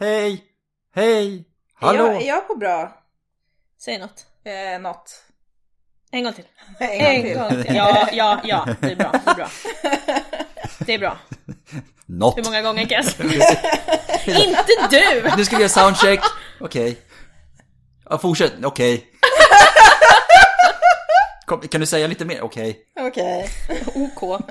[0.00, 0.44] Hej!
[0.94, 1.44] Hej!
[1.74, 2.06] Hallå!
[2.06, 3.02] Är jag, är jag på bra?
[3.80, 4.26] Säg något.
[4.44, 5.22] Eh, något.
[6.10, 6.44] En gång till.
[6.80, 7.64] En gång till.
[7.64, 7.76] till.
[7.76, 8.66] Ja, ja, ja.
[8.80, 9.12] Det är bra.
[9.24, 9.48] Det är bra.
[10.78, 11.18] Det är bra.
[12.06, 12.38] Något!
[12.38, 13.26] Hur många gånger kan jag säga?
[14.26, 15.30] Inte du!
[15.36, 16.20] Nu ska vi göra soundcheck.
[16.60, 16.98] Okej.
[18.10, 18.52] Ja, fortsätt.
[18.64, 19.06] Okej.
[21.46, 22.40] Kom, Kan du säga lite mer?
[22.40, 22.78] Okej.
[23.00, 23.48] Okej.
[23.94, 24.22] OK.
[24.22, 24.42] Okay.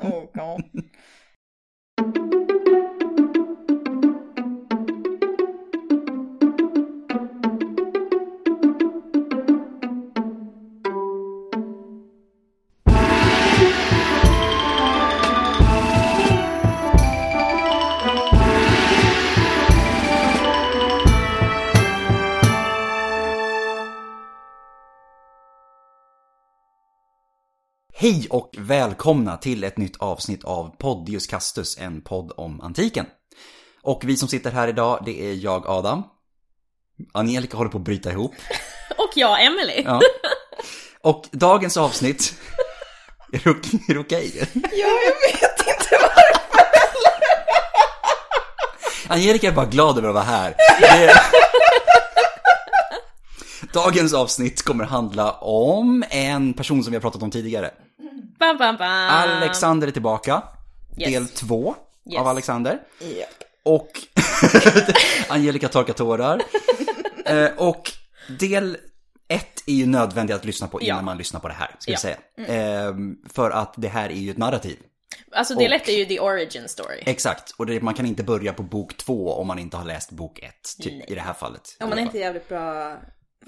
[28.00, 33.06] Hej och välkomna till ett nytt avsnitt av Podius Castus, en podd om antiken.
[33.82, 36.04] Och vi som sitter här idag, det är jag Adam.
[37.14, 38.32] Angelica håller på att bryta ihop.
[38.98, 39.84] Och jag, Emily.
[39.86, 40.02] Ja.
[41.02, 42.34] Och dagens avsnitt...
[43.34, 43.82] Är det okej?
[43.90, 44.48] Är det okej?
[44.54, 46.42] Ja, jag vet inte varför.
[49.14, 50.56] Angelica är bara glad över att vara här.
[50.82, 51.14] Det...
[53.74, 57.72] Dagens avsnitt kommer handla om en person som vi har pratat om tidigare.
[58.40, 59.10] Bam, bam, bam.
[59.10, 60.44] Alexander är tillbaka.
[60.98, 61.10] Yes.
[61.12, 61.76] Del två
[62.12, 62.20] Yes.
[62.20, 62.80] av Alexander.
[63.00, 63.30] Japp.
[63.64, 63.88] Och
[65.30, 66.42] Angelica torkar tårar.
[67.26, 67.92] Eh, och
[68.40, 68.78] del
[69.28, 71.02] ett är ju nödvändigt att lyssna på innan Ja.
[71.02, 71.98] man lyssnar på det här, ska Ja.
[71.98, 72.18] säga.
[72.38, 72.94] Eh,
[73.34, 74.78] för att det här är ju ett narrativ.
[75.32, 77.04] Alltså del Och- ett är ju the origin story.
[77.06, 80.12] Exakt, och det, man kan inte börja på bok två om man inte har läst
[80.12, 81.78] bok ett, typ, i det här fallet.
[81.80, 82.98] Om man inte är jävligt bra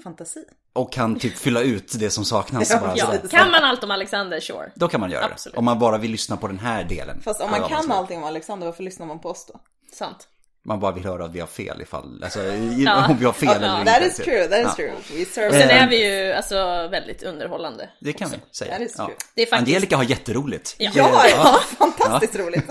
[0.04, 0.44] fantasi.
[0.72, 2.70] Och kan typ fylla ut det som saknas.
[2.70, 4.72] Ja, bara Ja, kan man allt om Alexander, sure.
[4.74, 5.54] Då kan man göra Absolut.
[5.54, 5.58] det.
[5.58, 7.20] Om man bara vill lyssna på den här delen.
[7.24, 9.60] Fast om man kan ska- allting om Alexander, varför lyssnar man på oss då?
[9.92, 10.28] Sant.
[10.64, 13.06] Man bara vill höra att vi har fel ifall, alltså i- Ja.
[13.08, 13.92] om vi har fel eller inte.
[13.92, 14.74] That is true, that is Ja.
[14.76, 14.92] true.
[15.18, 16.54] We serve Sen Eh, är vi ju alltså
[16.90, 17.90] väldigt underhållande.
[18.00, 18.72] Det kan vi säga.
[18.72, 19.08] That is true.
[19.34, 20.74] Det är faktiskt, Angelica har jätteroligt.
[20.78, 20.90] Ja.
[20.94, 22.64] Ja, ja, fantastiskt roligt.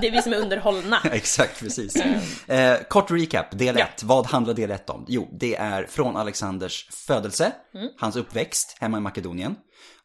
[0.00, 1.00] det är vi som är underhållna.
[1.12, 1.96] Exakt, precis.
[2.46, 3.84] Eh, kort recap, del Ja.
[3.84, 4.02] 1.
[4.02, 5.04] Vad handlar del 1 om?
[5.08, 7.88] Jo, det är från Alexanders födelse, Mm.
[8.00, 9.54] hans uppväxt hemma i Makedonien.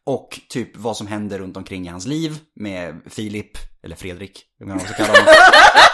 [0.06, 3.50] Och typ vad som händer runt omkring i hans liv med Filip,
[3.84, 5.34] eller Fredrik, hur man också kallar honom.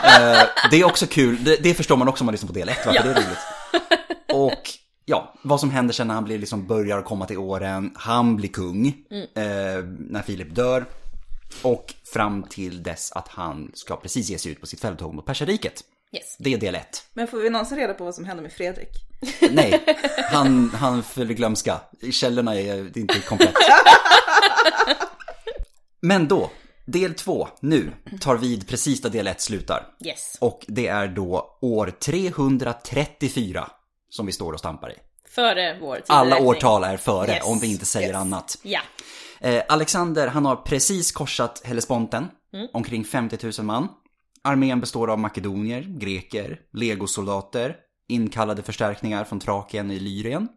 [0.38, 2.68] eh, det är också kul, det, det förstår man också om man lyssnar på del
[2.68, 3.02] 1, varför Ja.
[3.04, 3.38] det är roligt.
[4.32, 4.70] Och
[5.04, 8.48] ja, vad som händer sen när han blir, liksom, börjar komma till åren, han blir
[8.48, 9.22] kung, Mm.
[9.22, 10.84] eh, när Filip dör.
[11.62, 15.26] Och fram till dess att han ska precis ge sig ut på sitt fälttåg mot
[15.26, 15.84] Perserriket.
[16.12, 16.36] Yes.
[16.38, 17.04] Det är del ett.
[17.14, 18.88] Men får vi någonsin reda på vad som hände med Fredrik?
[19.50, 19.84] Nej,
[20.30, 21.80] han, han fyller glömska.
[22.10, 23.54] Källorna är inte komplett.
[26.00, 26.50] Men då,
[26.86, 29.86] del två, nu, tar vid precis där del ett slutar.
[30.04, 30.36] Yes.
[30.40, 33.70] Och det är då år 334
[34.10, 34.94] som vi står och stampar i.
[35.30, 36.48] Före vår Alla tideräkning.
[36.48, 38.16] årtal är före, Yes, om vi inte säger yes.
[38.16, 38.58] annat.
[38.62, 38.80] Ja.
[39.40, 42.68] Eh, Alexander, han har precis korsat Hellesponten, Mm.
[42.72, 43.88] omkring 50 000 man.
[44.44, 47.76] Armén består av makedonier, greker, legosoldater,
[48.08, 50.48] inkallade förstärkningar från Trakien i Lyrien.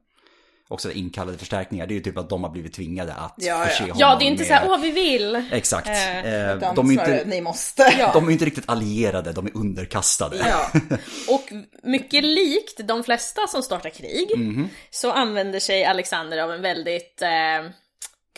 [0.69, 3.65] Också inkallade förstärkningar, det är ju typ att de har blivit tvingade att Ja, ja.
[3.65, 4.47] förse honom Ja, det är inte med...
[4.47, 5.43] så här, åh vi vill.
[5.51, 5.87] Exakt.
[5.87, 7.93] Eh, Eh, de, är inte, ni måste.
[7.99, 8.11] Ja.
[8.13, 10.37] de är inte riktigt allierade, de är underkastade.
[10.37, 10.71] Ja.
[11.33, 11.43] Och
[11.83, 14.69] mycket likt de flesta som startar krig Mhm.
[14.89, 17.71] så använder sig Alexander av en väldigt eh,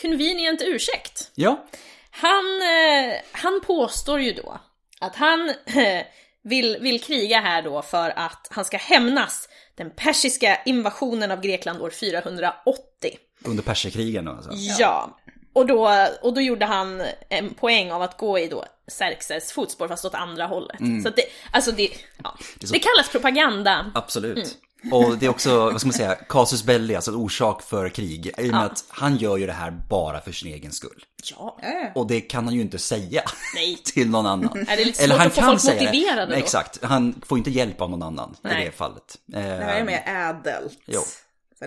[0.02, 1.30] convenient ursäkt.
[1.34, 1.66] Ja,
[2.10, 4.60] Han, eh, han påstår ju då
[5.00, 6.04] att han eh,
[6.42, 11.82] vill, vill kriga här då för att han ska hämnas den persiska invasionen av Grekland
[11.82, 13.18] år 480.
[13.44, 14.50] under perserkrigen alltså.
[14.78, 15.18] Ja.
[15.52, 19.88] Och då, och då gjorde han en poäng av att gå i då Xerxes fotspår
[19.88, 20.76] fast åt andra hållet.
[21.02, 21.22] Så att det,
[21.52, 21.88] alltså det,
[22.22, 22.36] ja.
[22.62, 23.92] är så- det kallas propaganda.
[23.94, 24.36] Absolut.
[24.36, 24.48] Mm.
[24.92, 28.26] Och det är också, vad ska man säga, casus belli, alltså orsak för krig.
[28.26, 28.60] I och med Ja.
[28.64, 31.04] att han gör ju det här bara för sin egen skull.
[31.30, 31.56] Ja.
[31.94, 33.22] Och det kan han ju inte säga
[33.54, 33.76] Nej.
[33.84, 34.66] till någon annan.
[34.68, 36.38] Är det lite svårt att få folk motiverade då?
[36.38, 38.64] Exakt, han får inte hjälp av någon annan i Nej.
[38.64, 39.18] det fallet.
[39.26, 40.78] Det här är mer ädelt.
[40.86, 41.00] Jo.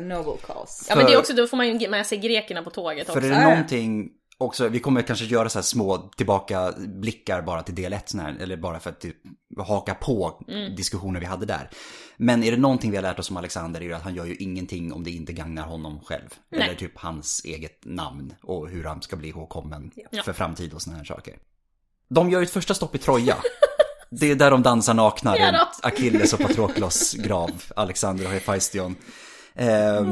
[0.01, 0.85] Noble cause.
[0.89, 3.07] Ja men det är För- också, då får man ju med sig grekerna på tåget
[3.07, 3.27] För också.
[3.27, 7.75] är det någonting också, vi kommer kanske göra så här små tillbaka blickar bara till
[7.75, 9.15] del 1 här, eller bara för att typ
[9.57, 10.75] haka på Mm.
[10.75, 11.69] diskussioner vi hade där.
[12.17, 14.25] Men är det någonting vi har lärt oss om Alexander är det att han gör
[14.25, 16.29] ju ingenting om det inte gagnar honom själv.
[16.49, 16.61] Nej.
[16.61, 20.23] Eller typ hans eget namn och hur han ska bli ihågkommen Ja.
[20.23, 21.37] för framtid och såna här saker.
[22.09, 23.37] De gör ju ett första stopp i Troja.
[24.09, 28.95] Det är där de dansar nakna runt Achilles och Patroklos grav, Alexander och Hephaistion.
[29.55, 30.07] Ehm,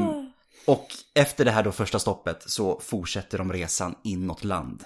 [0.66, 4.84] och efter det här då första stoppet så fortsätter de resan inåt land.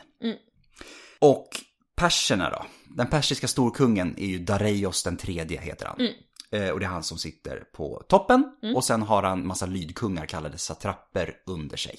[1.18, 1.48] Och
[1.96, 2.66] perserna då?
[2.96, 6.08] Den persiska storkungen är ju Dareios den tredje heter han.
[6.52, 8.44] Eh, och det är han som sitter på toppen.
[8.74, 11.98] Och sen har han massa lydkungar kallade satrapper under sig.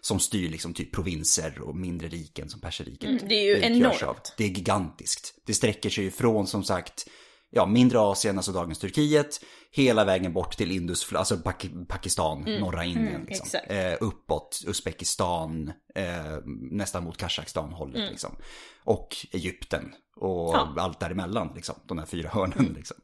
[0.00, 4.02] Som styr liksom typ provinser och mindre riken som perseriket det är ju enormt.
[4.02, 4.16] av.
[4.36, 5.34] Det är gigantiskt.
[5.46, 7.08] Det sträcker sig ju från som sagt
[7.50, 9.40] ja, mindre Asien, alltså dagens Turkiet,
[9.72, 13.24] hela vägen bort till Indus, alltså Pak- Pakistan, norra Indien.
[13.28, 13.46] liksom.
[13.46, 13.70] exakt.
[13.70, 16.38] eh, uppåt Uzbekistan, eh,
[16.70, 18.36] nästan mot Kazakstan hållet liksom.
[18.84, 20.74] Och Egypten och Ja.
[20.78, 21.74] allt däremellan, liksom.
[21.88, 22.96] De här fyra hörnen liksom.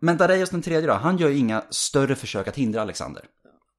[0.00, 3.24] Men Dareios den tredje då, han gör ju inga större försök att hindra Alexander.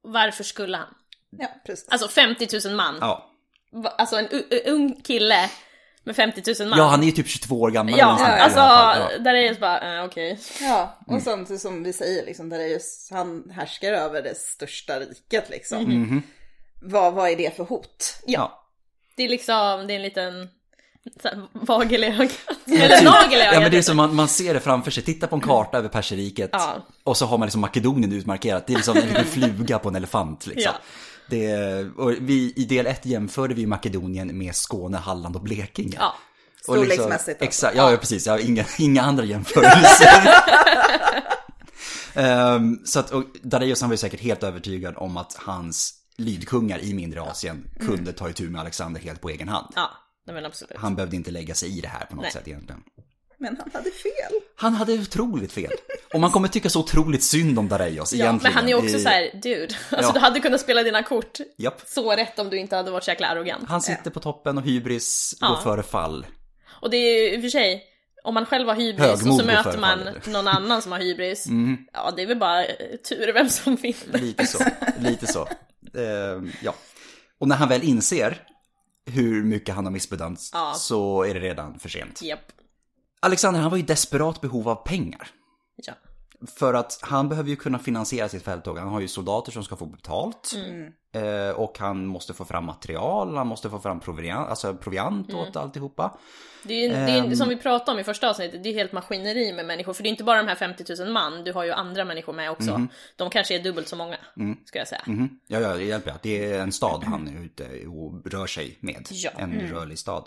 [0.02, 0.94] Varför skulle han?
[1.30, 1.88] Ja, precis.
[1.88, 2.96] Alltså 50 000 man.
[3.00, 3.32] Ja,
[3.98, 4.28] Alltså en
[4.66, 5.50] ung kille
[6.06, 6.78] med 50 000 man.
[6.78, 7.94] ja han är ju typ 22 år gammal.
[7.94, 8.58] eller Ja, sånt i alltså.
[8.58, 9.18] Ja.
[9.18, 10.38] där är det bara, eh, okej.
[10.60, 11.46] Ja, och Mm.
[11.46, 15.82] som, som vi säger, liksom, där är just, han härskar över det största riket liksom.
[15.84, 16.22] Mhm.
[16.82, 18.20] Vad, vad är det för hot?
[18.26, 18.62] Ja.
[19.16, 20.48] Det är liksom, det är en liten
[21.52, 22.30] vagel i ögat.
[22.66, 23.54] Eller nagel i ögat.
[23.54, 25.78] Ja men det är som man, man ser det framför sig, titta på en karta
[25.78, 26.86] över perseriket Ja.
[27.04, 29.96] och så har man liksom Makedonien utmarkerat, det är liksom en liten fluga på en
[29.96, 30.72] elefant liksom.
[30.74, 30.80] Ja.
[31.28, 35.96] Det, och vi, I del 1 jämförde vi Makedonien med Skåne, Halland och Blekinge.
[36.00, 36.14] Ja.
[36.56, 37.44] Liksom- Storleksmässigt alltså.
[37.44, 40.28] Exakt, ja, ja precis, jag har inga, inga andra jämförelser.
[42.14, 46.94] Ehm, så att, och Dareios han var säkert helt övertygad om att hans lydkungar i
[46.94, 49.72] mindre Asien kunde ta itu med Alexander helt på egen hand.
[49.76, 49.90] Ja,
[50.26, 50.76] men absolut.
[50.78, 52.32] Han behövde inte lägga sig i det här på något Nej.
[52.32, 52.82] sätt egentligen.
[53.38, 54.32] Men han hade fel.
[54.56, 55.70] Han hade otroligt fel.
[56.14, 58.42] Och man kommer tycka så otroligt synd om Dareios Ja, egentligen.
[58.42, 59.74] men han är ju också I- så här, dude.
[59.90, 60.12] Alltså Ja.
[60.12, 61.82] du hade kunnat spela dina kort Japp.
[61.86, 63.68] så rätt om du inte hade varit så jäkla arrogant.
[63.68, 65.48] Han sitter på toppen och hybris Ja.
[65.48, 66.26] går före fall.
[66.82, 67.82] Och det är ju i och för sig,
[68.24, 71.46] om man själv har hybris Högmod och så möter man någon annan som har hybris.
[71.48, 71.76] Mm.
[71.92, 72.64] Ja, det är väl bara
[73.08, 74.18] tur vem som vinner.
[74.18, 74.58] Lite så.
[75.00, 75.48] Lite så.
[75.98, 76.74] Ehm, ja.
[77.40, 78.42] Och när han väl inser
[79.06, 80.74] hur mycket han har missbedömts Ja.
[80.76, 82.22] så är det redan för sent.
[82.22, 82.52] Japp.
[83.26, 85.28] Alexander han var i desperat behov av pengar.
[85.76, 85.92] Ja.
[86.58, 88.78] För att han behöver ju kunna finansiera sitt fälttåg.
[88.78, 90.52] Han har ju soldater som ska få betalt.
[90.56, 90.92] Mm.
[91.14, 95.40] Eh, och han måste få fram material, han måste få fram proviant, alltså proviant Mm.
[95.40, 96.18] åt alltihopa.
[96.62, 97.36] Det är ju, det är ju, Ehm.
[97.36, 99.92] som vi pratade om i första avsnittet, det är ju helt maskineri med människor.
[99.92, 102.32] För det är inte bara de här 50 000 man, du har ju andra människor
[102.32, 102.70] med också.
[102.78, 102.88] Mhm.
[103.16, 104.16] De kanske är dubbelt så många,
[104.64, 105.02] ska jag säga.
[105.06, 105.28] Mhm.
[105.46, 106.10] Ja, ja, det hjälper.
[106.10, 109.06] att Det är en stad han är ute och rör sig med.
[109.10, 109.30] Ja.
[109.36, 110.24] En rörlig stad.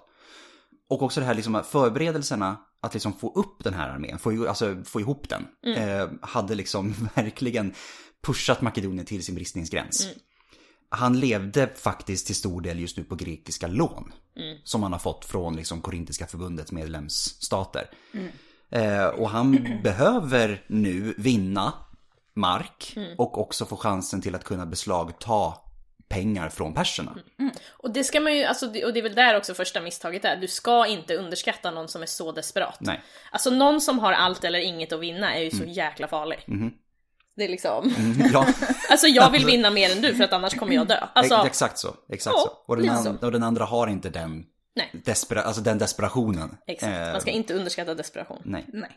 [0.90, 4.84] Och också det här liksom förberedelserna att liksom få upp den här armén, få, alltså,
[4.86, 7.74] få ihop den, eh, hade liksom verkligen
[8.24, 10.08] pushat Makedonien till sin bristningsgräns.
[10.90, 14.14] Han levde faktiskt till stor del just nu på grekiska lån.
[14.64, 17.90] Som han har fått från liksom Korintiska förbundets medlemsstater.
[18.72, 21.74] Eh, och han behöver nu vinna
[22.36, 25.54] mark och också få chansen till att kunna beslagta
[26.10, 27.18] pengar från perserna.
[27.70, 30.36] Och det ska man ju, alltså, och det är väl där också första misstaget är.
[30.38, 32.78] Du ska inte underskatta någon som är så desperat.
[32.80, 33.02] Nej.
[33.32, 36.40] Alltså någon som har allt eller inget att vinna är ju så jäkla farlig.
[37.36, 38.48] Det är liksom, Mm, ja,
[38.90, 41.08] alltså jag vill vinna mer än du för att annars kommer jag dö.
[41.14, 41.96] Alltså, ex- exakt så.
[42.10, 42.72] Exakt Ja, så.
[42.74, 43.26] Och den, an- så.
[43.26, 44.46] och den andra har inte den,
[45.06, 46.58] despera- alltså den desperationen.
[46.68, 46.94] exakt.
[46.94, 48.42] Eh, Man ska inte underskatta desperation.
[48.46, 48.66] Nej.
[48.68, 48.92] Nej.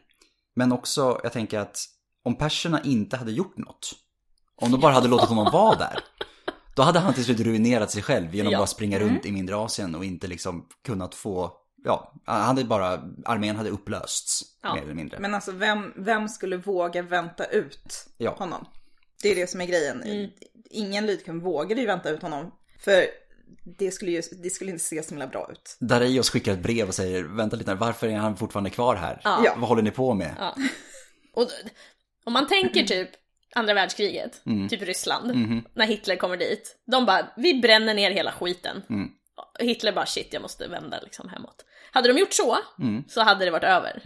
[0.56, 1.78] Men också, jag tänker att
[2.24, 3.90] om perserna inte hade gjort något,
[4.56, 5.98] om de bara hade låtit honom vara där,
[6.74, 8.58] då hade han till slut ruinerat sig själv genom Ja.
[8.58, 11.52] att bara springa runt i mindre Asien och inte liksom kunnat få,
[11.84, 14.74] ja, han hade bara, armén hade upplösts Ja.
[14.74, 15.18] mer eller mindre.
[15.18, 18.30] Men alltså vem, vem skulle våga vänta ut Ja.
[18.38, 18.66] honom?
[19.22, 20.02] Det är det som är grejen.
[20.02, 20.30] Mm.
[20.70, 22.50] Ingen lydkung vågade ju vänta ut honom.
[22.84, 23.04] För
[23.78, 25.76] det skulle ju det skulle inte se så himla bra ut.
[25.80, 29.20] Dareios skickar ett brev och säger, vänta lite, varför är han fortfarande kvar här?
[29.24, 29.54] Ja.
[29.58, 30.34] Vad håller ni på med?
[30.38, 30.56] Ja.
[31.34, 31.48] Och
[32.24, 33.10] om man tänker typ
[33.54, 35.32] andra världskriget, typ Ryssland,
[35.74, 36.76] när Hitler kommer dit.
[36.86, 38.82] De bara, vi bränner ner hela skiten.
[39.36, 41.64] Och Hitler bara, shit jag måste vända liksom hemåt.
[41.92, 42.58] Hade de gjort så,
[43.08, 44.02] så hade det varit över.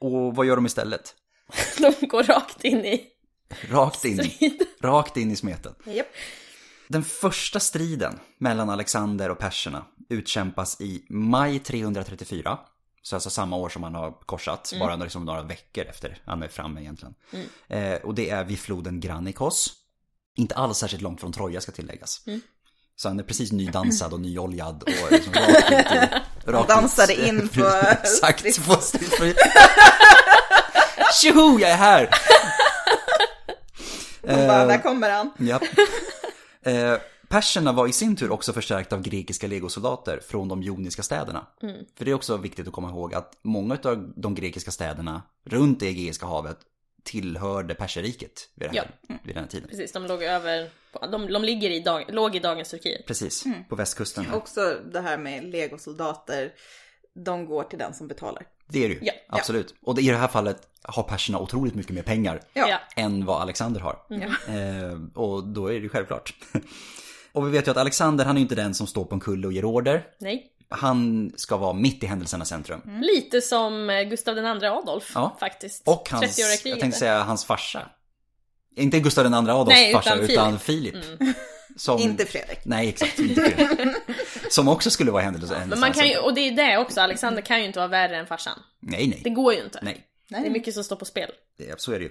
[0.00, 1.14] Och vad gör de istället?
[1.78, 3.06] De går rakt in i
[3.70, 4.20] Rakt in,
[4.80, 5.74] rakt in i smeten.
[5.86, 6.06] Japp.
[6.88, 12.58] Den första striden mellan Alexander och perserna utkämpas i maj 334.
[13.06, 16.48] Så alltså samma år som han har korsat, bara liksom några veckor efter han är
[16.48, 17.14] framme egentligen.
[17.68, 19.72] Eh, och det är vid floden Granikos.
[20.36, 22.20] Inte alls särskilt långt från Troja ska tilläggas.
[22.96, 26.08] Så han är precis nydansad och nyoljad och liksom rakt ut i...
[26.50, 27.66] Rakt dansade ut- in på
[28.02, 28.76] Exakt, på.
[31.22, 32.10] Tjoho, jag är här!
[34.22, 35.30] Och bara, där kommer han.
[35.38, 35.62] Japp.
[36.62, 36.94] Eh,
[37.34, 41.46] perserna var i sin tur också förstärkta av grekiska legosoldater från de joniska städerna.
[41.96, 45.80] För det är också viktigt att komma ihåg att många av de grekiska städerna runt
[45.80, 46.58] det Egeiska havet
[47.02, 48.90] tillhörde perserriket vid, det här,
[49.22, 49.68] vid den här tiden.
[49.68, 50.70] Precis, de låg över,
[51.10, 53.06] de, de ligger i dag, låg i dagens Turkiet.
[53.06, 54.26] Precis, på västkusten.
[54.26, 54.36] här.
[54.36, 56.52] Också det här med legosoldater.
[57.14, 58.46] De går till den som betalar.
[58.66, 59.00] Det är det ju.
[59.02, 59.12] Ja.
[59.28, 59.74] Absolut.
[59.82, 62.68] Och i det här fallet har perserna otroligt mycket mer pengar Ja.
[62.68, 62.78] Ja.
[62.96, 63.98] än vad Alexander har.
[64.10, 64.22] Mm.
[64.22, 66.34] Eh, och då är det ju självklart.
[67.34, 69.20] och vi vet ju att Alexander, han är ju inte den som står på en
[69.20, 70.06] kulle och ger order.
[70.20, 70.50] Nej.
[70.68, 72.82] Han ska vara mitt i händelsernas centrum.
[73.02, 75.36] Lite som eh, Gustav II Adolf Ja.
[75.40, 75.88] faktiskt.
[75.88, 77.90] Och hans, 30-åriga jag tänkte säga hans farsa.
[78.76, 80.30] Inte Gustav II Adolfs Nej, utan farsa, Filip.
[80.30, 80.94] utan Filip.
[81.76, 82.00] Som...
[82.00, 82.58] Inte Fredrik.
[82.64, 83.18] Nej, exakt.
[83.18, 83.96] Inte Fredrik.
[84.50, 87.00] Som också skulle vara i händelsernas Men man kan ju, och det är det också,
[87.00, 88.58] Alexander kan ju inte vara värre än farsan.
[88.82, 89.34] Nej, Det nej.
[89.34, 89.78] går ju inte.
[89.82, 90.04] Nej.
[90.28, 91.30] Det är mycket som står på spel.
[91.58, 92.10] Det, så är det ju.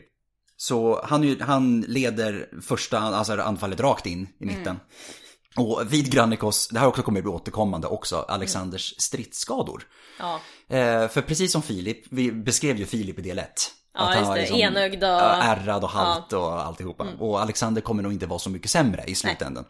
[0.64, 4.80] Så han, han leder första alltså anfallet rakt in i mitten.
[5.56, 9.84] Och vid Grannikos, det här också kommer att bli återkommande också, Alexanders stridsskador.
[10.20, 10.40] Ja.
[10.78, 13.72] Eh, för precis som Filip, vi beskrev ju Filip i del 1.
[13.94, 14.60] Ja, just det.
[14.60, 17.04] Enögd och- ja, Ärrad och halt och alltihopa.
[17.20, 19.66] Och Alexander kommer nog inte vara så mycket sämre i slutändan.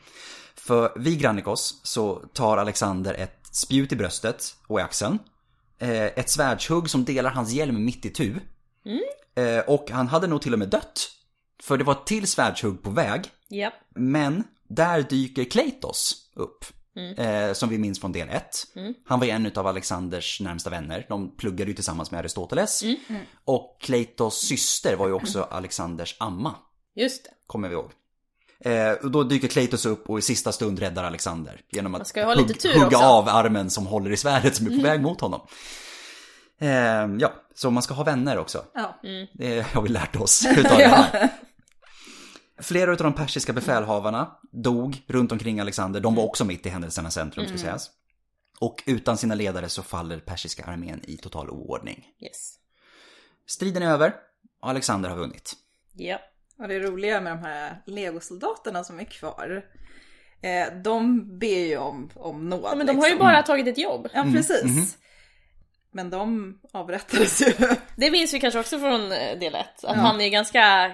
[0.56, 5.20] För vid Grannikos så tar Alexander ett spjut i bröstet och i axeln.
[5.80, 8.30] Eh, ett svärdshugg som delar hans hjälm mitt i tu.
[8.32, 8.40] Eh,
[9.68, 11.10] och han hade nog till och med dött.
[11.64, 13.22] För det var ett till svärdshugg på väg.
[13.48, 13.74] Ja.
[13.96, 16.66] Men där dyker Kleitos upp.
[17.18, 18.44] Eh, som vi minns från del 1.
[19.06, 21.06] Han var ju en av Alexanders närmsta vänner.
[21.10, 22.84] De pluggade ju tillsammans med Aristoteles.
[23.46, 26.56] Och Kleitos syster var ju också Alexanders amma.
[26.96, 27.30] Just det.
[27.48, 27.92] Kommer vi ihåg.
[28.60, 31.62] Eh, då dyker Kleitos upp och i sista stund räddar Alexander.
[31.72, 32.16] Genom att
[32.74, 32.98] hugga också.
[32.98, 35.42] av armen som håller i svärdet som är på väg mot honom.
[36.60, 36.70] Eh,
[37.20, 38.66] ja, så man ska ha vänner också.
[38.74, 39.00] Ja.
[39.34, 41.30] Det har vi lärt oss utav det här.
[42.62, 46.00] Flera av de persiska befälhavarna dog runt omkring Alexander.
[46.00, 47.90] De var också mitt i händelsernas centrum ska sägas.
[48.60, 52.08] Och utan sina ledare så faller persiska armén i total oordning.
[52.22, 52.56] Yes.
[53.48, 54.14] Striden är över
[54.62, 55.54] och Alexander har vunnit.
[55.94, 56.20] Ja.
[56.60, 59.66] Och det roliga med de här legosoldaterna som är kvar.
[60.42, 62.62] Eh, de ber ju om, om nåd.
[62.64, 63.28] ja men de har ju liksom.
[63.28, 64.08] bara tagit ett jobb.
[64.14, 64.98] Ja, precis.
[65.94, 67.54] Men de avrättades ju.
[67.96, 69.84] Det minns vi kanske också från eh, del 1.
[69.84, 70.92] Att han är ganska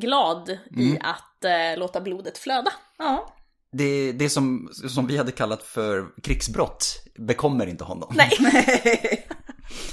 [0.00, 2.72] glad i att eh, låta blodet flöda.
[2.98, 3.34] Ja.
[3.72, 8.12] Det, det som, som vi hade kallat för krigsbrott bekommer inte honom.
[8.16, 8.30] Nej.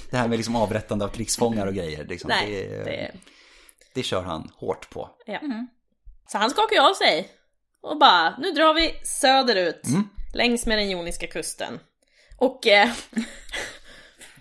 [0.09, 2.05] Det här med liksom avrättande av krigsfångar och grejer.
[2.05, 3.11] Liksom, Nej, det, det...
[3.93, 5.09] det kör han hårt på.
[5.25, 5.39] Ja.
[6.27, 7.29] Så han skakar ju av sig.
[7.81, 9.81] Och bara, nu drar vi söderut.
[10.33, 11.79] Längs med den joniska kusten.
[12.37, 12.89] Och eh,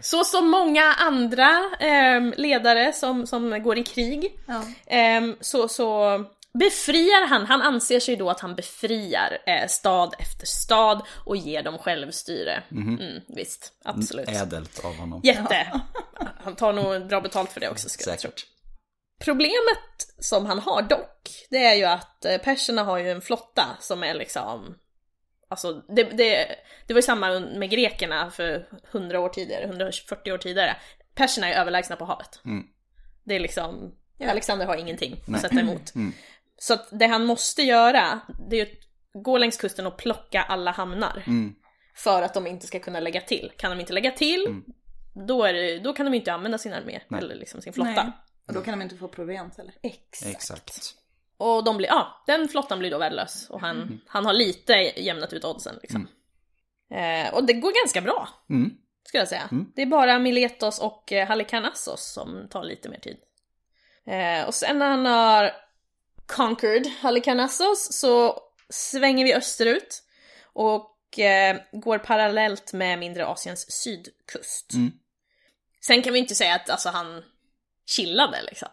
[0.04, 4.38] så som många andra eh, ledare som, som går i krig.
[4.46, 4.62] Ja.
[4.96, 6.18] eh, så, så
[6.58, 11.62] befriar han, han anser sig då att han befriar eh, stad efter stad och ger
[11.62, 12.62] dem självstyre.
[12.70, 14.28] Mm, visst, absolut.
[14.28, 15.20] Ädelt av honom.
[15.25, 15.80] Jätte!
[16.44, 18.30] Han tar nog bra betalt för det också skulle jag tro.
[18.30, 18.46] Säkert.
[19.25, 23.76] Problemet som han har dock, det är ju att eh, perserna har ju en flotta
[23.80, 24.75] som är liksom
[25.54, 26.56] Alltså det, det,
[26.87, 30.76] det var ju samma med grekerna för 100 år tidigare, 140 år tidigare.
[31.14, 32.40] Perserna är överlägsna på havet.
[32.44, 32.66] Mm.
[33.25, 33.94] Det är liksom,
[34.28, 35.34] Alexander har ingenting Nej.
[35.37, 35.94] att sätta emot.
[35.94, 36.12] Mm.
[36.56, 38.20] Så att det han måste göra,
[38.50, 41.23] det är att gå längs kusten och plocka alla hamnar.
[41.26, 41.54] Mm.
[41.96, 43.52] För att de inte ska kunna lägga till.
[43.56, 44.64] Kan de inte lägga till, Mm.
[45.26, 48.02] då, är det, då kan de inte använda sin armé, eller liksom sin flotta.
[48.02, 48.12] Nej.
[48.49, 49.75] Och då kan de inte få proviant heller.
[49.82, 50.30] Exakt.
[50.30, 50.94] Exakt.
[51.44, 53.50] Och de blir, ja, den flottan blir då värdelös.
[53.50, 56.08] Och han, han har lite jämnat ut oddsen liksom.
[56.90, 58.76] Eh, och det går ganska bra, Mm.
[59.08, 59.48] skulle jag säga.
[59.52, 59.72] Mm.
[59.74, 63.16] Det är bara Miletos och eh, Halikarnassos som tar lite mer tid.
[64.06, 65.52] Eh, och sen när han har
[66.26, 70.02] conquered Halikarnassos så svänger vi österut.
[70.52, 74.72] Och eh, går parallellt med mindre Asiens sydkust.
[74.74, 74.92] Mm.
[75.86, 77.24] Sen kan vi inte säga att alltså, han
[77.86, 78.68] chillade liksom.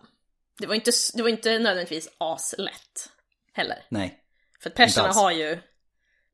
[0.61, 3.09] Det var inte, det var inte nödvändigtvis aslätt
[3.53, 3.85] heller.
[3.89, 4.17] Nej.
[4.63, 5.57] För att perserna har ju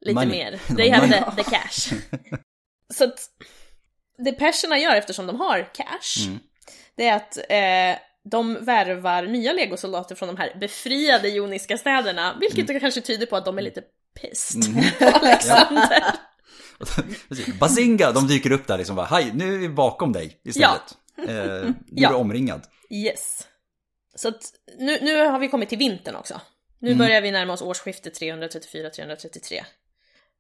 [0.02, 0.30] lite Money.
[0.30, 0.60] mer.
[0.76, 1.96] They have the, the cash.
[2.94, 3.20] Så att
[4.26, 6.40] det perserna gör eftersom de har cash, Mm.
[6.96, 12.70] det är att eh, de värvar nya legosoldater från de här befriade joniska städerna, vilket
[12.70, 12.80] Mm.
[12.80, 13.82] kanske tyder på att de är lite
[14.22, 14.64] pissed
[15.00, 16.04] på Alexander.
[17.60, 20.98] Bazinga, de dyker upp där liksom bara, hej, nu är vi bakom dig istället.
[21.18, 22.08] Eh, nu Ja.
[22.10, 22.62] är du omringad.
[22.90, 23.48] Yes.
[24.18, 26.42] Så att nu, nu har vi kommit till vintern också.
[26.80, 26.98] Nu Mm.
[26.98, 29.64] börjar vi närma oss årsskiftet 334-333.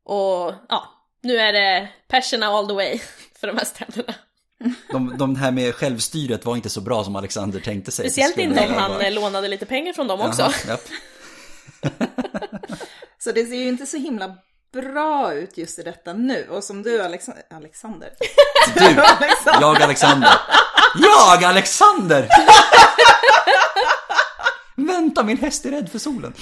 [0.05, 0.83] Och ja,
[1.21, 2.99] nu är det perserna all the way
[3.39, 4.13] för de här städerna.
[4.91, 8.05] De, de här med självstyret var inte så bra som Alexander tänkte sig.
[8.09, 10.51] Speciellt inte om han eh, lånade lite pengar från dem också.
[10.67, 10.77] Jaha.
[13.19, 14.37] Så det ser ju inte så himla
[14.73, 16.47] bra ut just i detta nu.
[16.49, 18.13] Och som du Alex Alexander.
[18.75, 18.85] Du,
[19.61, 20.29] jag Alexander.
[20.95, 22.29] Jag Alexander!
[24.75, 26.33] Vänta, min häst är rädd för solen.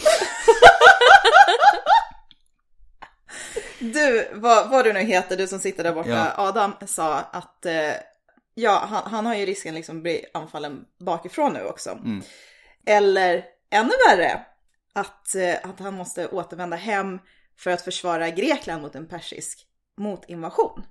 [3.80, 6.34] Du, vad, vad du nu heter, du som sitter där borta, Ja.
[6.38, 7.94] Adam sa att eh,
[8.54, 12.00] ja, han, han har ju risken liksom bli anfallen bakifrån nu också.
[12.86, 14.42] Eller ännu värre,
[14.94, 17.20] att, eh, att han måste återvända hem
[17.58, 20.86] för att försvara Grekland mot en persisk motinvasion.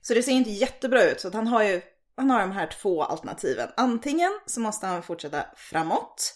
[0.00, 1.80] Så det ser inte jättebra ut, så att han har ju
[2.16, 3.68] han har de här två alternativen.
[3.76, 6.34] Antingen så måste han fortsätta framåt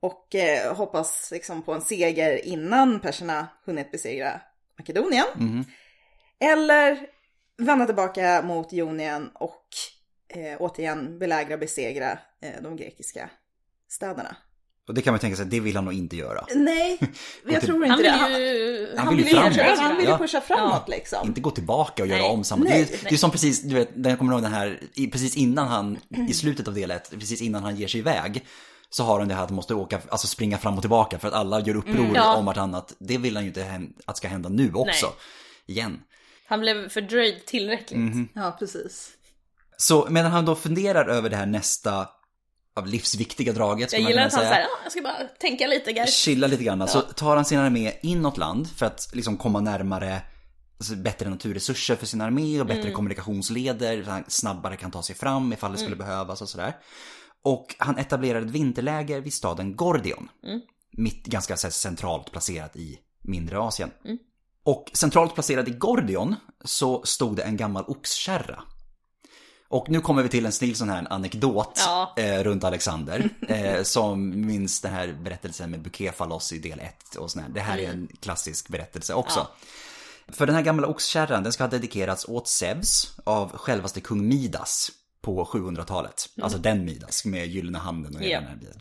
[0.00, 4.40] och eh, hoppas liksom på en seger innan perserna hunnit besegra
[4.78, 5.26] Makedonien.
[5.36, 5.64] Mhm.
[6.40, 7.06] Eller
[7.56, 9.66] vända tillbaka mot Jonien och
[10.28, 13.30] eh, återigen belägra och besegra eh, de grekiska
[13.88, 14.36] städerna.
[14.88, 16.44] Och det kan man tänka sig, det vill han nog inte göra.
[16.54, 16.98] Nej,
[17.48, 18.02] jag tror inte Han det.
[18.02, 18.88] vill Han, ju...
[18.96, 19.78] Han vill ju framåt.
[19.78, 20.18] han vill ju Ja.
[20.18, 21.26] pusha framåt liksom.
[21.28, 22.30] Inte gå tillbaka och göra Nej.
[22.30, 22.64] om samma.
[22.64, 22.82] Det, Nej.
[22.82, 24.80] är, det är som precis, du vet, jag kommer ihåg den här,
[25.12, 28.44] precis innan han, i slutet av del ett, precis innan han ger sig iväg.
[28.90, 31.28] Så har han det här att han måste åka, alltså springa fram och tillbaka för
[31.28, 32.14] att alla gör uppror Mm.
[32.14, 32.36] Ja.
[32.36, 32.94] om vartannat.
[32.98, 35.06] Det vill han ju inte att ska hända nu också.
[35.06, 35.14] Nej.
[35.76, 36.00] Igen.
[36.48, 37.98] Han blev fördröjd tillräckligt.
[38.00, 38.28] Mhm.
[38.34, 39.10] Ja, precis.
[39.76, 42.06] Så medan han då funderar över det här nästa
[42.78, 46.14] av livsviktiga draget, Jag gillar att han säger, jag ska bara tänka lite guys.
[46.14, 46.88] chilla lite grann.
[46.88, 50.22] Så tar han sin armé inåt land för att liksom komma närmare
[50.78, 54.04] alltså, bättre naturresurser för sin armé och bättre kommunikationsleder.
[54.04, 56.76] Så han snabbare kan ta sig fram ifall det skulle behövas och sådär.
[57.44, 60.28] Och han etablerar ett vinterläger vid staden Gordion.
[60.92, 63.90] Mitt, ganska här, centralt placerat i mindre Asien.
[64.64, 68.62] Och centralt placerad i Gordion så stod det en gammal oxkärra.
[69.70, 72.14] Och nu kommer vi till en snill sån här anekdot Ja.
[72.16, 73.30] eh, runt Alexander.
[73.48, 77.48] Eh, som minns den här berättelsen med Bukefalos i del 1 och sån här.
[77.48, 79.46] Det här är en klassisk berättelse också.
[80.28, 84.90] För den här gamla oxkärran, den ska ha dedikerats åt Zeus av självaste kung Midas
[85.20, 86.28] på 700-talet.
[86.42, 88.40] Alltså den Midas med gyllene handen och hela Ja.
[88.40, 88.80] den här biten.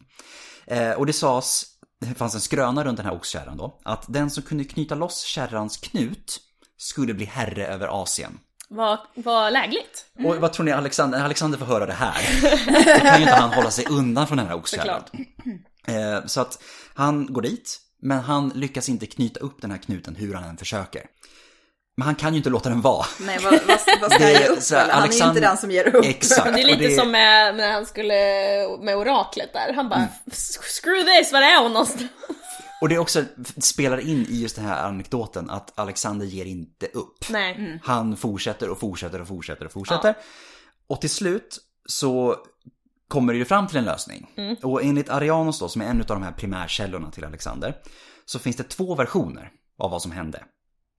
[0.67, 1.63] Eh, och det sades,
[2.01, 5.21] det fanns en skröna runt den här oxkärran då, att den som kunde knyta loss
[5.23, 6.39] kärrans knut
[6.77, 8.39] skulle bli herre över Asien.
[8.69, 10.05] Vad, vad lägligt.
[10.25, 12.17] Och vad tror ni Alexander, Alexander får höra det här,
[12.93, 15.03] då kan ju inte han hålla sig undan från den här oxkärran.
[15.87, 16.63] Eh, så att
[16.95, 20.57] han går dit, men han lyckas inte knyta upp den här knuten hur han än
[20.57, 21.01] försöker.
[21.97, 23.05] Men han kan ju inte låta den vara.
[23.19, 24.93] Nej, vad, vad, vad ska Det jag är ge upp så eller?
[24.93, 26.05] Han är Alexander- inte den som ger upp.
[26.05, 26.53] Exakt.
[26.55, 28.13] Det är lite som med, när han skulle
[28.81, 29.73] med oraklet där.
[29.73, 30.07] Han bara,
[30.81, 32.09] screw this, var är hon någonstans?
[32.81, 33.23] Och det också
[33.57, 37.29] spelar in i just den här anekdoten att Alexander ger inte upp.
[37.29, 37.79] Nej.
[37.83, 40.15] Han fortsätter och fortsätter och fortsätter och fortsätter.
[40.87, 42.35] Och till slut så
[43.07, 44.31] kommer det ju fram till en lösning.
[44.63, 47.77] Och enligt Arianos då, som är en av de här primärkällorna till Alexander,
[48.25, 50.43] så finns det två versioner av vad som hände.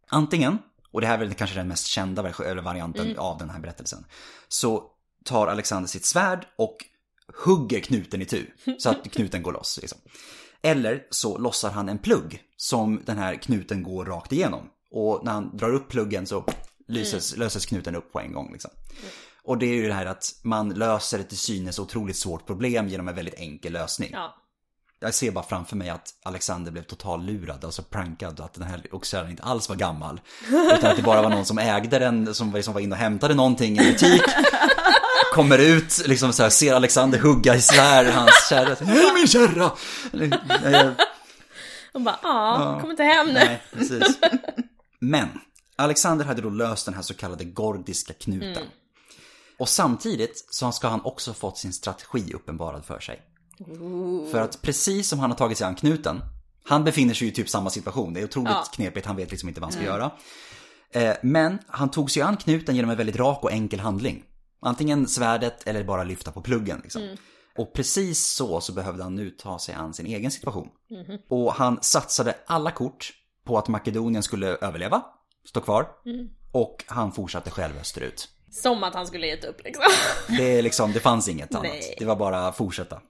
[0.08, 0.58] Antingen,
[0.92, 4.04] och det här är väl kanske den mest kända version- varianten av den här berättelsen,
[4.48, 4.84] så
[5.24, 6.76] tar Alexander sitt svärd och
[7.44, 8.46] hugger knuten i tu
[8.78, 9.78] så att knuten går loss.
[9.82, 9.98] Liksom.
[10.62, 14.70] Eller så lossar han en plugg som den här knuten går rakt igenom.
[14.90, 16.44] Och när han drar upp pluggen så
[16.88, 18.52] lyses, löses knuten upp på en gång.
[18.52, 18.70] Liksom.
[19.42, 22.88] Och det är ju det här att man löser ett till synes otroligt svårt problem
[22.88, 24.10] genom en väldigt enkel lösning.
[24.12, 24.34] Ja.
[25.00, 28.62] Jag ser bara framför mig att Alexander blev total lurad, alltså prankad, och att den
[28.62, 30.20] här oxkärran inte alls var gammal.
[30.48, 33.34] Utan att det bara var någon som ägde den, som liksom var inne och hämtade
[33.34, 34.22] någonting i en butik.
[35.34, 38.74] Kommer ut, liksom så här, ser Alexander hugga i svär hans kärra.
[38.86, 39.70] Hej min kärra!
[41.92, 43.32] Och bara, ja, kom inte hem nu.
[43.32, 44.18] Nej, precis.
[45.00, 45.28] Men
[45.76, 48.64] Alexander hade då löst den här så kallade gordiska knuten.
[49.58, 53.22] Och samtidigt så ska han också fått sin strategi uppenbarad för sig.
[54.30, 56.20] För att precis som han har tagit sig an knuten,
[56.64, 58.14] han befinner sig i typ samma situation.
[58.14, 58.64] Det är otroligt Ja.
[58.74, 60.10] knepigt, han vet liksom inte vad han ska göra.
[60.92, 64.24] Eh, Men han tog sig an knuten genom en väldigt rak och enkel handling.
[64.60, 66.80] Antingen svärdet eller bara lyfta på pluggen.
[66.82, 67.16] Liksom.
[67.58, 70.68] Och precis så så behövde han nu ta sig an sin egen situation.
[71.28, 73.12] Och han satsade alla kort
[73.46, 75.02] på att Makedonien skulle överleva,
[75.48, 75.88] stå kvar.
[76.52, 78.28] Och han fortsatte själv österut.
[78.50, 79.84] Som att han skulle gett upp liksom.
[80.36, 81.62] Det, är liksom, det fanns inget annat.
[81.72, 81.96] Nej.
[81.98, 83.00] Det var bara fortsätta.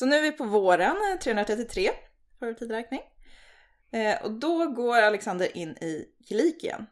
[0.00, 1.90] Så nu är vi på våren eh, 333
[2.38, 3.00] för tidräkning.
[3.92, 6.86] Eh, och då går Alexander in i Kilikien.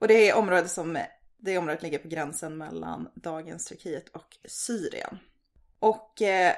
[0.00, 0.98] Och det är området som
[1.36, 5.18] det området ligger på gränsen mellan dagens Turkiet och Syrien.
[5.78, 6.54] Och eh,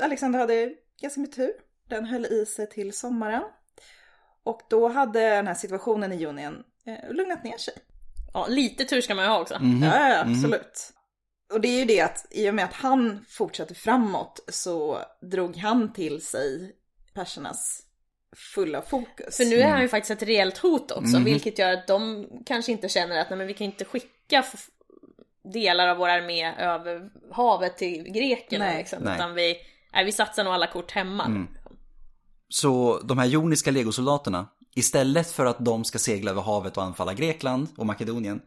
[0.00, 1.52] Alexander hade ganska mycket tur.
[1.88, 3.42] Den höll i sig till sommaren.
[4.42, 7.74] Och då hade den här situationen i Jonien eh, lugnat ner sig.
[8.34, 9.58] Ja, lite tur ska man ju ha också.
[9.60, 9.82] Mhm.
[9.82, 10.92] Ja, ja, absolut.
[11.52, 14.98] Och det är ju det att i och med att han fortsatte framåt så
[15.30, 16.72] drog han till sig
[17.14, 17.82] persernas
[18.54, 19.36] fulla fokus.
[19.36, 21.24] För nu är han ju faktiskt ett reellt hot också, Mhm.
[21.24, 24.44] vilket gör att de kanske inte känner att nej, men vi kan inte skicka
[25.52, 28.78] delar av vår armé över havet till grekerna Nej.
[28.78, 29.14] liksom, Nej.
[29.14, 29.56] utan vi,
[29.92, 31.46] nej, vi satsar nog alla kort hemma.
[32.48, 37.14] Så de här joniska legosoldaterna, Istället för att de ska segla över havet och anfalla
[37.14, 38.40] Grekland och Makedonien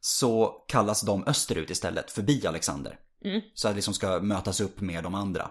[0.00, 2.98] så kallas de österut istället, förbi Alexander.
[3.54, 5.50] Så att liksom ska mötas upp med de andra.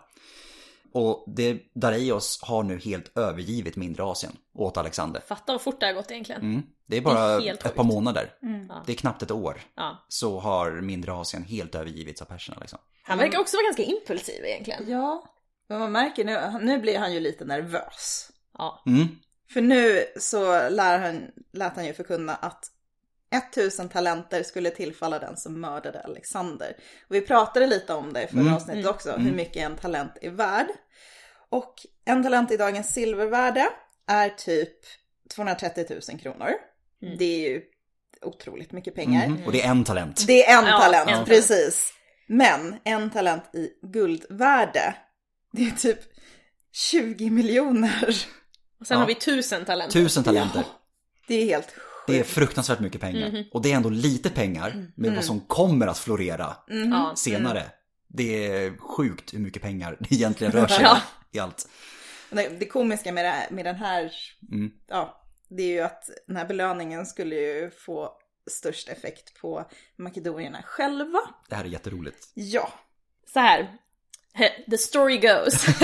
[0.93, 5.21] Och det, Dareios har nu helt övergivit mindre Asien åt Alexander.
[5.27, 6.41] Fatta vad fort det har gått egentligen.
[6.41, 6.61] Mm.
[6.87, 7.83] Det är bara Det är ett par sjukt.
[7.83, 8.33] månader.
[8.69, 8.83] Ja.
[8.85, 9.61] Det är knappt ett år.
[9.75, 10.05] Ja.
[10.07, 12.79] Så har mindre Asien helt övergivits av perserna liksom.
[13.03, 14.89] Han verkar också vara ganska impulsiv egentligen.
[14.89, 15.23] Ja,
[15.69, 18.29] men man märker nu, nu blir han ju lite nervös.
[18.57, 18.83] Ja.
[18.85, 19.07] Mm.
[19.53, 21.21] För nu så lär han,
[21.53, 22.65] lät han ju förkunna att
[23.31, 26.75] 1000 talenter skulle tillfalla den som mördade Alexander.
[27.09, 30.29] Och vi pratade lite om det i förra avsnittet också, hur mycket en talent är
[30.29, 30.67] värd.
[31.49, 31.73] Och
[32.05, 33.69] en talent i dagens silvervärde
[34.07, 34.77] är typ
[35.35, 36.49] 230 000 kronor.
[37.17, 37.61] Det är ju
[38.21, 39.27] otroligt mycket pengar.
[39.27, 39.45] Mhm.
[39.45, 40.27] Och det är en talent.
[40.27, 41.93] Det är en Ja, talent, en precis.
[42.27, 44.95] Men en talent i guldvärde,
[45.51, 45.99] det är typ
[46.71, 48.07] 20 miljoner.
[48.79, 48.99] Och sen Ja.
[49.01, 49.93] har vi tusen talenter.
[49.93, 50.63] Tusen talenter.
[51.27, 51.73] Det är helt
[52.07, 53.45] Det är fruktansvärt mycket pengar.
[53.51, 57.13] Och det är ändå lite pengar med vad som kommer att florera Ja.
[57.15, 57.63] senare.
[58.07, 60.91] Det är sjukt hur mycket pengar det egentligen rör sig Ja.
[60.91, 60.97] om
[61.31, 61.67] i allt.
[62.29, 64.11] Det, komiska med, det, med den här,
[64.51, 64.71] Mm.
[64.87, 68.11] ja, det är ju att den här belöningen skulle ju få
[68.51, 69.65] störst effekt på
[69.97, 71.19] makedonierna själva.
[71.49, 72.27] Det här är jätteroligt.
[72.33, 72.73] Ja.
[73.33, 73.67] Så här.
[74.69, 75.65] The story goes.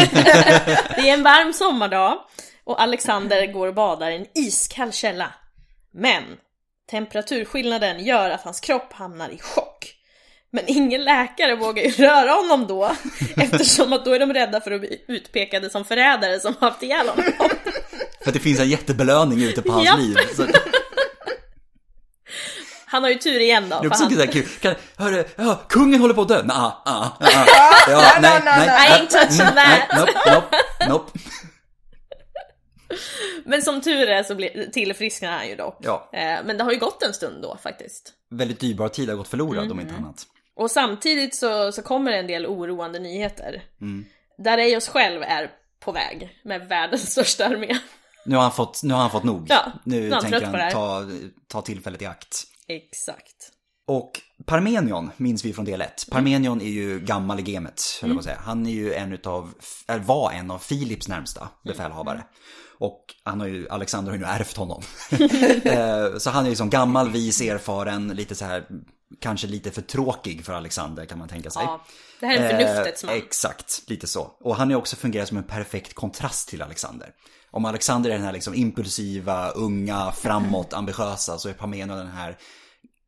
[0.96, 2.20] det är en varm sommardag
[2.64, 5.34] och Alexander går och badar i en iskall källa.
[5.94, 6.24] Men
[6.92, 9.94] temperaturskillnaden gör att hans kropp hamnar i chock.
[10.52, 12.96] Men ingen läkare vågar ju röra honom då
[13.38, 16.84] eftersom att då är de rädda för att bli utpekade som förrädare som har haft
[16.84, 17.24] ihjäl honom.
[18.22, 19.96] För att det finns en jättebelöning ute på hans Ja.
[19.96, 20.18] liv.
[20.36, 20.48] Så
[22.86, 23.80] Han har ju tur igen då.
[23.80, 24.28] det är också han...
[24.28, 24.46] kul.
[24.60, 26.44] Kan, hörru, ja, kungen håller på att dö.
[26.44, 27.92] Nja, ah, ah, ah.
[27.92, 28.68] Ja, nej, nej.
[28.68, 28.72] no.
[28.74, 29.98] I ain't touching Mm, nej, that.
[30.00, 30.58] Nope, nope,
[30.90, 31.20] nope.
[33.46, 35.78] Men som tur är så blir, tillfrisknar han ju då.
[35.82, 38.14] Ja, Eh, Men det har ju gått en stund då faktiskt.
[38.30, 39.80] väldigt dyrbar tid har gått förlorad om Mm.
[39.80, 40.26] inte annat.
[40.56, 43.64] Och samtidigt så, så kommer en del oroande nyheter.
[43.82, 44.06] Mm.
[44.44, 47.78] Dareios själv är på väg med världens största armé.
[48.26, 49.46] Nu har han fått, nu har han fått nog.
[49.50, 51.06] Ja, nu han tänker det han ta,
[51.48, 52.44] ta tillfället i akt.
[52.68, 53.50] Exakt.
[53.88, 54.12] Och
[54.46, 56.06] Parmenion minns vi från del 1.
[56.12, 58.38] Parmenion är ju gammal i gamet, på att säga.
[58.46, 59.54] Han är ju en utav,
[59.88, 62.24] eller var en av Filips närmsta befälhavare.
[62.84, 64.82] Och han har ju, Alexander har ju nu ärvt honom.
[65.66, 68.66] Eh, så han är ju som gammal, vis, erfaren, lite så här,
[69.20, 71.64] kanske lite för tråkig för Alexander kan man tänka sig.
[71.64, 71.86] Ja,
[72.20, 73.18] det här är en förnuftets Eh, man.
[73.18, 74.22] Exakt, lite så.
[74.40, 77.10] Och han är också fungerar som en perfekt kontrast till Alexander.
[77.52, 82.38] Om Alexander är den här liksom impulsiva, unga, framåt, ambitiösa så är Parmenion den här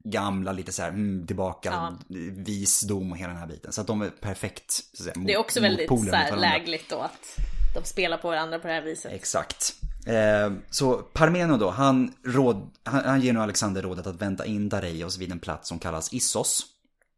[0.03, 1.97] gamla, lite så här, mm, tillbaka, Ja.
[2.31, 3.71] visdom och hela den här biten.
[3.71, 6.37] Så att de är perfekt, så att säga, Det är också väldigt så mot här,
[6.37, 7.37] lägligt då att
[7.75, 9.11] de spelar på varandra på det här viset.
[9.11, 9.73] Exakt.
[10.05, 14.69] Eh, så Parmenion då, han, råd, han, han ger nu Alexander rådet att vänta in
[14.69, 16.65] Dareios vid en plats som kallas Issos.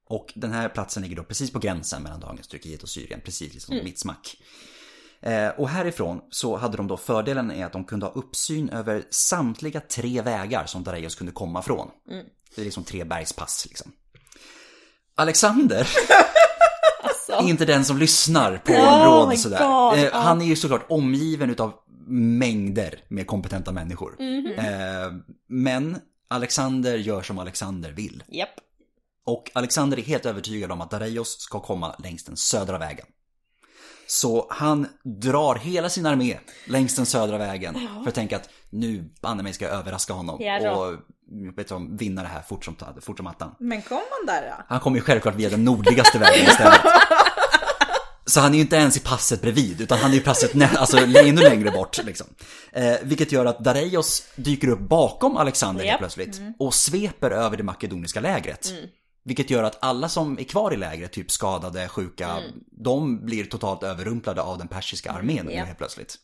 [0.10, 3.54] Och den här platsen ligger då precis på gränsen mellan dagens Turkiet och Syrien, precis
[3.54, 4.38] liksom mitt smack.
[5.22, 9.04] Eh, och härifrån så hade de då fördelen är att de kunde ha uppsyn över
[9.10, 11.88] samtliga tre vägar som Dareios kunde komma från.
[12.56, 13.92] Det är liksom tre bergspass liksom.
[15.16, 15.88] Alexander
[17.46, 19.68] är inte den som lyssnar på Oh råd my sådär.
[19.68, 20.18] God, Eh, ja.
[20.20, 21.74] Han är ju såklart omgiven utav
[22.10, 24.16] mängder med kompetenta människor.
[24.20, 24.54] Mhm.
[24.58, 25.12] Eh,
[25.48, 25.98] men
[26.28, 28.24] Alexander gör som Alexander vill.
[28.28, 28.50] japp.
[29.26, 33.06] Och Alexander är helt övertygad om att Dareios ska komma längs den södra vägen.
[34.08, 37.74] Så han drar hela sin armé längs den södra vägen
[38.04, 40.94] för att tänka att nu banne mig ska jag överraska honom Ja och
[41.58, 43.56] vet du, vinna det här fort som, fort som attan.
[43.60, 44.64] Men kom han där då?
[44.68, 46.82] Han kommer ju självklart via den nordligaste vägen istället.
[48.28, 50.98] Så han är ju inte ens i passet bredvid, utan han är i passet alltså,
[50.98, 52.04] ännu längre bort.
[52.06, 52.28] Liksom.
[52.72, 56.00] Eh, vilket gör att Dareios dyker upp bakom Alexander helt Japp.
[56.00, 58.74] plötsligt och sveper över det makedoniska lägret.
[59.24, 62.38] Vilket gör att alla som är kvar i lägret, typ skadade, sjuka,
[62.72, 65.64] de blir totalt överrumplade av den persiska armén nu ja.
[65.66, 66.18] helt plötsligt.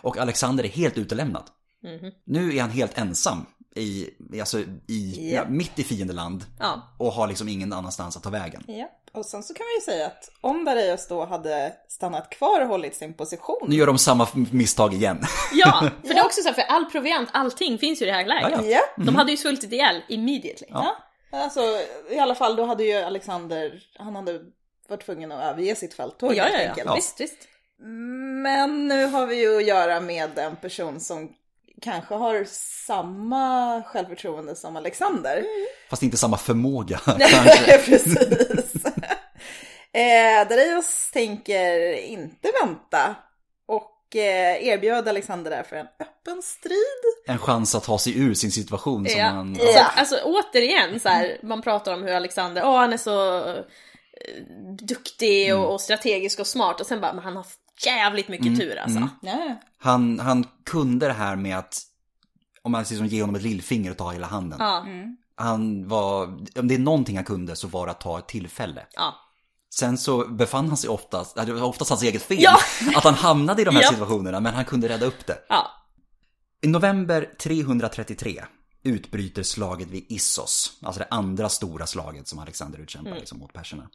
[0.00, 1.44] Och Alexander är helt utelämnad.
[2.26, 4.08] Nu är han helt ensam i,
[4.40, 5.36] alltså i, Ja.
[5.36, 6.94] ja, mitt i fiendeland Ja.
[6.98, 8.62] och har liksom ingen annanstans att ta vägen.
[8.66, 8.88] Ja.
[9.14, 12.68] Och sen så kan man ju säga att om Dareios då hade stannat kvar och
[12.68, 13.66] hållit sin position.
[13.68, 15.20] Nu gör de samma misstag igen.
[15.52, 18.14] Ja, för det är också så här, för all proviant, allting finns ju i det
[18.14, 18.50] här läget.
[18.52, 18.80] Ja, ja.
[18.96, 19.04] Ja.
[19.04, 20.66] De hade ju svultit ihjäl immediately.
[20.70, 20.96] Ja.
[21.32, 21.60] Alltså
[22.10, 24.40] i alla fall då hade ju Alexander, han hade
[24.88, 26.68] varit tvungen att överge sitt fälttåg ja, helt ja, ja.
[26.68, 26.96] enkelt.
[26.96, 27.48] Visst, visst.
[28.42, 31.32] Men nu har vi ju att göra med en person som
[31.82, 32.44] kanske har
[32.86, 35.44] samma självförtroende som Alexander.
[35.90, 37.78] Fast inte samma förmåga kanske.
[37.78, 38.83] Precis.
[39.94, 43.14] Eh, Dareios tänker inte vänta
[43.66, 47.26] och eh, erbjöd Alexander därför en öppen strid.
[47.26, 49.26] En chans att ta sig ur sin situation som Ja.
[49.26, 49.56] han...
[49.56, 53.64] Så, alltså återigen så här, man pratar om hur Alexander, åh han är så eh,
[54.82, 57.46] duktig och, och strategisk och smart och sen bara, men han har
[57.86, 59.08] jävligt mycket tur alltså.
[59.22, 59.56] Ja.
[59.78, 61.78] Han, han kunde det här med att,
[62.62, 64.58] om man liksom ger honom ett lillfinger och ta hela handen.
[64.60, 64.86] Ja,
[65.36, 66.24] Han var,
[66.56, 68.86] om det är någonting han kunde så var det att ta ett tillfälle.
[68.94, 69.14] ja.
[69.78, 72.58] Sen så befann han sig oftast, det var oftast hans eget fel, Ja.
[72.96, 73.88] att han hamnade i de här Ja.
[73.90, 75.38] situationerna, men han kunde rädda upp det.
[75.48, 75.70] ja.
[76.62, 78.44] I november 333
[78.82, 83.90] utbryter slaget vid Issos, alltså det andra stora slaget som Alexander utkämpar liksom, mot perserna.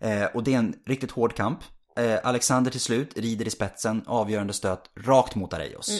[0.00, 1.58] Eh, och det är en riktigt hård kamp.
[1.98, 5.88] Eh, Alexander till slut rider i spetsen, avgörande stöt rakt mot Areios.
[5.88, 5.96] Eh,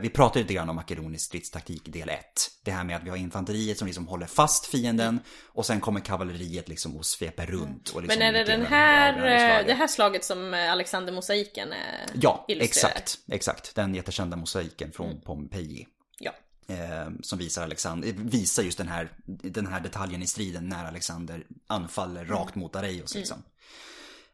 [0.00, 2.18] vi pratade lite grann om makedonisk stridstaktik del 1.
[2.64, 6.00] Det här med att vi har infanteriet som liksom håller fast fienden och sen kommer
[6.00, 7.90] kavalleriet liksom och sveper runt.
[7.90, 11.72] Och liksom Men är det den här, eh, det här slaget som eh, Alexander mosaiken
[11.72, 11.78] eh,
[12.14, 12.94] Ja, illustrerar?
[12.94, 13.74] exakt, exakt.
[13.74, 15.86] Den jättekända mosaiken från Pompeji.
[16.18, 16.32] Ja.
[16.68, 21.46] Eh, som visar, Alexander, visar just den här, den här detaljen i striden när Alexander
[21.66, 23.14] anfaller rakt mot Dareios.
[23.14, 23.42] Liksom.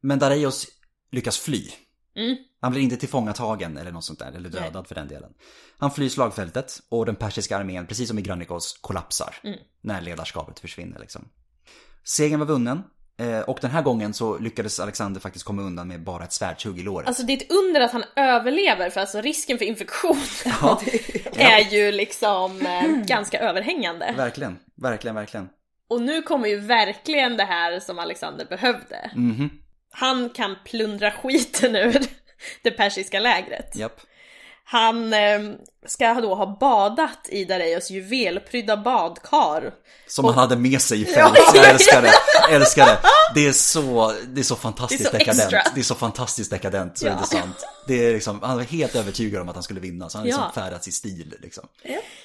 [0.00, 0.66] Men Dareios
[1.10, 1.70] lyckas fly.
[2.16, 2.36] Mm.
[2.60, 5.30] Han blir inte tillfångatagen eller något sånt där, eller dödad för den delen.
[5.78, 9.34] Han flyr slagfältet och den persiska armén, precis som i Granikos, kollapsar.
[9.80, 11.28] När ledarskapet försvinner liksom.
[12.04, 12.82] Segern var vunnen.
[13.18, 16.78] eh, Och den här gången så lyckades Alexander faktiskt komma undan med bara ett svärdshugg
[16.78, 17.08] i låret.
[17.08, 20.16] Alltså det är ett under att han överlever för alltså risken för infektion
[21.34, 24.14] är ju liksom eh, ganska överhängande.
[24.16, 25.48] Verkligen, verkligen, verkligen.
[25.88, 29.10] Och nu kommer ju verkligen det här som Alexander behövde.
[29.14, 29.50] Mhm,
[29.92, 32.00] Han kan plundra skiten ur
[32.62, 33.76] det persiska lägret.
[33.76, 34.00] japp.
[34.64, 35.40] Han eh,
[35.86, 39.72] ska då ha badat i Dareios juvelprydda badkar.
[40.06, 41.38] Som han hade med sig i fält.
[41.54, 42.12] Jag älskar det,
[42.54, 42.98] älskar det.
[43.34, 45.40] Det är så, det är så fantastiskt Det är så dekadent.
[45.52, 45.62] extra.
[45.74, 47.10] Det är så fantastiskt dekadent, så Ja.
[47.12, 47.18] är
[47.88, 50.26] det är liksom, han var helt övertygad om att han skulle vinna, så han har
[50.26, 50.62] liksom Ja.
[50.62, 51.64] färdats i stil liksom.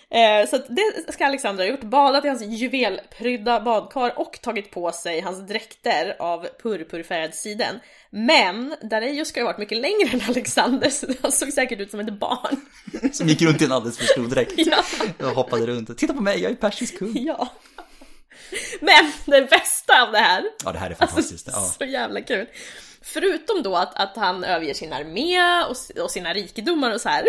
[0.10, 1.84] Eh, så det ska Alexander ha gjort.
[1.84, 7.80] Badat i hans juvelprydda badkar och tagit på sig hans dräkter av purpurfärgad siden.
[8.10, 11.92] Men Dareios ska ju ha varit mycket längre än Alexander så han såg säkert ut
[11.92, 12.56] som ett barn.
[13.14, 14.54] Som gick runt i en alldeles för stor dräkt.
[14.58, 14.84] Ja.
[15.20, 15.98] Och hoppade runt.
[15.98, 17.14] Titta på mig, jag är persisk kung.
[17.26, 17.54] ja.
[18.82, 21.48] Men det bästa av det här Ja, det här är fantastiskt.
[21.52, 21.74] Ja.
[21.80, 22.48] Så jävla kul.
[23.02, 27.24] Förutom då att, att han överger sin armé och, och sina rikedomar och så här.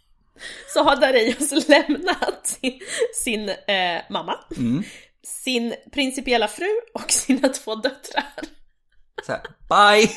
[0.74, 2.80] Så har Dareios lämnat sin,
[3.14, 4.38] sin eh, mamma,
[5.26, 8.32] sin principiella fru och sina två döttrar.
[9.26, 10.10] Så här, bye!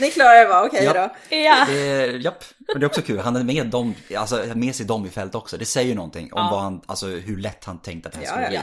[0.00, 0.64] Ni klarar det va?
[0.66, 0.92] Okej Ja.
[0.92, 1.36] då.
[1.36, 3.18] Ja, Eh, japp, men det är också kul.
[3.18, 5.56] Han hade med, dem, alltså, med sig dem i fält också.
[5.58, 8.26] Det säger ju någonting om vad han, alltså, hur lätt han tänkte att det här
[8.26, 8.60] Ja, skulle ja,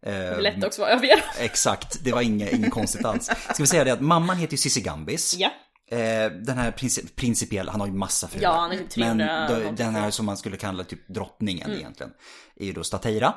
[0.00, 0.10] bli.
[0.12, 1.24] Eh, är lätt också vara överge dem.
[1.38, 3.24] Exakt, det var inget, inget konstigt alls.
[3.26, 5.34] Ska vi säga det att mamman heter ju Cissi Gambis.
[5.38, 5.50] Ja.
[5.90, 8.42] Eh, den här princip, principiella, han har ju massa fruar.
[8.42, 11.66] Ja, han är typ 300 Men då, den här som man skulle kalla typ drottningen
[11.66, 11.78] Mm.
[11.80, 12.12] egentligen.
[12.56, 13.34] Är ju då Stateira.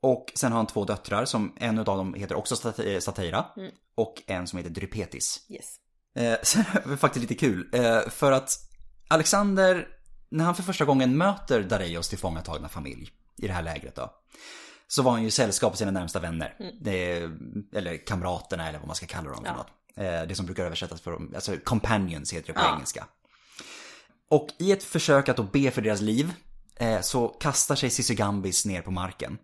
[0.00, 3.44] Och sen har han två döttrar som en av dem heter också State- Stateira.
[3.56, 3.70] Mm.
[3.94, 5.46] Och en som heter Drypetis.
[5.50, 5.74] Yes.
[6.16, 7.68] Eh, sen är det faktiskt lite kul.
[7.72, 8.58] Eh, för att
[9.08, 9.88] Alexander,
[10.30, 14.14] när han för första gången möter Dareios tillfångatagna familj i det här lägret då.
[14.88, 16.54] Så var han ju i sällskap med sina närmsta vänner.
[16.80, 17.32] Det, är-
[17.74, 19.52] eller kamraterna eller vad man ska kalla dem Ja.
[19.56, 19.66] något.
[19.96, 22.74] Eh, det som brukar översättas för, alltså companions heter det på Ja.
[22.74, 23.06] engelska.
[24.30, 26.32] Och i ett försök att då be för deras liv
[26.76, 29.38] eh, så kastar sig Sisygambis ner på marken.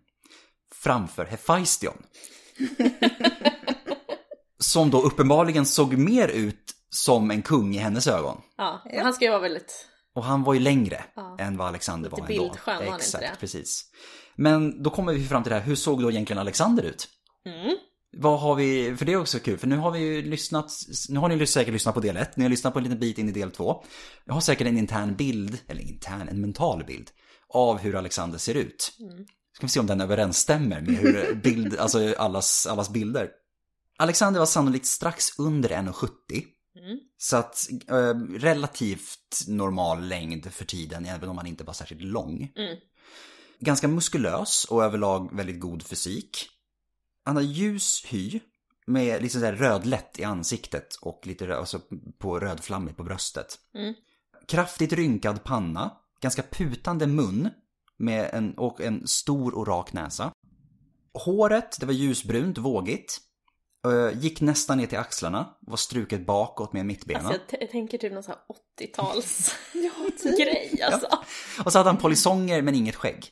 [0.75, 2.03] Framför Hephaistion.
[4.63, 8.41] som då uppenbarligen såg mer ut som en kung i hennes ögon.
[8.57, 9.85] Ja, men han ska ju vara väldigt...
[10.15, 11.35] Och han var ju längre Ja.
[11.39, 12.43] än vad Alexander Lite var ändå.
[12.43, 13.31] bildskön, var han inte Exakt, det?
[13.39, 13.85] precis.
[14.35, 17.07] Men då kommer vi fram till det här, hur såg då egentligen Alexander ut?
[17.45, 17.77] Mm.
[18.17, 20.71] Vad har vi, för det är också kul, för nu har vi ju lyssnat,
[21.09, 23.17] nu har ni säkert lyssnat på del 1, ni har lyssnat på en liten bit
[23.17, 23.83] in i del 2.
[24.25, 27.09] Jag har säkert en intern bild, eller intern, en mental bild,
[27.53, 28.91] av hur Alexander ser ut.
[29.55, 33.29] Ska vi se om den överensstämmer med hur bild, alltså allas, allas bilder.
[33.99, 36.09] Alexander var sannolikt strax under 1,70.
[36.75, 36.99] Mm.
[37.17, 42.51] Så att eh, relativt normal längd för tiden, även om han inte var särskilt lång.
[42.55, 42.77] Mm.
[43.59, 46.49] Ganska muskulös och överlag väldigt god fysik.
[47.25, 48.39] Han har ljus hy
[48.87, 51.81] med lite sådär rödlätt i ansiktet och lite alltså
[52.19, 53.59] på rödflammigt på bröstet.
[53.75, 53.93] Mm.
[54.47, 57.49] Kraftigt rynkad panna, ganska putande mun
[57.97, 60.31] med en, och en stor och rak näsa.
[61.13, 63.28] Håret, det var ljusbrunt, vågigt.
[63.87, 67.19] Eh, Gick nästan ner till axlarna, var struket bakåt med en mittbena.
[67.29, 68.33] Alltså jag, jag tänker typ någon sån
[68.79, 69.91] här 80-tals Ja,
[70.23, 70.37] typ.
[70.37, 71.07] grej alltså.
[71.65, 73.31] Och så hade han polisonger men inget skägg.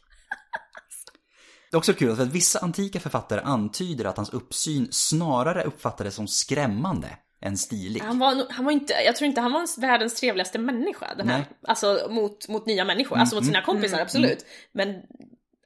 [1.72, 6.16] Det är också kul för att vissa antika författare antyder att hans uppsyn snarare uppfattades
[6.16, 7.08] som skrämmande
[7.42, 8.02] än stilig.
[8.02, 11.16] Han var, han var inte, jag tror inte han var världens trevligaste människa.
[11.18, 11.38] Den här.
[11.38, 11.46] Nej.
[11.48, 14.46] Mm, Alltså mot, mot nya människor, alltså mot sina kompisar absolut.
[14.72, 14.96] Men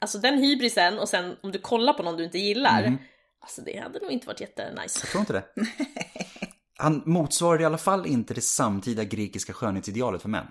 [0.01, 2.97] alltså den hybrisen och sen om du kollar på någon du inte gillar.
[3.41, 3.47] Mm.
[3.47, 4.99] Alltså det hade nog inte varit jättenice.
[5.03, 5.45] Jag tror inte det.
[6.77, 10.45] Han motsvarade i alla fall inte det samtida grekiska skönhetsidealet för män.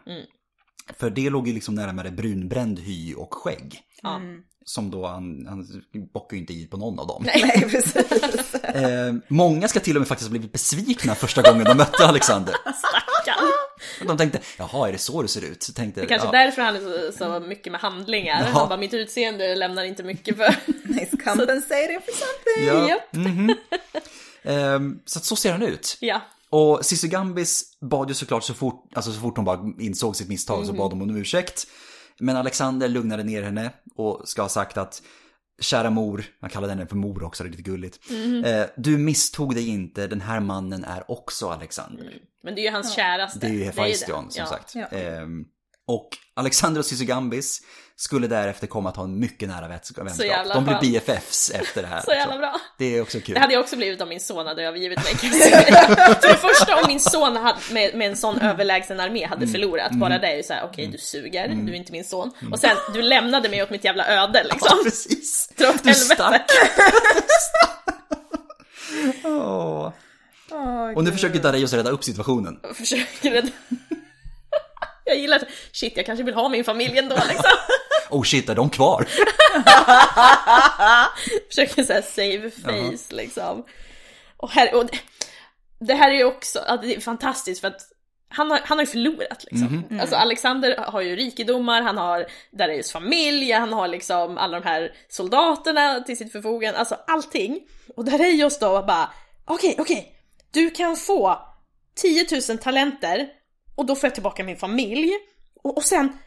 [0.98, 3.80] För det låg ju liksom närmare brunbränd hy och skägg.
[4.02, 4.20] Ja.
[4.64, 5.66] Som då han, han
[6.14, 7.22] bockar ju inte i på någon av dem.
[7.26, 8.54] Nej, precis.
[8.54, 12.54] Eh, många ska till och med faktiskt ha blivit besvikna första gången de mötte Alexander.
[14.06, 15.62] De tänkte, jaha är det så det ser ut?
[15.62, 16.38] Så tänkte, Det kanske ja.
[16.38, 18.40] är därför han är så, så mycket med handlingar.
[18.40, 18.58] Ja.
[18.58, 20.54] Han bara, mitt utseende lämnar inte mycket för...
[20.84, 22.66] Nice compensating for something.
[22.66, 22.88] Ja.
[22.88, 23.56] Japp.
[24.42, 25.96] Ehm, så att så ser han ut.
[26.00, 26.20] Ja.
[26.50, 30.28] Och Cissi Gambis bad ju såklart så fort, alltså så fort hon bara insåg sitt
[30.28, 31.66] misstag så bad hon om ursäkt.
[32.18, 35.02] Men Alexander lugnade ner henne och ska ha sagt att
[35.60, 37.98] Kära mor, man kallade henne för mor också, det är lite gulligt.
[38.44, 42.12] Eh, du misstog dig inte, den här mannen är också Alexander.
[42.44, 43.38] Men det är ju hans käraste.
[43.38, 44.32] Det är ju Hephaistion det.
[44.32, 44.46] som Ja.
[44.46, 44.74] sagt.
[44.74, 44.86] Ja.
[44.98, 45.44] Ehm,
[45.86, 47.60] och Alexander och Cissi Gambis
[47.96, 50.10] skulle därefter komma att ha en mycket nära vänskap.
[50.10, 50.78] Så jävla De blir.
[50.80, 52.00] BFFs efter det här.
[52.04, 52.56] Så jävla bra.
[52.78, 53.34] Det är också kul.
[53.34, 55.14] Det hade jag också blivit om min son hade övergivit mig.
[56.20, 59.52] För det första om min son hade, med, med en sån överlägsen armé hade Mm.
[59.52, 62.30] förlorat, bara det är ju såhär, okej du suger, du är inte min son.
[62.52, 64.78] Och sen, du lämnade mig åt mitt jävla öde Ja, liksom.
[64.84, 65.48] precis.
[65.58, 66.14] Dra åt Du helvete.
[66.14, 66.50] stack.
[69.24, 69.92] Åh.
[70.52, 72.60] Åh, Och nu försöker Dareios rädda upp situationen.
[72.70, 73.48] Och försöker rädda...
[75.04, 77.50] Jag gillar att, shit jag kanske vill ha min familj ändå liksom.
[78.10, 79.04] Oh shit, är de kvar?
[81.48, 83.64] Försöker såhär save face liksom.
[84.36, 84.98] Och, här, och det,
[85.80, 87.80] det här är ju också, ja, det är fantastiskt för att
[88.28, 89.84] han har, han har ju förlorat liksom.
[90.00, 94.92] Alltså Alexander har ju rikedomar, han har Dareios familj, han har liksom alla de här
[95.08, 97.60] soldaterna till sitt förfogande, alltså allting.
[97.96, 99.10] Och Dareios då bara,
[99.44, 100.14] okej, okej,
[100.50, 101.38] du kan få
[101.94, 103.28] 10 000 talenter
[103.74, 105.10] och då får jag tillbaka min familj.
[105.62, 106.18] Och, och sen,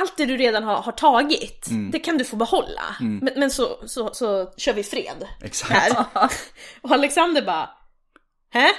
[0.00, 2.96] allt det du redan har, har tagit, det kan du få behålla.
[3.00, 5.72] Men, men så, så, så kör vi fred Exakt.
[5.72, 6.06] här.
[6.82, 7.70] Och Alexander bara,
[8.54, 8.68] Hä?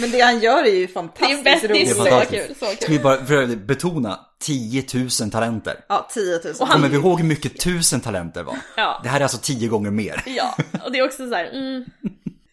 [0.00, 1.88] Men det han gör är ju Det är, fantastiskt bäst, det är roligt.
[1.88, 2.46] så fantastiskt.
[2.46, 2.96] kul, så Ska kul.
[2.96, 4.84] vi bara för betona 10
[5.20, 5.84] 000 talenter.
[5.88, 6.54] Ja, 10 000.
[6.60, 8.56] Och han- Kommer vi ihåg hur mycket tusen talenter var?
[8.76, 9.00] Ja.
[9.02, 10.22] Det här är alltså 10 gånger mer.
[10.26, 11.84] Ja, och det är också så här, mm.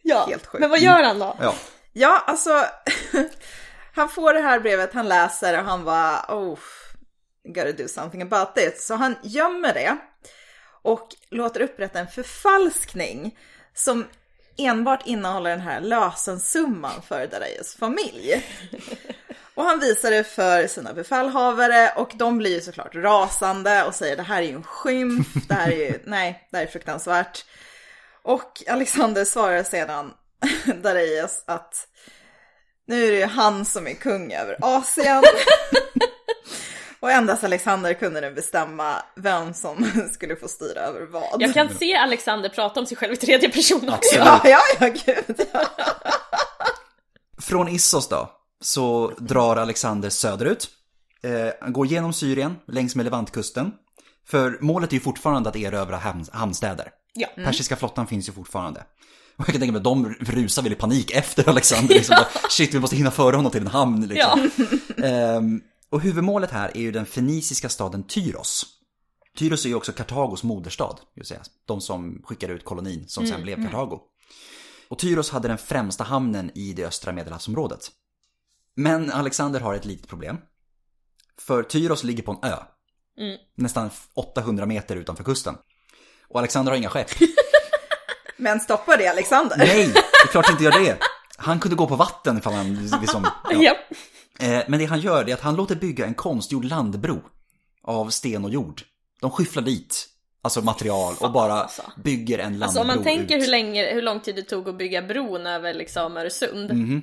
[0.01, 0.59] Ja, Helt sjukt.
[0.61, 1.35] men vad gör han då?
[1.41, 1.55] Ja.
[1.93, 2.63] Ja, alltså.
[3.95, 6.59] han får det här brevet, han läser och han bara, oh,
[7.55, 8.85] gotta do something about this.
[8.87, 9.97] Så han gömmer det
[10.83, 13.37] och låter upprätta en förfalskning
[13.73, 14.05] som
[14.57, 18.45] enbart innehåller den här lösensumman för Dareios familj.
[19.55, 24.17] Och han visar det för sina befälhavare och de blir ju såklart rasande och säger
[24.17, 27.45] det här är ju en skymf, det här är ju, nej, det här är fruktansvärt.
[28.23, 30.13] Och Alexander svarar sedan
[30.83, 31.87] Dareios att
[32.87, 35.23] nu är det ju han som är kung över Asien.
[37.01, 41.41] Och endast Alexander kunde nu bestämma vem som skulle få styra över vad.
[41.41, 44.15] Jag kan se Alexander prata om sig själv i tredje person också.
[44.15, 45.47] Ja, ja, ja, gud.
[45.53, 45.65] Ja.
[47.41, 48.29] Från Issos då,
[48.61, 50.69] så drar Alexander söderut.
[51.23, 53.71] Eh, han går genom Syrien, längs med Levantkusten.
[54.27, 56.89] För målet är ju fortfarande att erövra hamn, hamnstäder.
[57.13, 57.27] Ja.
[57.35, 58.79] Persiska flottan finns ju fortfarande.
[59.37, 61.95] Och jag kan tänka mig att de rusar väl i panik efter Alexander.
[61.95, 64.07] Liksom, bara, Shit, vi måste hinna före honom till en hamn.
[64.07, 64.49] Liksom.
[65.03, 68.65] Ehm, och huvudmålet här är ju den feniciska staden Tyros.
[69.37, 71.41] Tyros är ju också Kartagos moderstad, vill säga.
[71.65, 73.99] De som skickade ut kolonin som sen blev Kartago.
[74.87, 77.91] Och Tyros hade den främsta hamnen i det östra medelhavsområdet.
[78.75, 80.37] Men Alexander har ett litet problem.
[81.39, 82.57] För Tyros ligger på en ö.
[83.55, 85.55] Nästan 800 meter utanför kusten.
[86.27, 87.09] Och Alexander har inga skepp.
[88.37, 89.57] Men stoppar det Alexander?
[89.57, 90.97] Nej, det är klart inte gör det.
[91.37, 93.27] Han kunde gå på vatten ifall han liksom...
[93.49, 93.75] Ja.
[94.39, 97.21] Eh, Men det han gör är att han låter bygga en konstgjord landbro
[97.83, 98.81] av sten och jord.
[99.21, 100.07] De skyfflar dit,
[100.41, 101.81] alltså material och bara alltså.
[102.03, 103.43] bygger en landbro Alltså om man tänker ut.
[103.43, 106.71] hur, länge, hur lång tid det tog att bygga bron över liksom Öresund.
[106.71, 107.01] Mm.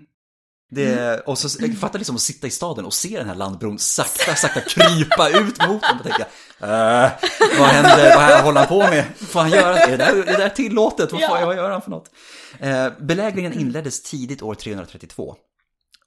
[0.70, 3.78] Det, och så jag fattar liksom att sitta i staden och se den här landbron
[3.78, 5.98] sakta, sakta krypa ut mot dem.
[5.98, 6.22] Och tänka,
[6.60, 7.10] äh,
[7.58, 9.04] vad händer, vad håller han på med?
[9.16, 11.12] Får han göra, är det där, är det där tillåtet?
[11.12, 11.46] Vad, Ja.
[11.46, 12.10] vad gör han för något?
[12.60, 15.34] Eh, belägringen inleddes tidigt år 332.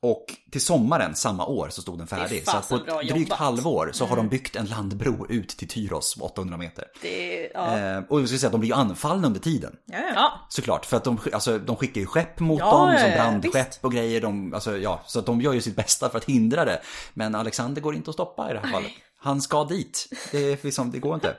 [0.03, 2.39] Och till sommaren samma år så stod den färdig.
[2.45, 3.39] Så på fasen bra ett drygt jobbat.
[3.39, 6.85] halvår så har de byggt en landbro ut till Tyros, 800 meter.
[7.01, 7.77] Det, ja.
[7.79, 9.75] Eh, och jag ska säga att de blir ju anfallna under tiden.
[10.15, 10.31] Ja.
[10.49, 13.79] Såklart, för att de, alltså, de skickar ju skepp mot Ja, dem, som brandskepp visst.
[13.83, 14.21] och grejer.
[14.21, 16.81] De, alltså, ja, så att de gör ju sitt bästa för att hindra det.
[17.13, 18.91] Men Alexander går inte att stoppa i det här fallet.
[19.19, 20.07] Han ska dit.
[20.31, 21.35] Det, är liksom, det går inte.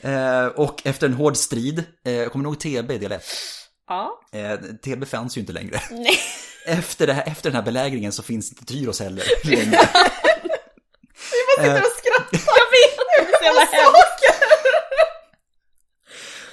[0.00, 3.22] Eh, och efter en hård strid, eh, kommer ihåg TB del 1?
[3.88, 4.20] Ja.
[4.32, 5.80] Eh, Thebe fanns ju inte längre.
[5.90, 6.16] Nej.
[6.70, 9.62] Efter, det här, efter den här belägringen så finns inte Tyros heller längre.
[11.16, 12.40] Sitter och skrattar.
[12.46, 14.24] Jag vet, det är så jävla hemskt.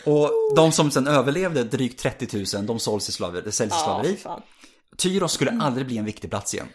[0.06, 3.84] Och de som sen överlevde, drygt 30 000, de såls i slaver, säljs i Ja,
[3.84, 4.16] slaveri.
[4.18, 4.42] fan.
[4.98, 6.68] Tyros skulle aldrig bli en viktig plats igen.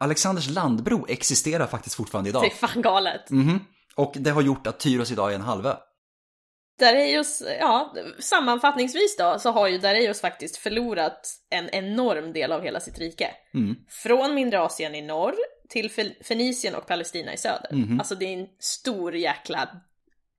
[0.00, 2.52] Alexanders landbro existerar faktiskt fortfarande Det är idag.
[2.70, 3.30] fan galet.
[3.30, 3.60] Mhm.
[3.96, 5.74] Och det har gjort att Tyros idag är en halvö.
[6.80, 12.80] Dareios, ja, sammanfattningsvis då, så har ju Dareios faktiskt förlorat en enorm del av hela
[12.80, 13.30] sitt rike.
[13.54, 13.76] Mm.
[13.90, 15.34] Från mindre Asien i norr
[15.68, 17.68] till Fe- Fenicien och Palestina i söder.
[17.72, 18.00] Mhm.
[18.00, 19.68] Alltså det är en stor jäkla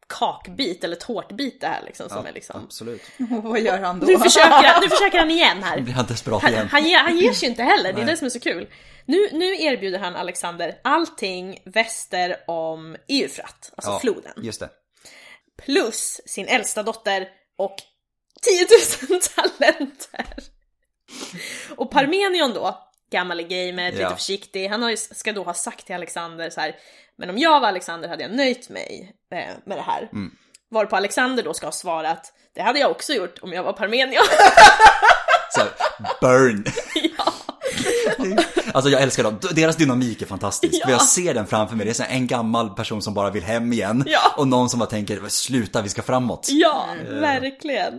[0.07, 2.61] kakbit eller tårtbit det här liksom som är liksom...
[2.63, 3.01] Absolut.
[3.43, 4.05] Vad gör han då?
[4.07, 5.79] Nu försöker, nu försöker han igen Nu här.
[5.81, 6.67] blir han desperat Han, igen.
[6.71, 8.11] han, ger, han ger sig inte heller, det är Nej.
[8.13, 8.67] det som är så kul.
[9.05, 14.33] Nu, nu erbjuder han Alexander allting väster om Eufrat, alltså Ja, floden.
[14.37, 14.69] Just det.
[15.65, 17.27] Plus sin äldsta dotter
[17.57, 17.75] och
[18.41, 18.67] 10
[19.09, 20.43] 000 talenter.
[21.75, 24.15] Och Parmenion då, gammal i gamet, lite Ja.
[24.15, 26.75] försiktig, han har ska då ha sagt till Alexander så här,
[27.17, 30.01] men om jag var Alexander hade jag nöjt mig eh, med det här.
[30.13, 30.31] Mm.
[30.71, 34.23] Varpå Alexander då ska ha svarat, det hade jag också gjort om jag var Parmenion.
[35.51, 35.61] Så
[36.21, 36.65] burn.
[38.73, 39.39] Alltså jag älskar dem.
[39.55, 40.73] Deras dynamik är fantastisk.
[40.75, 40.85] Ja.
[40.85, 41.85] För jag ser den framför mig.
[41.85, 44.03] Det är en gammal person som bara vill hem igen.
[44.07, 44.19] Ja.
[44.37, 46.47] Och någon som bara tänker, sluta vi ska framåt.
[46.51, 47.93] Ja, verkligen.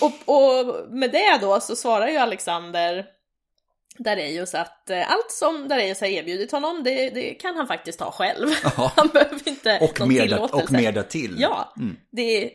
[0.00, 3.04] Och, och med det då så svarar ju Alexander
[3.98, 8.10] Dareios att eh, allt som Dareios har erbjudit honom, det, det kan han faktiskt ta
[8.12, 8.48] själv.
[8.76, 8.92] Ja.
[8.96, 10.64] Han behöver inte Och någon mer, tillåtelse.
[10.64, 11.36] och mer därtill.
[11.38, 11.96] Ja, Mm.
[12.12, 12.50] det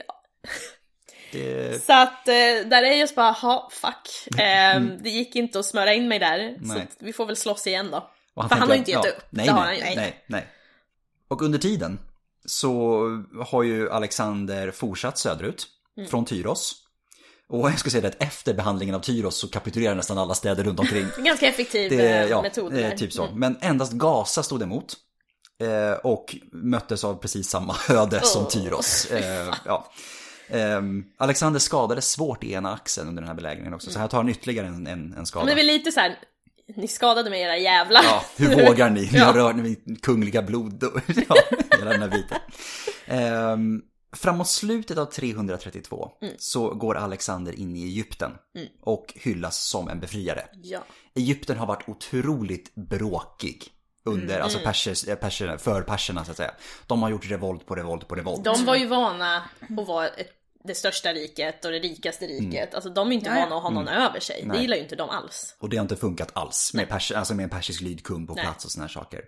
[1.39, 4.37] Det, Så att eh, Dareios bara, ha fuck.
[4.39, 6.59] Eh, Det gick inte att smöra in mig där, så Mm.
[6.77, 6.81] Nej.
[6.81, 8.09] att vi får väl slåss igen då.
[8.33, 9.21] och För han har ju inte gett upp.
[9.29, 10.47] Nej, Det har nej, han ju nej, nej.
[11.27, 11.99] Och under tiden
[12.45, 12.99] så
[13.45, 15.67] har ju Alexander fortsatt söderut
[15.97, 16.09] Mm.
[16.09, 16.75] från Tyros.
[17.49, 20.63] Och jag ska säga det att efter behandlingen av Tyros så kapitulerar nästan alla städer
[20.63, 21.05] runt omkring.
[21.23, 22.73] Ganska effektiv Det, eh, ja, metod.
[22.73, 22.97] där.
[22.97, 23.23] typ så.
[23.25, 23.39] Mm.
[23.39, 24.93] Men endast Gaza stod emot.
[25.61, 29.05] Eh, och möttes av precis samma öde som Åh, Tyros.
[29.11, 29.91] Eh, ja.
[30.49, 33.91] Ehm, Alexander skadades svårt i ena axeln under den här belägringen också.
[33.91, 35.45] Så här tar han ytterligare en, en, en skada.
[35.45, 36.19] Men det är lite så här.
[36.75, 38.01] ni skadade mig era jävlar.
[38.03, 39.01] Ja, hur vågar ni?
[39.13, 40.83] Ni har rört mitt kungliga blod.
[40.83, 41.35] och- Ja,
[41.77, 42.37] hela den här biten.
[43.05, 43.81] Ehm,
[44.15, 46.33] framåt slutet av 332 Mm.
[46.37, 48.31] så går Alexander in i Egypten
[48.81, 50.45] och hyllas som en befriare.
[50.63, 50.83] ja.
[51.15, 53.63] Egypten har varit otroligt bråkig
[54.05, 54.43] under, Mm.
[54.43, 56.51] alltså persers, eh, perserna, för perserna så att säga.
[56.87, 58.43] De har gjort revolt på revolt på revolt.
[58.43, 59.37] De var ju vana
[59.79, 60.29] att vara ett,
[60.63, 62.73] det största riket och det rikaste riket.
[62.75, 63.35] Alltså de är inte ja.
[63.35, 64.35] vana att ha någon över sig.
[64.35, 64.53] Det Mm.
[64.53, 64.61] Nej.
[64.61, 65.55] gillar ju inte de alls.
[65.59, 68.43] Och det har inte funkat alls med, pers, alltså med en persisk lydkung på Nej.
[68.43, 69.21] plats och såna här saker.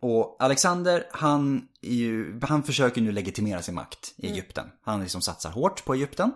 [0.00, 4.66] Och Alexander, han, ju, han försöker nu legitimera sin makt i Egypten.
[4.82, 6.32] Han liksom satsar hårt på Egypten.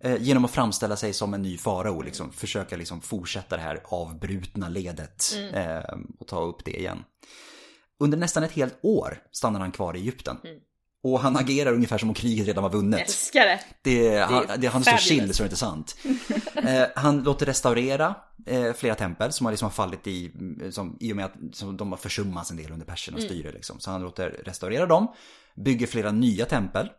[0.00, 3.80] Eh, genom att framställa sig som en ny farao, liksom, försöka liksom fortsätta det här
[3.84, 7.04] avbrutna ledet eh, och ta upp det igen.
[8.00, 10.36] Under nästan ett helt år stannar han kvar i Egypten.
[11.02, 13.00] Och han agerar ungefär som om kriget redan var vunnet.
[13.00, 13.60] Älskar det.
[13.82, 15.96] Det, han, det, är så chill så det är inte sant.
[16.54, 18.14] Eh, han låter restaurera
[18.46, 20.32] eh, flera tempel som har liksom fallit i,
[20.70, 23.52] som, i och med att som de har försummats en del under persernas styre.
[23.52, 23.80] Liksom.
[23.80, 25.08] Så han låter restaurera dem,
[25.56, 26.90] bygger flera nya tempel.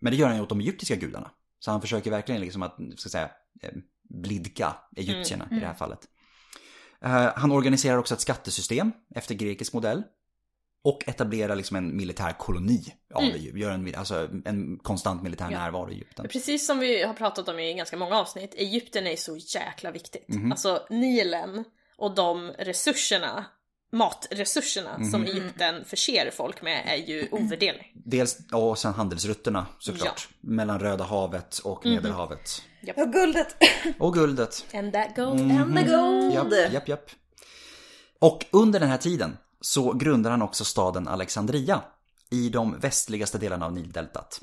[0.00, 1.30] Men det gör han ju åt de egyptiska gudarna.
[1.60, 3.30] Så han försöker verkligen liksom att, ska säga,
[3.62, 3.70] eh,
[4.02, 6.00] blidka egyptierna i det här fallet.
[7.02, 10.02] Eh, han organiserar också ett skattesystem efter grekisk modell.
[10.82, 13.60] Och etablerar liksom en militär koloni av Egypten.
[13.60, 16.28] Gör en, alltså en konstant militär närvaro i Egypten.
[16.28, 20.28] Precis som vi har pratat om i ganska många avsnitt, Egypten är så jäkla viktigt.
[20.28, 20.52] Mhm.
[20.52, 21.64] Alltså Nilen
[21.96, 23.46] och de resurserna,
[23.92, 25.10] matresurserna Mhm.
[25.10, 27.92] som Egypten förser folk med är ju ovärderlig.
[28.04, 30.28] Dels, och sen handelsrutterna såklart.
[30.40, 32.62] Mellan Röda havet och Medelhavet.
[32.80, 33.56] Ja, guldet.
[33.98, 34.66] Och guldet.
[34.74, 35.60] And that gold Mhm.
[35.62, 36.34] and the gold.
[36.34, 37.10] Japp, japp, japp.
[38.18, 41.82] Och under den här tiden så grundar han också staden Alexandria
[42.30, 44.40] i de västligaste delarna av Nildeltat.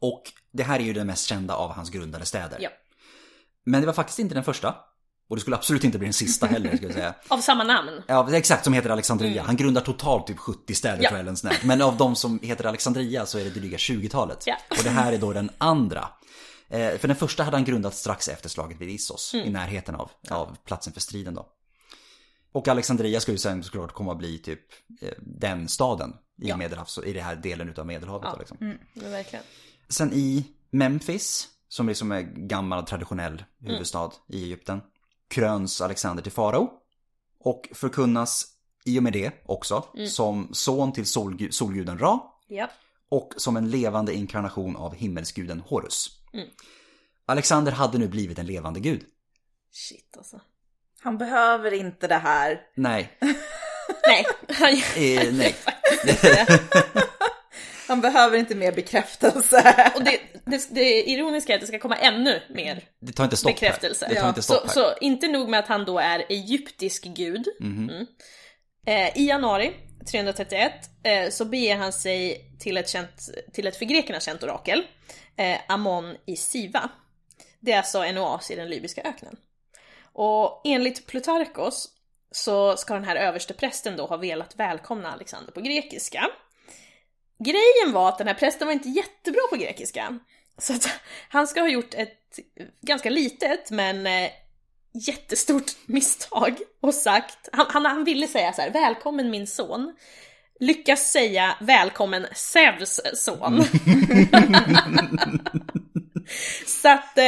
[0.00, 0.22] Och
[0.52, 2.58] det här är ju den mest kända av hans grundade städer.
[2.60, 2.70] Ja.
[3.64, 4.74] Men det var faktiskt inte den första.
[5.28, 7.14] Och det skulle absolut inte bli den sista heller, skulle jag säga.
[7.28, 8.02] Av samma namn.
[8.06, 9.42] Ja, exakt, som heter Alexandria.
[9.42, 11.02] Han grundar totalt typ 70 städer Mm.
[11.04, 11.08] Ja.
[11.10, 11.66] tror jag där.
[11.66, 14.42] Men av de som heter Alexandria så är det dryga 20-talet.
[14.46, 14.56] Ja.
[14.70, 16.08] Och det här är då den andra.
[16.68, 19.46] Eh, för den första hade han grundat strax efter slaget vid Issos, Mm.
[19.46, 21.46] i närheten av, av platsen för striden då.
[22.52, 24.60] Och Alexandria ska ju sen såklart komma att bli typ
[25.02, 26.10] eh, den staden
[26.42, 26.56] i, Ja.
[26.56, 28.24] Medelhavs, i den här delen utav Medelhavet.
[28.26, 28.32] Ja.
[28.32, 28.56] Då, liksom.
[28.94, 29.44] Men verkligen.
[29.88, 33.72] Sen i Memphis, som liksom är gammal traditionell Mm.
[33.72, 34.80] huvudstad i Egypten,
[35.28, 36.70] kröns Alexander till farao.
[37.40, 38.46] Och förkunnas
[38.84, 40.06] i och med det också Mm.
[40.08, 42.70] som son till solgu- solguden Ra Ja.
[43.08, 46.10] och som en levande inkarnation av himmelsguden Horus.
[46.32, 46.48] Mm.
[47.26, 49.04] Alexander hade nu blivit en levande gud.
[49.72, 50.40] Shit alltså.
[51.00, 52.60] Han behöver inte det här.
[52.74, 53.18] Nej.
[54.06, 54.72] Nej, han...
[54.96, 55.56] Eh, nej.
[57.88, 59.90] Han behöver inte mer bekräftelse.
[59.96, 63.36] Och det, det, det ironiska är att det ska komma ännu mer Det tar inte
[63.36, 64.06] stopp bekräftelse.
[64.06, 64.14] här.
[64.14, 64.94] Det tar inte stopp så, här.
[64.94, 67.48] så inte nog med att han då är egyptisk gud.
[67.60, 67.90] Mhm.
[67.90, 68.06] Mm.
[68.86, 69.74] Eh, I januari
[70.10, 70.72] 331
[71.02, 74.86] eh, så beger han sig till ett, känt, till ett för grekerna känt orakel,
[75.36, 76.90] eh, Amon i Siva.
[77.60, 79.36] Det är alltså en oas i den libyska öknen.
[80.12, 81.88] Och enligt Plutarkos
[82.30, 86.26] så ska den här överste prästen då ha velat välkomna Alexander på grekiska.
[87.44, 90.18] Grejen var att den här prästen var inte jättebra på grekiska.
[90.58, 90.90] Så att
[91.28, 92.38] han ska ha gjort ett
[92.80, 94.30] ganska litet men eh,
[94.92, 99.96] jättestort misstag och sagt, han, han, han ville säga så här, välkommen min son.
[100.60, 103.64] Lyckas säga välkommen Zeus son.
[106.66, 107.22] så att eh,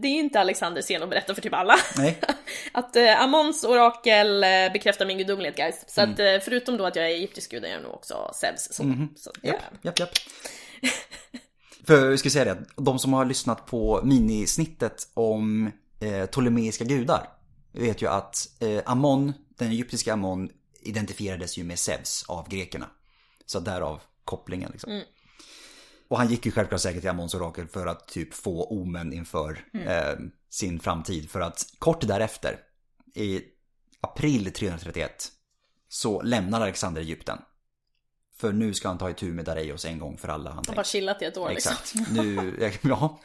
[0.00, 1.74] det är inte Alexanders scen att berätta för typ alla.
[1.96, 2.20] Nej.
[2.72, 5.84] Att eh, Amons orakel eh, bekräftar min gudomlighet guys.
[5.88, 8.72] Så att eh, förutom då att jag är egyptisk gud är jag nog också Zeus
[8.72, 9.08] son.
[9.16, 9.52] Så, ja.
[9.52, 10.10] Japp, japp, japp.
[11.86, 17.28] För jag ska säga det, de som har lyssnat på minisnittet om eh, Ptolemeiska gudar
[17.72, 20.50] vet ju att eh, Amon, den egyptiska Amon,
[20.82, 22.86] identifierades ju med Zeus av grekerna.
[23.46, 25.02] Så därav kopplingen liksom.
[26.08, 29.64] Och han gick ju självklart säkert till Amons orakel för att typ få omen inför
[29.72, 30.18] eh,
[30.50, 31.30] sin framtid.
[31.30, 32.58] För att kort därefter,
[33.14, 33.42] i
[34.00, 35.28] april 331,
[35.88, 37.38] så lämnar Alexander Egypten.
[38.36, 40.50] För nu ska han ta itu med Dareios en gång för alla.
[40.50, 41.72] Han har chillat i ett år liksom.
[41.72, 42.10] Exakt.
[42.10, 43.20] Nu, ja.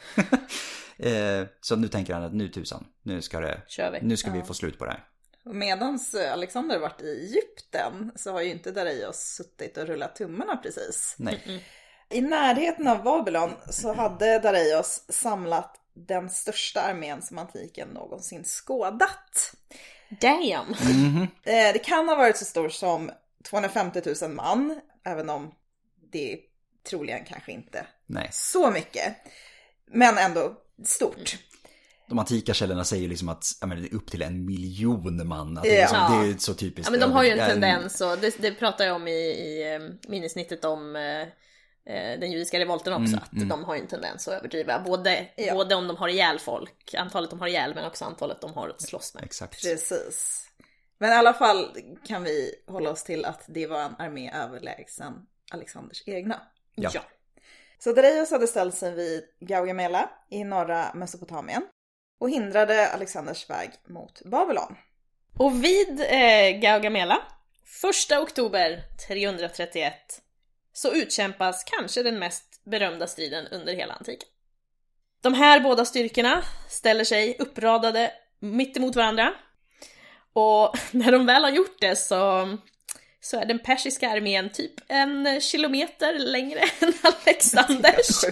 [0.96, 3.62] Eh, Så nu tänker han att nu tusan, nu ska, det,
[4.02, 5.04] nu ska vi få slut på det här.
[5.44, 5.98] Medan
[6.32, 11.14] Alexander varit i Egypten så har ju inte Dareios suttit och rullat tummarna precis.
[11.18, 11.64] Nej.
[12.12, 19.54] I närheten av Babylon så hade Dareios samlat den största armén som antiken någonsin skådat.
[20.20, 20.70] Damn!
[21.44, 23.10] Eh, Det kan ha varit så stor som
[23.50, 25.52] 250 000 man, även om
[26.12, 26.38] det
[26.90, 28.28] troligen kanske inte Nej.
[28.32, 29.16] så mycket.
[29.90, 31.36] Men ändå stort.
[32.08, 35.56] De antika källorna säger liksom att ja, men, det är upp till en miljon man.
[35.58, 36.08] Att det, är Ja.
[36.08, 36.86] liksom, det är så typiskt.
[36.86, 39.74] Ja men de har ju en tendens och det, det pratar jag om i, i
[39.74, 41.28] eh, minisnittet om eh,
[41.84, 44.78] den judiska revolten också, att de har ju en tendens att överdriva.
[44.80, 45.54] Både, Ja.
[45.54, 48.68] både om de har ihjäl folk, antalet de har ihjäl, men också antalet de har
[48.68, 49.24] att slåss med.
[49.24, 49.62] Exakt.
[49.62, 50.48] Precis.
[50.98, 51.76] Men i alla fall
[52.06, 55.12] kan vi hålla oss till att det var en armé överlägsen
[55.50, 56.40] Alexanders egna.
[56.74, 56.90] Ja.
[56.94, 57.00] Ja.
[57.78, 61.62] Så Dareios hade ställt sig vid Gaugamela i norra Mesopotamien
[62.20, 64.76] och hindrade Alexanders väg mot Babylon.
[65.38, 67.18] Och vid eh, Gaugamela,
[68.10, 69.94] 1 oktober 331,
[70.72, 74.28] så utkämpas kanske den mest berömda striden under hela antiken.
[75.22, 78.10] De här båda styrkorna ställer sig uppradade
[78.40, 79.32] mitt emot varandra.
[80.32, 82.48] Och när de väl har gjort det så,
[83.20, 88.20] så är den persiska armén typ en kilometer längre än Alexanders.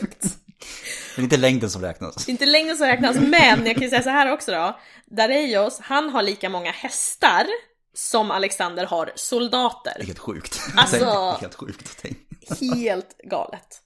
[1.17, 2.15] Det är inte längden som räknas.
[2.15, 4.81] Det är inte längden som räknas, men jag kan ju säga så här också då.
[5.07, 7.47] Dareios, han har lika många hästar
[7.95, 10.03] som Alexander har Det är soldater.
[10.07, 10.61] helt sjukt.
[10.77, 12.21] Alltså- Det är helt sjukt att tänka.
[12.61, 13.83] Helt galet.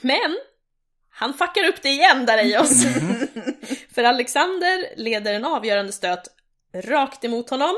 [0.00, 0.38] Men,
[1.10, 2.84] han fuckar upp det igen Dareios.
[3.94, 6.28] För Alexander leder en avgörande stöt
[6.74, 7.74] rakt emot honom.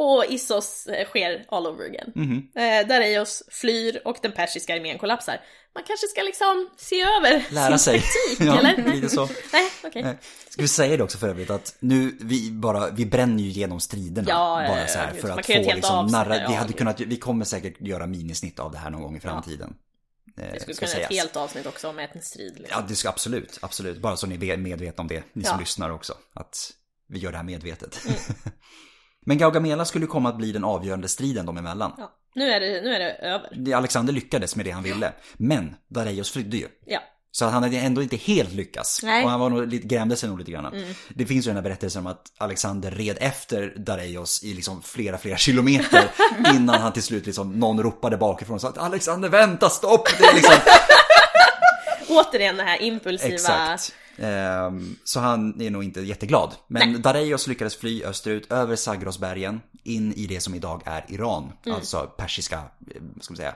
[0.00, 2.12] Och Issos eh, sker all over again.
[2.14, 2.48] Mhm.
[2.54, 5.40] Eh, Dareios flyr och den persiska armén kollapsar.
[5.74, 8.00] Man kanske ska liksom se över Lära sin sig.
[8.00, 8.92] taktik, Ja, eller?
[8.94, 9.28] lite så.
[9.52, 10.02] Nej, okej.
[10.02, 10.18] Nej.
[10.48, 13.80] Ska vi säga det också för övrigt att nu, vi bara, vi bränner ju igenom
[13.80, 14.28] striderna.
[14.28, 17.00] Ja, ja, bara ja, så här för att få liksom narra, vi ja, hade kunnat,
[17.00, 19.74] vi kommer säkert göra minisnitt av det här någon gång i framtiden.
[20.38, 22.58] Eh, Vi skulle kunna göra ett helt avsnitt också om en strid.
[22.58, 22.76] Liksom.
[22.80, 23.98] Ja, det ska absolut, absolut.
[23.98, 25.60] Bara så ni är medvetna om det, ni som Ja.
[25.60, 26.14] lyssnar också.
[26.34, 26.70] Att
[27.08, 28.00] vi gör det här medvetet.
[28.06, 28.18] Mm.
[29.28, 31.92] Men Gaugamela skulle komma att bli den avgörande striden dem emellan.
[31.98, 32.12] Ja.
[32.34, 33.50] Nu, är det, nu är det över.
[33.56, 35.12] Det- Alexander lyckades med det han ville.
[35.36, 36.68] Men Dareios flydde ju.
[36.86, 37.00] Ja.
[37.30, 39.02] Så han hade ändå inte helt lyckats.
[39.02, 39.12] Nej.
[39.12, 39.24] Mm.
[39.24, 40.84] Och han var nog lite, grämde sig nog lite grann.
[41.08, 45.18] Det finns ju den här berättelsen om att Alexander red efter Dareios i liksom flera,
[45.18, 46.10] flera kilometer
[46.54, 50.08] innan han till slut liksom, någon ropade bakifrån och sa att Alexander vänta, stopp!
[50.18, 50.54] Det är liksom,
[52.08, 53.34] Återigen den här impulsiva...
[53.34, 53.94] exakt.
[54.18, 56.54] Ehm, så han är nog inte jätteglad.
[56.66, 61.52] Men Dareios lyckades fly österut över Zagrosbergen in i det som idag är Iran.
[61.66, 63.54] Alltså persiska, eh, vad ska man säga,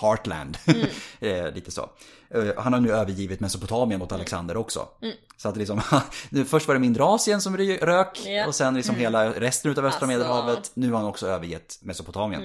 [0.00, 0.58] Heartland.
[1.20, 1.90] Eh, Lite så.
[2.30, 4.88] Eh, Han har nu övergivit Mesopotamien åt Alexander också.
[5.36, 5.80] Så att liksom,
[6.48, 8.46] först var det mindre Asien som rök Ja.
[8.46, 10.06] och sen liksom hela resten utav östra Alltså.
[10.06, 10.70] medelhavet.
[10.74, 12.42] Nu har han också övergett Mesopotamien.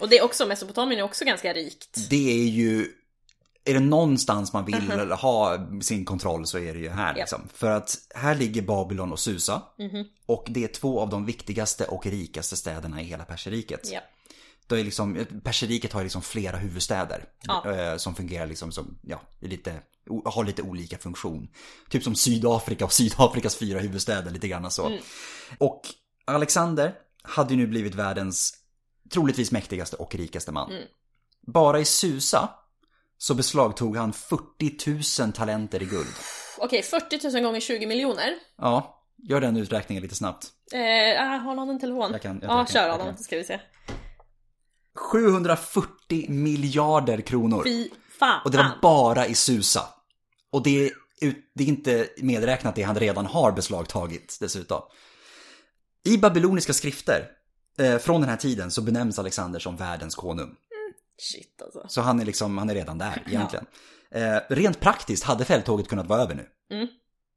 [0.00, 2.10] Och det är också, Mesopotamien är också ganska rikt.
[2.10, 2.88] Det är ju
[3.68, 7.48] är det någonstans man vill ha sin kontroll så är det ju här liksom.
[7.54, 9.62] För att här ligger Babylon och Susa.
[10.26, 13.24] Och det är två av de viktigaste och rikaste städerna i hela.
[14.66, 17.24] Det är liksom, Perseriket har liksom flera huvudstäder.
[17.42, 17.72] Ja.
[17.72, 19.80] eh, Som fungerar liksom som, ja, lite,
[20.24, 21.48] har lite olika funktion.
[21.88, 24.98] Typ som Sydafrika och Sydafrikas fyra huvudstäder, lite grann så.
[25.58, 25.80] Och
[26.24, 28.54] Alexander hade ju nu blivit världens
[29.12, 30.70] troligtvis mäktigaste och rikaste man.
[31.46, 32.48] Bara i Susa
[33.18, 36.06] så beslagtog han 40 000 talenter i guld.
[36.58, 38.34] Okej, 40 000 gånger 20 miljoner.
[38.58, 40.46] Ja, gör den uträkningen lite snabbt.
[40.72, 42.12] Eh, ah, har någon en telefon?
[42.12, 43.60] Jag kan- jag ja, kör Adam, så ska vi se.
[45.12, 47.62] 740 miljarder kronor.
[47.64, 47.88] Fy
[48.18, 48.40] fan.
[48.44, 49.82] Och det var bara i Susa.
[50.52, 50.92] Och det är,
[51.54, 54.82] det är inte medräknat det han redan har beslagtagit dessutom.
[56.04, 57.26] I babyloniska skrifter
[57.78, 60.54] eh, från den här tiden så benämns Alexander som världens konung.
[61.18, 61.84] Shit alltså.
[61.88, 63.66] Så han är liksom, han är redan där egentligen.
[64.10, 66.46] Eh, rent praktiskt hade fälttåget kunnat vara över nu.
[66.76, 66.88] Mm.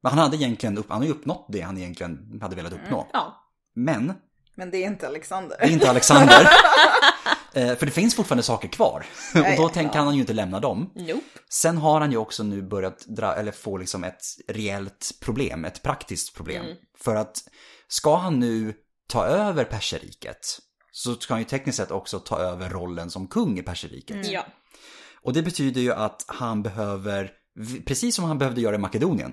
[0.02, 3.08] Men han hade egentligen upp, han har ju uppnått det han egentligen hade velat uppnå.
[3.12, 3.48] Ja.
[3.74, 4.14] Men
[4.54, 5.56] Men det är inte Alexander.
[5.60, 6.40] det är inte Alexander.
[7.52, 9.06] eh, för det finns fortfarande saker kvar.
[9.34, 9.68] Och då ja.
[9.68, 10.92] tänker han ju inte lämna dem.
[10.94, 11.20] Nope.
[11.48, 15.82] Sen har han ju också nu börjat dra, eller få liksom ett reellt problem, ett
[15.82, 16.66] praktiskt problem.
[16.98, 17.36] För att
[17.88, 18.74] ska han nu
[19.08, 20.58] ta över Perseriket
[20.94, 24.30] så ska han ju tekniskt sett också ta över rollen som kung i Perseriket.
[24.30, 24.46] Ja.
[25.22, 27.30] Och det betyder ju att han behöver,
[27.86, 29.32] precis som han behövde göra i Makedonien,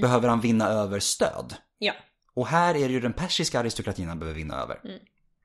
[0.00, 1.54] behöver han vinna över stöd.
[1.78, 1.92] Ja.
[2.34, 4.80] Och här är det ju den persiska aristokratin han behöver vinna över.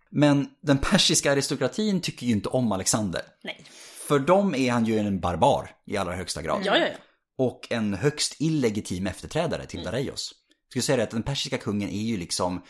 [0.10, 3.22] Men den persiska aristokratin tycker ju inte om Alexander.
[3.44, 3.66] Nej.
[4.08, 6.62] För dem är han ju en barbar i allra högsta grad.
[6.66, 6.98] Ja, ja, ja.
[7.38, 10.34] Och en högst illegitim efterträdare till Dareios.
[10.48, 12.62] Jag skulle säga det att den persiska kungen är ju liksom,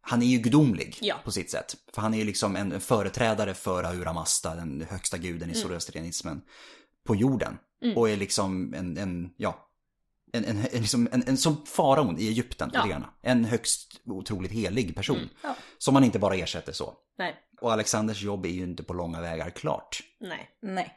[0.00, 1.16] han är ju gudomlig Ja.
[1.24, 1.76] på sitt sätt.
[1.94, 6.42] För han är ju liksom en företrädare för Ahura Mazda, den högsta guden i zoroastrianismen,
[7.04, 7.58] på jorden.
[7.96, 9.66] Och är liksom en, en ja,
[10.32, 12.86] en, en, en, liksom en, en som faraon i Egypten, Ja.
[12.86, 13.04] grann.
[13.22, 15.28] En högst otroligt helig person.
[15.42, 15.56] Ja.
[15.78, 16.94] Som man inte bara ersätter så.
[17.18, 17.34] Nej.
[17.60, 20.00] Och Alexanders jobb är ju inte på långa vägar klart.
[20.20, 20.50] Nej.
[20.62, 20.96] Nej.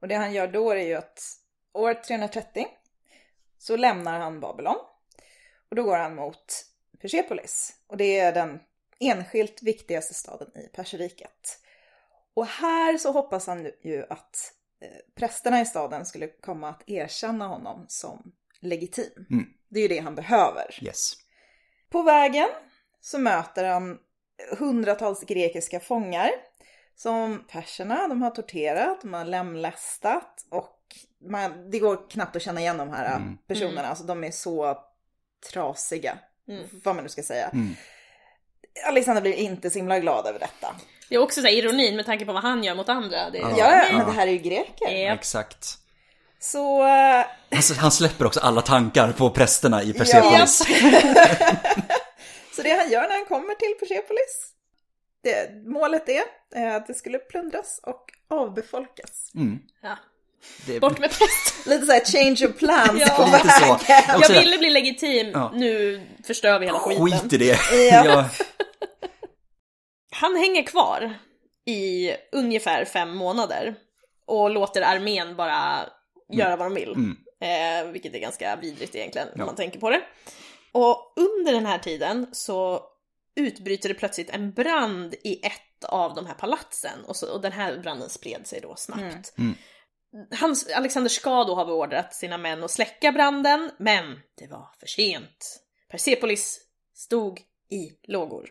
[0.00, 1.20] Och det han gör då är ju att
[1.72, 2.66] år 330
[3.62, 4.76] så lämnar han Babylon.
[5.68, 6.66] Och då går han mot
[7.00, 7.72] Persepolis.
[7.86, 8.60] Och det är den
[9.00, 11.58] enskilt viktigaste staden i Perseriket.
[12.34, 17.46] Och här så hoppas han ju att eh, prästerna i staden skulle komma att erkänna
[17.46, 19.26] honom som legitim.
[19.30, 19.46] Mm.
[19.68, 20.78] Det är ju det han behöver.
[20.84, 21.12] Yes.
[21.90, 22.48] På vägen
[23.00, 23.98] så möter han
[24.58, 26.30] hundratals grekiska fångar
[26.94, 30.81] som perserna, de har torterat, de har lemlästat och
[31.30, 33.36] man, det går knappt att känna igen de här Mm.
[33.48, 33.88] personerna.
[33.88, 34.78] Alltså de är så
[35.52, 36.18] trasiga,
[36.84, 37.48] vad man nu ska säga.
[37.48, 37.74] Mm.
[38.86, 40.74] Alexander blir inte så himla glad över detta.
[41.08, 43.30] Det är också så här ironin med tanke på vad han gör mot andra.
[43.30, 43.56] Det är, Ja.
[43.58, 44.90] Ja, men det här är ju greker.
[44.90, 45.14] Ja.
[45.14, 45.78] Exakt.
[46.38, 50.58] Så eh, Alltså, han släpper också alla tankar på prästerna i Persepolis.
[52.56, 54.48] Så det han gör när han kommer till Persepolis,
[55.22, 56.22] det, målet är
[56.54, 59.30] eh, att det skulle plundras och avbefolkas.
[59.34, 59.58] Mm.
[59.82, 59.96] Ja.
[60.66, 61.66] Det, Bort med präst.
[61.66, 63.14] Lite såhär change of plans Ja.
[63.16, 63.78] på Lite så.
[64.22, 65.52] Jag ville bli legitim, Ja.
[65.54, 67.06] nu förstör vi hela skiten.
[67.08, 67.58] Skit i det.
[67.72, 68.04] Ja.
[68.04, 68.28] Ja.
[70.14, 71.14] Han hänger kvar
[71.66, 73.74] i ungefär fem månader
[74.26, 75.80] och låter armén bara
[76.32, 76.92] göra vad de vill.
[76.92, 77.16] Mm.
[77.42, 79.46] Eh, vilket är ganska vidrigt egentligen om Ja.
[79.46, 80.00] man tänker på det.
[80.72, 82.82] Och under den här tiden så
[83.36, 87.52] utbryter det plötsligt en brand i ett av de här palatsen och, så, och den
[87.52, 89.38] här branden spred sig då snabbt.
[89.38, 89.54] Mm.
[90.40, 94.86] Hans, Alexander ska då ha beordrat sina män att släcka branden, men det var för
[94.86, 95.60] sent.
[95.90, 96.60] Persepolis
[96.94, 97.40] stod
[97.70, 98.48] i lågor.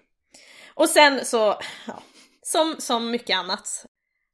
[0.74, 2.04] Och sen så, ja,
[2.42, 3.86] som, som mycket annat.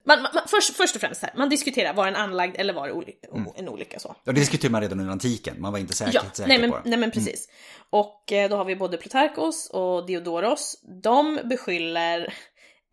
[0.06, 2.94] Man, man, först, först och främst här, man diskuterar, var den anlagd eller var det
[2.94, 4.16] oly- en olycka så?
[4.24, 5.62] Ja, det diskuterade man redan under antiken.
[5.62, 6.90] Man var inte säker, Ja, säker nej men, på det.
[6.90, 7.50] nej men precis.
[7.90, 10.82] Och eh, då har vi både Plutarkos och Diodoros.
[11.04, 12.34] De beskyller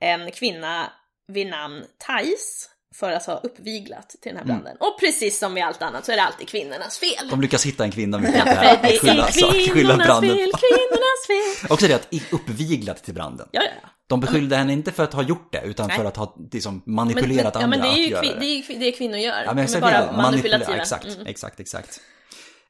[0.00, 0.92] en kvinna
[1.28, 4.76] vid namn Thais för att ha uppviglat till den här branden.
[4.80, 7.28] Och precis som med allt annat så är det alltid kvinnornas fel.
[7.30, 9.32] De lyckas hitta en kvinna mycket För lättare det att skylla, är
[9.72, 11.26] kvinnornas fel, kvinnornas
[11.60, 11.70] fel.
[11.72, 13.48] Också det att i- uppviglat till branden.
[13.52, 13.88] Ja, ja, ja.
[14.06, 15.96] De beskyllde henne inte för att ha gjort det, utan Nej.
[15.96, 18.34] för att ha liksom, Men, manipulerat men, ja, andra men det är ju att göra
[18.34, 18.40] det.
[18.40, 19.42] det är, det kvinnor gör.
[19.46, 20.66] Ja, men exakt, bara ja, manipulativa.
[20.72, 21.26] manipula- Exakt, Mm.
[21.26, 21.92] exakt, exakt.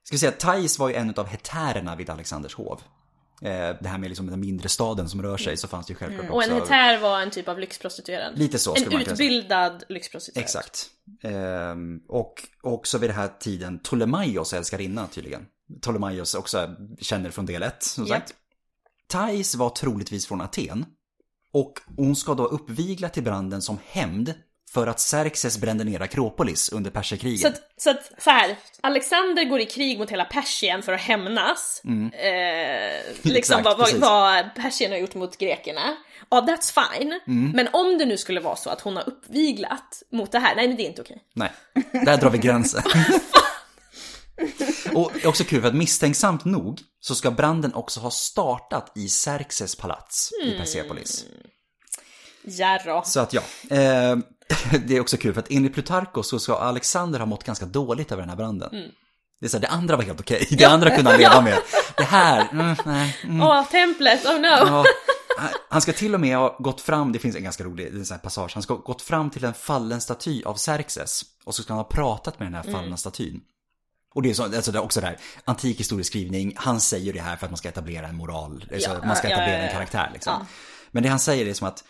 [0.05, 2.81] Ska vi säga att Thais var ju en av hetärerna vid Alexanders hov.
[3.43, 5.97] Eh, Det här med liksom den mindre staden som rör sig så fanns det ju
[5.97, 6.32] självklart Mm.
[6.32, 6.51] Och också...
[6.51, 8.39] en hetär var en typ av lyxprostituerad.
[8.39, 10.45] Lite så En utbildad lyxprostituerad.
[10.45, 10.91] Exakt.
[11.22, 15.47] Ehm, och också vid den här tiden Ptolemaios älskarinna tydligen.
[15.82, 18.35] Ptolemaios också känner från del 1 som sagt.
[19.07, 20.87] Thais var troligtvis från Aten.
[21.53, 24.35] Och hon ska då uppvigla till branden som hämnd
[24.75, 27.39] för att Xerxes brände ner Akropolis under perserkrigen.
[27.39, 31.01] Så att, så att, så här, Alexander går i krig mot hela Persien för att
[31.01, 31.83] hämnas.
[31.85, 31.93] Eh,
[33.22, 35.97] liksom Exakt, vad, vad, Persien har gjort mot grekerna.
[36.31, 37.20] Ja, that's fine.
[37.55, 40.68] Men om det nu skulle vara så att hon har uppviglat mot det här, nej
[40.68, 41.22] men det är inte okej.
[41.35, 41.53] Nej,
[41.93, 42.83] där drar vi gränsen.
[44.95, 49.77] och också kul för att misstänksamt nog så ska branden också ha startat i Xerxes
[49.77, 51.25] palats i Persepolis.
[52.45, 53.03] Jarrå.
[53.05, 54.16] Så att ja, eh,
[54.87, 58.13] det är också kul för att enligt Plutarkos så ska Alexander ha mått ganska dåligt
[58.13, 58.71] över den här branden.
[59.41, 61.59] Det, är så här, det andra var helt okej, det andra kunde han leva med.
[61.97, 63.17] Det här, mm, nej.
[63.25, 63.43] Mm.
[63.43, 64.47] Åh, templet, oh no!
[64.47, 64.85] Ja,
[65.69, 68.19] han ska till och med ha gått fram, det finns en ganska rolig en sån
[68.19, 71.73] passage, han ska ha gått fram till en fallen staty av Xerxes och så ska
[71.73, 73.41] han ha pratat med den här fallna statyn.
[74.15, 77.21] Och det är, så, alltså det är också det här, antik historieskrivning, han säger det
[77.21, 79.59] här för att man ska etablera en moral, alltså Ja, man ska ja, etablera ja,
[79.59, 79.73] ja, en ja.
[79.73, 80.33] karaktär liksom.
[80.41, 80.47] Ja.
[80.91, 81.85] Men det han säger är som att,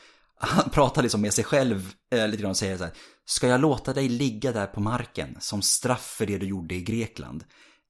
[0.49, 2.93] han pratar liksom med sig själv eh, lite grann och säger så här,
[3.25, 6.81] ska jag låta dig ligga där på marken som straff för det du gjorde i
[6.81, 7.45] Grekland?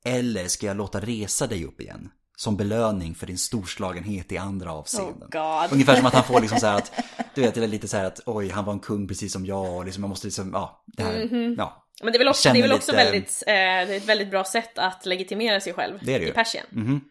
[0.04, 2.10] Eller ska jag låta resa dig upp igen?
[2.36, 5.28] Som belöning för din storslagenhet i andra avseenden.
[5.34, 5.66] Oh.
[5.72, 6.92] Ungefär som att han får liksom så här att,
[7.34, 9.46] du vet, det är lite så här att oj, han var en kung precis som
[9.46, 11.54] jag och liksom jag måste liksom, ja, det här, Mhm.
[11.58, 11.80] ja.
[12.02, 14.04] Men det är väl också, det är väl också lite- väldigt, eh, det är ett
[14.08, 16.66] väldigt bra sätt att legitimera sig själv Det det i Persien.
[16.70, 17.00] Mhm.
[17.00, 17.04] Så,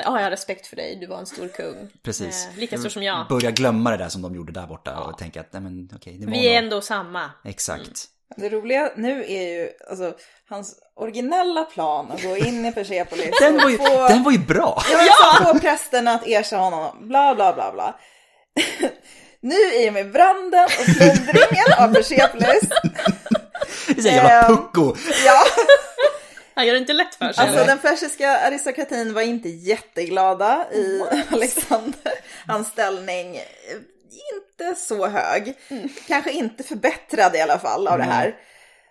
[0.00, 1.88] ja, jag har respekt för dig, du var en stor kung.
[2.02, 2.46] Precis.
[2.46, 3.26] Eh, lika stor som jag.
[3.28, 6.16] Börja glömma det där som de gjorde där borta och tänka att, nej men okej,
[6.20, 7.30] det var Vi är ändå samma.
[7.44, 8.04] Exakt.
[8.36, 10.14] Det roliga nu är ju alltså,
[10.48, 14.38] hans originella plan att gå in i Persepolis Den var ju, få, den var ju
[14.38, 14.82] bra!
[14.90, 15.44] ja!
[15.52, 17.96] få prästerna att erkänna honom, bla bla bla bla.
[19.40, 22.62] nu i och med branden och plundringen av Persepolis,
[23.86, 24.96] Det är så jävla Ehm, pucko!
[25.26, 25.44] ja,
[26.54, 27.44] Han gör det inte lätt för sig.
[27.44, 27.66] alltså eller?
[27.66, 32.12] den persiska aristokratin var inte jätteglada i Alexander.
[32.46, 33.42] Hans ställning eh,
[34.34, 35.54] inte så hög,
[36.06, 38.36] kanske inte förbättrad i alla fall av det här.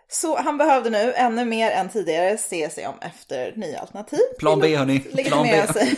[0.10, 4.20] Så han behövde nu ännu mer än tidigare se sig om efter nya alternativ.
[4.40, 5.68] Plan B hörni, plan B.
[5.74, 5.96] sig.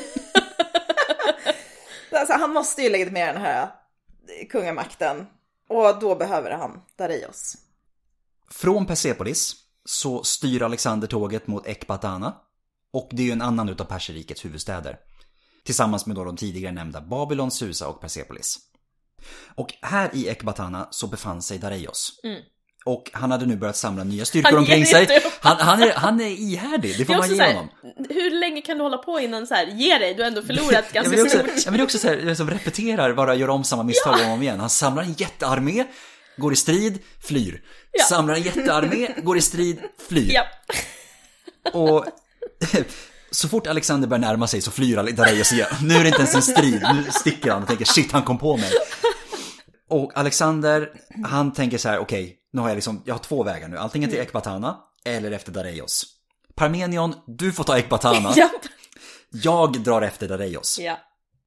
[2.11, 3.67] alltså, han måste ju legitimera den här
[4.49, 5.27] kungamakten.
[5.69, 7.55] Och då behöver han Darius.
[8.51, 12.33] Från Persepolis så styr Alexander tåget mot Ekbatana.
[12.93, 14.97] Och det är ju en annan utav perserrikets huvudstäder.
[15.63, 18.59] Tillsammans med då de tidigare nämnda Babylon, Susa och Persepolis.
[19.55, 22.19] Och här i Ekbatana så befann sig Dareios.
[22.85, 25.21] Och han hade nu börjat samla nya styrkor Han omkring sig.
[25.39, 27.69] Han, han, är, han är ihärdig, det får man ge här, honom.
[28.09, 30.85] hur länge kan du hålla på innan så här, ge dig, du har ändå förlorat
[30.93, 33.83] Ja, ganska ja, men det är också så här, som repeterar, bara gör om samma
[33.83, 34.59] misstag om och om igen.
[34.59, 35.85] Han samlar en jättearmé,
[36.37, 37.61] går i strid, flyr.
[37.91, 38.03] Ja.
[38.05, 40.31] Samlar en jättearmé, går i strid, flyr.
[40.33, 40.45] Ja.
[41.73, 42.05] Och
[43.31, 45.67] så fort Alexander börjar närma sig så flyr Dareios igen.
[45.81, 48.37] Nu är det inte ens en strid, nu sticker han och tänker shit han kom
[48.37, 48.71] på mig.
[49.89, 50.89] Och Alexander,
[51.25, 53.77] han tänker så här, okej, nu har jag liksom, jag har två vägar nu.
[53.77, 56.05] Antingen till Ekbatana eller efter Dareios.
[56.55, 58.33] Parmenion, du får ta Ekbatana.
[59.35, 60.79] Jag drar efter Dareios.
[60.79, 60.97] Ja.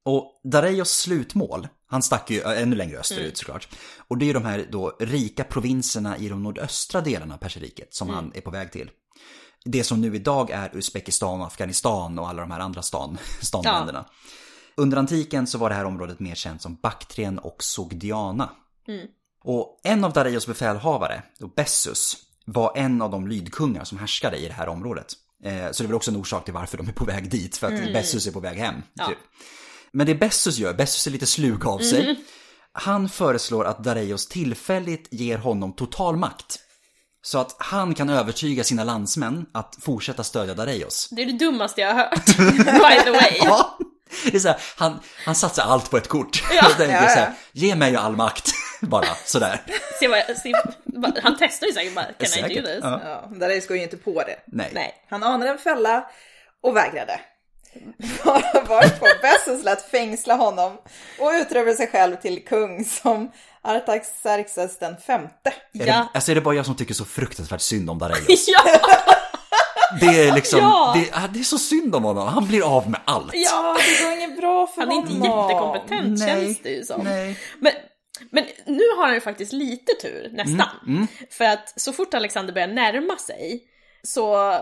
[0.05, 3.67] Och Dareios slutmål, han stack ju ännu längre österut såklart.
[4.07, 7.93] Och det är ju de här då rika provinserna i de nordöstra delarna av Perserriket
[7.93, 8.89] som han är på väg till.
[9.65, 14.05] Det som nu idag är Uzbekistan, Afghanistan och alla de här andra stan, stanländerna.
[14.75, 18.49] Under antiken så var det här området mer känt som Baktrien och Sogdiana.
[19.43, 21.23] Och en av Dareios befälhavare,
[21.55, 25.13] Bessus, var en av de lydkungar som härskade i det här området.
[25.43, 27.57] Eh, Så det är väl också en orsak till varför de är på väg dit,
[27.57, 28.75] för att Bessus är på väg hem.
[29.07, 29.17] Typ.
[29.97, 32.19] Men det Bessus gör, Bessus är lite slug av sig.
[32.71, 36.59] Han föreslår att Dareios tillfälligt ger honom total makt.
[37.21, 41.09] Så att han kan övertyga sina landsmän att fortsätta stödja Dareios.
[41.11, 42.25] Det är det dummaste jag har hört.
[42.37, 43.39] By the way.
[43.43, 43.77] Ja,
[44.23, 46.43] det är så här, han, han satsar allt på ett kort.
[46.53, 46.69] Ja.
[46.79, 47.01] Ja, ja.
[47.01, 48.51] så här, ge mig all makt.
[48.81, 49.61] Bara sådär.
[49.99, 50.53] Se vad se,
[51.23, 52.65] han testar ju säkert bara, can I Säkert.
[52.65, 52.79] do this?
[52.81, 53.01] Ja.
[53.03, 54.39] Ja, Darius går ju inte på det.
[54.47, 54.71] Nej.
[54.73, 54.93] Nej.
[55.09, 56.05] Han anade en fälla
[56.63, 57.19] och vägrade.
[58.23, 60.77] Var- Varpå Bessus lät fängsla honom
[61.19, 65.53] och utropade sig själv till kung som Artaxerxes den femte.
[65.73, 66.07] Är, det, Ja.
[66.13, 68.45] alltså är det bara jag som tycker så fruktansvärt synd om Dareios?
[68.47, 68.63] Ja,
[69.99, 70.93] Det är liksom, Ja.
[70.95, 72.27] det, det är så synd om honom.
[72.27, 73.31] Han blir av med allt.
[73.33, 75.11] ja, Det går inget bra för han är honom.
[75.15, 76.27] inte jättekompetent Nej.
[76.27, 77.01] känns det ju som.
[77.03, 77.39] Nej.
[77.59, 77.73] Men,
[78.31, 80.67] men nu har han ju faktiskt lite tur, nästan.
[80.87, 83.61] Mm, För att så fort Alexander börjar närma sig
[84.03, 84.53] så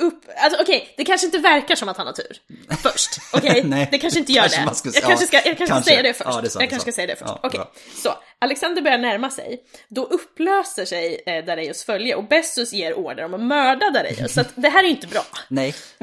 [0.00, 2.36] upp, alltså okej, det kanske inte verkar som att han har tur
[2.82, 3.62] först, okej?
[3.64, 3.88] Nej.
[3.90, 4.74] det kanske inte gör Kanske det.
[4.74, 5.90] skulle- jag kanske ja, ska, jag kanske ska kanske.
[5.90, 6.30] säga det först.
[6.34, 7.30] Ja, det sant, det jag kanske ska säga det först.
[7.30, 7.70] Ja, okej, bra.
[8.02, 13.24] så Alexander börjar närma sig, då upplöser sig eh, Dareios följe och Bessus ger order
[13.24, 15.22] om att mörda Dareios, så att det här är inte bra.
[15.48, 15.74] Nej.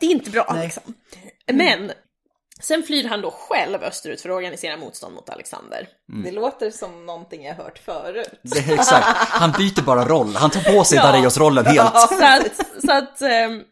[0.00, 0.64] Det är inte bra Nej.
[0.64, 0.94] liksom.
[1.52, 1.92] Men
[2.62, 5.88] Sen flyr han då själv österut för att organisera motstånd mot Alexander.
[6.24, 8.28] Det låter som någonting jag hört förut.
[8.42, 9.06] Det är exakt.
[9.18, 10.34] Han byter bara roll.
[10.36, 11.02] Han tar på sig Ja.
[11.06, 11.94] Dareios-rollen helt.
[11.98, 13.64] Så att, så att um,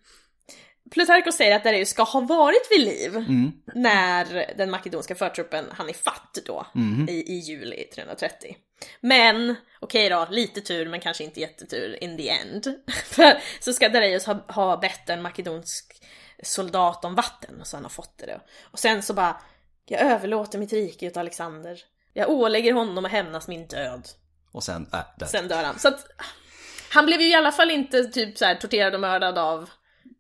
[0.90, 3.52] Plutarchos säger att Dareios ska ha varit vid liv Mm.
[3.74, 7.08] när den makedonska förtruppen hann ifatt då Mm.
[7.08, 8.56] i, i juli 330.
[9.00, 12.66] Men, okej då, lite tur men kanske inte jättetur in the end.
[13.04, 16.02] För så ska Dareios ha, ha bett en makedonsk
[16.42, 18.40] soldat om vatten och så han har fått det då.
[18.70, 19.40] Och sen så bara,
[19.86, 21.80] jag överlåter mitt rike åt Alexander.
[22.12, 24.08] Jag ålägger honom att hämnas min död.
[24.52, 25.26] Och sen, äh, där.
[25.26, 25.78] Sen dör han.
[25.78, 26.06] Så att,
[26.90, 29.70] han blev ju i alla fall inte typ så här torterad och mördad av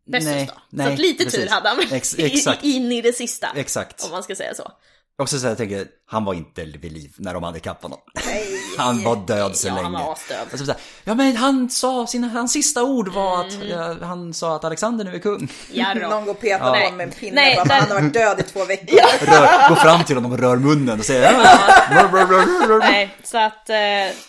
[0.06, 0.52] Bessus Nej, då.
[0.52, 1.50] så nej, att lite tur precis.
[1.50, 2.64] hade han Ex- exakt.
[2.64, 3.48] in i det sista.
[3.56, 4.04] Exakt.
[4.04, 4.72] Om man ska säga så.
[5.20, 7.98] Också så här, jag tänker, han var inte vid liv när de hade ikapp honom.
[8.26, 8.46] Nej.
[8.78, 9.82] Han var död så ja, länge.
[9.84, 10.10] han var.
[10.52, 13.68] Och så så här, ja men han sa sina, hans sista ord var att, Mm.
[13.68, 15.48] ja, han sa att Alexander nu är kung.
[15.72, 16.08] Jarro.
[16.08, 16.82] Någon går och petar Ja.
[16.84, 18.96] honom med en pinne Nej, bara, där- han har varit död i två veckor.
[19.26, 21.58] Rör, går fram till honom och rör munnen och säger "Ja."
[21.90, 22.78] Rör, rör, rör, rör.
[22.78, 23.76] Nej, så att eh,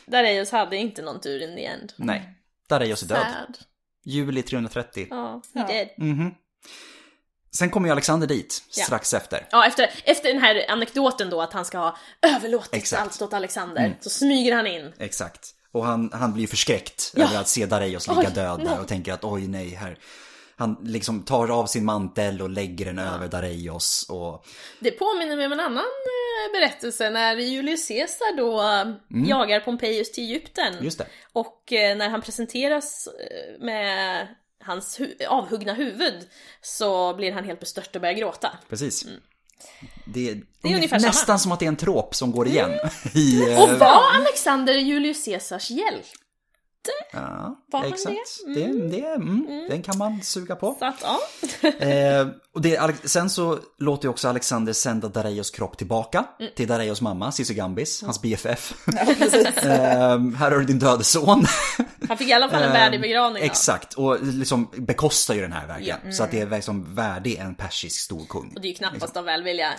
[0.06, 1.94] Dareios hade inte någon tur in the end.
[1.96, 2.30] Nej,
[2.70, 3.18] Dareios är död.
[3.18, 3.58] Sad.
[4.06, 5.08] Juli 330.
[5.10, 5.68] Ja, he Ja.
[5.68, 6.08] did.
[6.08, 6.32] Mhm.
[7.56, 8.84] Sen kommer ju Alexander dit, Ja.
[8.84, 9.48] strax efter.
[9.52, 13.02] Ja, efter, efter den här anekdoten då att han ska ha överlåtit Exakt.
[13.02, 14.94] allt åt Alexander, så smyger han in.
[15.00, 15.50] Exakt.
[15.72, 17.24] Och han, han blir förskräckt Ja.
[17.24, 19.98] över att se Dareios ligga Oj, död där och tänker att oj nej, här.
[20.56, 24.46] Han liksom tar av sin mantel och lägger den över Dareios och
[24.80, 30.12] Det påminner mig om en annan eh, berättelse när Julius Caesar då eh, jagar Pompejus
[30.12, 30.74] till Egypten.
[30.74, 30.86] Mm.
[30.86, 31.08] just det.
[31.34, 34.28] Och eh, när han presenteras eh, med
[34.64, 36.28] hans hu- avhuggna huvud
[36.62, 38.50] så blir han helt bestört och börjar gråta.
[38.70, 39.06] Precis.
[40.06, 40.34] Det är,
[40.64, 40.84] Mm.
[40.84, 41.34] är nästan samma.
[41.34, 41.40] Mm.
[41.40, 42.72] som att det är en trop som går igen.
[43.14, 46.10] I, eh, Och var Alexander Julius Caesars hjälte?
[47.14, 48.16] Ja, Var han exakt.
[48.46, 48.54] det?
[48.54, 50.76] Det, det, mm, Den kan man suga på.
[50.80, 51.20] Så att, ja.
[51.88, 56.52] Eh, och det, sen så låter ju också Alexander sända Dareios kropp tillbaka Mm.
[56.56, 58.74] till Dareios mamma, Cissi Gambis, hans BFF.
[58.88, 59.02] Ja,
[59.64, 61.46] eh, här har du din döde son.
[62.12, 63.42] Han fick i alla fall en värdig begravning.
[63.42, 63.46] då.
[63.46, 66.14] Exakt, och liksom bekostar ju den här vägen.
[66.14, 68.52] Så att det är liksom värdig en persisk storkung.
[68.56, 69.74] Och det är ju knappast av välvilja.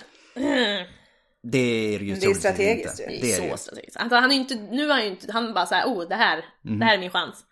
[1.43, 3.13] Det är det ju Det är strategiskt inte.
[3.13, 3.21] ju.
[3.21, 3.97] Det är, det så strategiskt.
[3.97, 6.15] Alltså, han är ju inte, nu är han ju inte, han bara såhär, oh det
[6.15, 6.79] här, Mhm.
[6.79, 7.45] det här är min chans.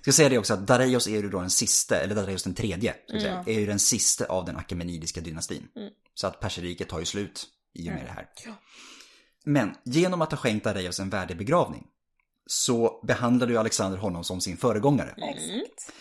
[0.00, 2.92] Ska säga det också att Dareios är ju då den sista, eller Dareios den tredje,
[2.92, 3.44] ska jag Mm.
[3.44, 5.68] säga, är ju den sista av den akemenidiska dynastin.
[6.14, 8.26] Så att perseriket tar ju slut i och med det här.
[8.46, 8.52] Ja.
[9.44, 11.84] Men genom att ha skänkt Dareios en värdig begravning
[12.46, 15.14] så behandlade ju Alexander honom som sin föregångare.
[15.16, 15.92] Exakt.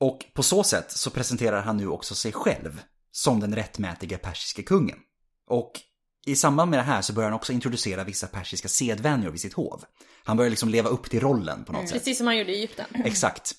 [0.00, 2.82] Och på så sätt så presenterar han nu också sig själv
[3.12, 4.98] som den rättmätiga persiska kungen.
[5.46, 5.80] Och
[6.26, 9.52] i samband med det här så börjar han också introducera vissa persiska sedvänjor vid sitt
[9.52, 9.84] hov.
[10.24, 11.98] Han börjar liksom leva upp till rollen på något sätt.
[11.98, 12.86] Precis som han gjorde i Egypten.
[13.04, 13.52] Exakt.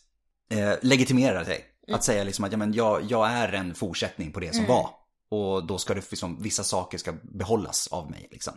[0.51, 1.65] Eh, legitimera sig.
[1.91, 4.89] Att säga liksom att ja, men jag, jag är en fortsättning på det som var.
[5.31, 8.53] Och då ska det liksom, vissa saker ska behållas av mig liksom.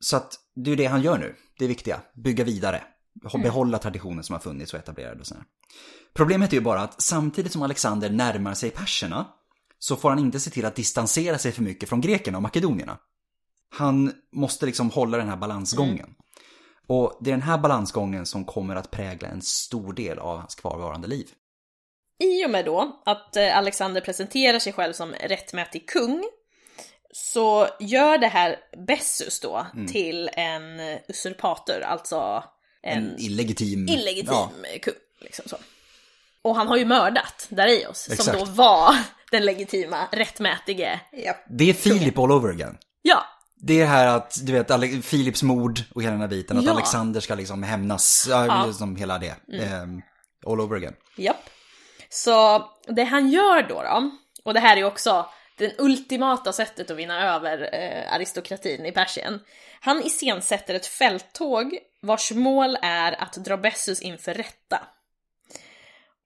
[0.00, 1.34] Så att det är det han gör nu.
[1.58, 2.00] Det är viktiga.
[2.14, 2.82] Bygga vidare.
[3.42, 5.44] Behålla traditionen som har funnits och etablerad och sådär.
[6.14, 9.26] Problemet är ju bara att samtidigt som Alexander närmar sig perserna
[9.78, 12.98] så får han inte se till att distansera sig för mycket från grekerna och makedonierna.
[13.70, 16.14] Han måste liksom hålla den här balansgången.
[16.86, 20.54] Och det är den här balansgången som kommer att prägla en stor del av hans
[20.54, 21.26] kvarvarande liv.
[22.18, 26.24] I och med då att eh, Alexander presenterar sig själv som rättmätig kung
[27.18, 28.56] så gör det här
[28.86, 29.86] Bessus då Mm.
[29.86, 32.44] till en usurpator, alltså
[32.82, 33.88] en, En illegitim...
[33.88, 34.50] illegitim Ja,
[34.82, 34.94] kung.
[35.20, 35.56] Liksom så.
[36.42, 38.94] Och han har ju mördat Dareios som då var
[39.30, 41.00] den legitima, rättmätige.
[41.12, 41.44] Japp.
[41.48, 42.78] det är Filip all over again.
[43.02, 43.24] Ja,
[43.56, 46.58] Det är här att, du vet, Ale- Filips mord och hela den här biten.
[46.58, 46.72] Att Ja.
[46.72, 48.26] Alexander ska liksom hämnas.
[48.30, 48.66] Ja, Ja.
[48.66, 49.34] liksom hela det.
[49.62, 50.02] Ehm,
[50.46, 50.94] all over again.
[51.16, 51.50] Japp.
[52.10, 54.10] Så det han gör då, då
[54.44, 58.92] och det här är ju också det ultimata sättet att vinna över eh, aristokratin i
[58.92, 59.40] Persien.
[59.80, 64.86] Han iscensätter ett fälttåg vars mål är att dra Bessus inför rätta.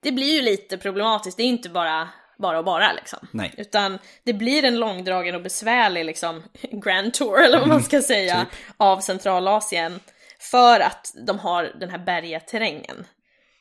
[0.03, 2.09] Det blir ju lite problematiskt, det är inte bara
[2.39, 3.19] bara och bara liksom.
[3.31, 3.55] Nej.
[3.57, 8.47] Utan det blir en långdragen och besvärlig liksom grand tour eller vad man ska säga
[8.77, 10.01] av Centralasien.
[10.39, 13.07] För att de har den här bergiga terrängen.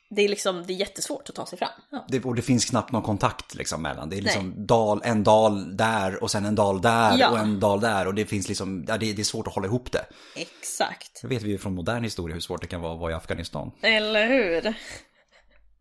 [0.10, 1.70] Det är liksom, det är jättesvårt att ta sig fram.
[2.08, 4.10] Det, och det finns knappt någon kontakt liksom mellan.
[4.10, 7.30] Det är liksom dal, en dal där och sen en dal där Ja.
[7.30, 8.08] och en dal där.
[8.08, 10.06] Och det finns liksom, ja, det, det är svårt att hålla ihop det.
[10.36, 11.22] Exakt.
[11.22, 13.16] Det vet vi ju från modern historia hur svårt det kan vara att vara i
[13.16, 13.72] Afghanistan.
[13.82, 14.74] Eller hur?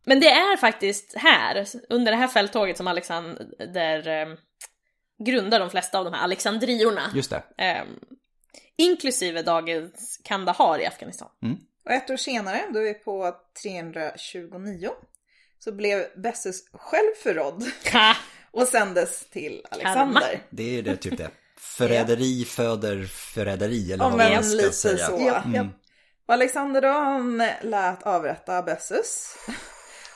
[0.05, 4.35] Men det är faktiskt här, under det här fälttåget som Alexander eh,
[5.27, 7.03] grundar de flesta av de här Alexandriorna.
[7.15, 7.43] Just det.
[7.65, 7.85] Eh,
[8.77, 11.29] inklusive dagens Kandahar i Afghanistan.
[11.89, 14.91] Och ett år senare, då är vi på 329,
[15.65, 17.65] så blev Bessus själv förrådd.
[18.51, 20.21] Och sändes till Alexander.
[20.21, 20.41] Karma.
[20.51, 21.31] Det är det typ det.
[21.59, 25.07] Förräderi föder förräderi eller vad man ska lite säga.
[25.07, 25.17] så.
[25.17, 25.55] Mm.
[25.55, 25.67] Ja.
[26.27, 29.37] Och Alexander då, han lät avrätta Bessus.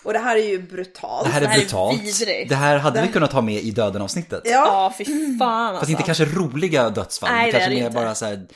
[0.04, 1.26] Och det här är ju brutalt.
[1.26, 2.02] Det här är här är brutalt.
[2.02, 2.48] vidrigt.
[2.48, 4.42] Det här hade vi kunnat ha med i döden-avsnittet.
[4.44, 5.04] Ja, Ja, fy
[5.38, 5.80] fan alltså.
[5.80, 7.30] Fast inte kanske roliga dödsfall.
[7.30, 7.94] Nej, det är kanske det mer inte.
[7.94, 8.46] bara så här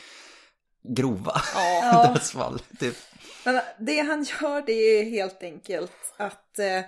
[0.89, 2.13] grova Ja.
[2.15, 2.59] dödsfall.
[2.79, 2.97] Typ.
[3.45, 6.83] men det han gör det är helt enkelt att eh,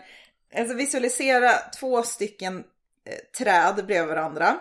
[0.61, 2.65] alltså visualisera två stycken
[3.05, 4.61] eh, träd bredvid varandra.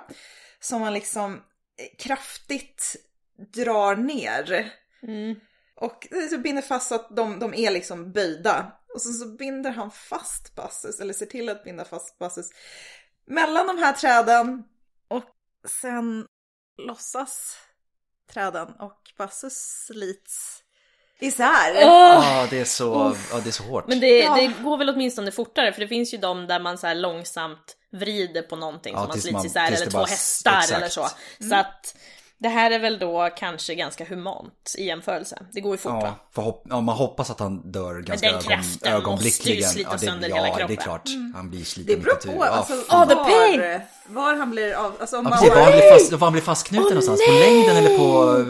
[0.59, 2.95] Som man liksom eh, kraftigt
[3.53, 4.73] drar ner.
[5.03, 5.35] Mm.
[5.75, 8.71] Och så binder fast så att de, de är liksom böjda.
[8.93, 12.49] Och så, så binder han fast Bassus, eller ser till att binda fast Bassus
[13.25, 14.63] mellan de här träden.
[15.07, 15.23] Och
[15.81, 16.27] sen
[16.77, 17.57] lossas
[18.33, 20.63] träden och Bassus slits
[21.19, 21.71] isär.
[21.75, 21.81] Åh!
[21.83, 23.87] Ja, det är så, ja, det är så hårt.
[23.87, 24.35] Men det, Ja.
[24.35, 27.77] det går väl åtminstone fortare för det finns ju de där man så här långsamt
[27.91, 30.71] vrider på någonting Ja, som man slits man- isär eller två bara- hästar exakt.
[30.71, 31.07] eller så.
[31.49, 31.95] Så att
[32.39, 35.45] det här är väl då kanske ganska humant i jämförelse.
[35.51, 36.13] Det går ju fort va?
[36.35, 39.57] Ja, hopp, ja, man hoppas att han dör ganska den ögon, kraften ögonblickligen.
[39.63, 40.77] måste ju slita ja, det, sönder ja, hela det är kroppen.
[40.77, 41.09] klart.
[41.35, 42.31] Han blir sliten Det beror tur.
[42.31, 43.81] på alltså, Ja, Oh, the var, pain!
[44.07, 44.93] var han blir av.
[44.99, 47.21] Alltså om Ja, man precis, var han blir, fast, var han blir fastknuten någonstans?
[47.27, 48.45] På längden eller på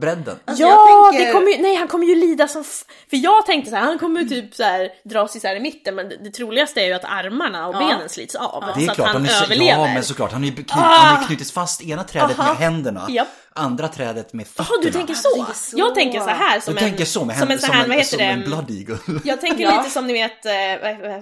[0.00, 0.38] bredden?
[0.44, 3.70] Alltså, Ja, tänker- det kommer ju, nej han kommer ju lida som För jag tänkte
[3.70, 6.30] så här, han kommer ju typ så här dras isär i mitten men det, det
[6.30, 7.78] troligaste är ju att armarna och Ja.
[7.78, 9.70] benen slits av Det är så klart, att han är så- överlever.
[9.88, 10.32] Ja, men såklart.
[10.32, 10.76] Han har ju Ah!
[10.78, 12.48] han har knutit fast ena trädet Aha.
[12.48, 13.28] med händerna, Japp.
[13.54, 14.68] andra trädet med fötterna.
[14.70, 15.34] Jaha, du tänker så?
[15.34, 15.78] tänker så.
[15.78, 17.96] Jag tänker så här Du som tänker en, så med som en så här, vad
[17.96, 18.24] heter som det?
[18.24, 18.98] en blood eagle.
[19.24, 19.76] Jag tänker Ja.
[19.78, 20.52] lite som ni vet, eh,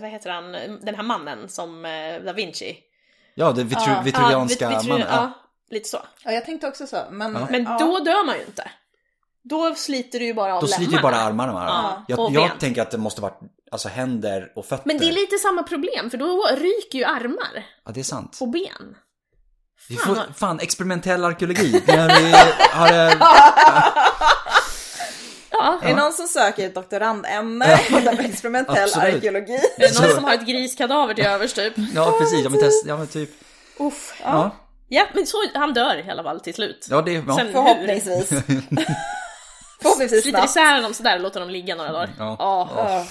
[0.01, 0.53] vad, heter han,
[0.83, 1.91] den här mannen som eh,
[2.27, 2.77] Da Vinci.
[3.35, 5.07] Ja, det vitru, Ja, vitruvianska vit- vitru- mannen.
[5.11, 5.33] Ja.
[5.71, 5.99] Lite så.
[6.25, 7.05] Ja, jag tänkte också så.
[7.11, 7.77] Men, Men ja.
[7.81, 8.71] då dör man ju inte.
[9.43, 11.53] Då sliter du ju bara av Då sliter ju bara armarna.
[11.53, 13.41] Ja, jag jag tänker att det måste varit
[13.71, 14.87] alltså, händer och fötter.
[14.87, 18.39] Men det är lite samma problem, för då ryker ju armar Ja, det är sant.
[18.41, 18.97] och ben.
[19.89, 21.83] Vi Fan, får, fan, experimentell arkeologi.
[21.87, 22.33] När vi
[22.71, 23.15] har, eh,
[25.51, 25.81] Ja.
[25.83, 29.15] Är det någon som söker ett doktorandämne inom experimentell Absolut.
[29.15, 29.61] arkeologi?
[29.77, 31.73] Är det någon som har ett griskadaver till övers typ?
[31.95, 32.45] ja, precis.
[32.45, 33.31] Ja, men, test, ja, men typ.
[33.79, 34.15] Uff.
[34.23, 34.51] Ja,
[34.95, 36.87] Ja, men så, han dör i alla fall till slut.
[36.91, 37.37] ja det ja.
[37.37, 37.53] Sen hur?
[37.53, 38.29] Förhoppningsvis.
[39.83, 42.11] Förhoppningsvis Sliter isär dem sådär och låter dem ligga några dagar.
[42.19, 42.37] Ja.
[42.39, 42.71] Ja.
[42.77, 43.07] Ja.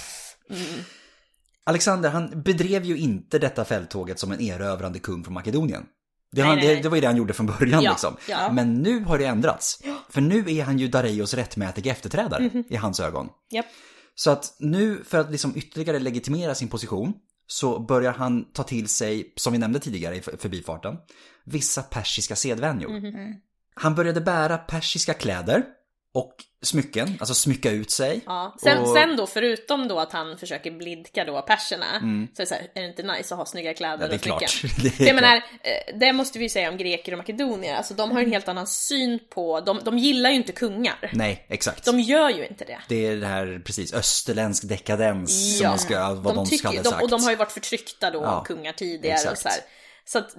[1.65, 5.85] Alexander, han bedrev ju inte detta fälttåget som en erövrande kung från Makedonien.
[6.31, 6.83] Det, Nej, han, nej, det, nej.
[6.83, 8.17] det var ju det han gjorde från början Ja, liksom.
[8.29, 8.51] ja.
[8.51, 9.79] Men nu har det ändrats.
[10.09, 12.63] För nu är han ju Dareios rättmätiga efterträdare Mhm.
[12.69, 13.29] i hans ögon.
[13.51, 13.65] Japp.
[14.15, 17.13] Så att nu, för att liksom ytterligare legitimera sin position,
[17.47, 20.97] så börjar han ta till sig, som vi nämnde tidigare i för- förbifarten,
[21.43, 22.89] vissa persiska sedvänjor.
[22.89, 23.35] Mhm.
[23.75, 25.63] Han började bära persiska kläder
[26.13, 28.21] och smycken, alltså smycka ut sig.
[28.25, 28.55] Ja.
[28.63, 31.85] Sen, Och- sen då, förutom då att han försöker blidka då perserna,
[32.35, 34.19] så är det så här, är det inte nice att ha snygga kläder Mm.
[34.25, 34.91] Ja, och smycken?
[34.97, 38.11] Det är menar, eh, det måste vi ju säga om greker och makedonier, alltså de
[38.11, 41.09] har en helt annan syn på, de, de gillar ju inte kungar.
[41.13, 41.85] Nej, exakt.
[41.85, 42.79] De gör ju inte det.
[42.87, 46.75] Det är det här, precis, österländsk dekadens som man ska, vad de, tycker- ska ha
[46.75, 47.03] de, sagt.
[47.03, 49.41] Och de har ju varit förtryckta då Ja, av kungar tidigare och exakt.
[49.41, 49.57] så här.
[50.05, 50.35] Så att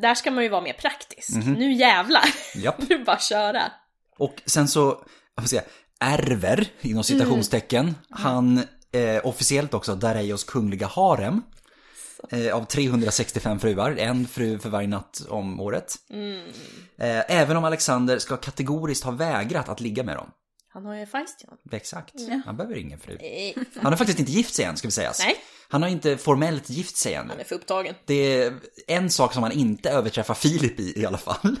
[0.00, 1.30] där ska man ju vara mer praktisk.
[1.30, 1.52] Mhm.
[1.52, 2.24] Nu jävlar!
[2.56, 2.78] Japp.
[2.88, 3.62] nu bara köra.
[4.18, 5.64] Och sen så, vad ska jag säga,
[6.00, 8.58] ärver, inom citationstecken, han
[8.92, 11.42] eh, officiellt också Dareios kungliga harem.
[12.30, 15.94] Eh, av 365 fruar, en fru för varje natt om året.
[16.98, 20.30] Eh, även om Alexander ska kategoriskt ha vägrat att ligga med dem.
[20.68, 21.76] Han har ju feist ju.
[21.76, 22.14] Exakt,
[22.46, 23.18] han behöver ingen fru.
[23.20, 25.12] Nej, Han har faktiskt inte gift sig än, ska vi säga.
[25.18, 25.36] Nej.
[25.68, 27.28] Han har inte formellt gift sig ännu.
[27.28, 27.94] han är för upptagen.
[28.04, 28.54] Det är
[28.86, 31.56] en sak som han inte överträffar Filip i i alla fall.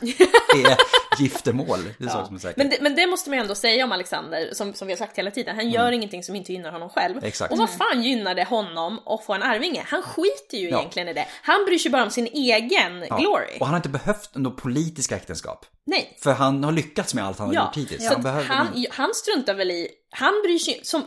[0.54, 0.76] Det är
[1.20, 1.78] giftermål.
[1.98, 2.56] Det är så som är säkert.
[2.56, 4.98] Men det, men det måste man ju ändå säga om Alexander, som, som vi har
[4.98, 5.56] sagt hela tiden.
[5.56, 7.12] Han gör ingenting som inte gynnar honom själv.
[7.16, 7.24] Mm.
[7.28, 7.52] Exakt.
[7.52, 9.82] Och vad fan gynnar det honom att få en arvinge?
[9.86, 10.78] Han skiter ju Ja.
[10.78, 11.26] egentligen i det.
[11.42, 13.16] Han bryr sig bara om sin egen Ja.
[13.16, 13.56] glory.
[13.60, 15.66] Och han har inte behövt något politiska äktenskap.
[15.84, 16.16] Nej.
[16.22, 18.08] För han har lyckats med allt han har Ja, gjort hittills.
[18.08, 21.04] Han han, han struntar väl i, han bryr sig som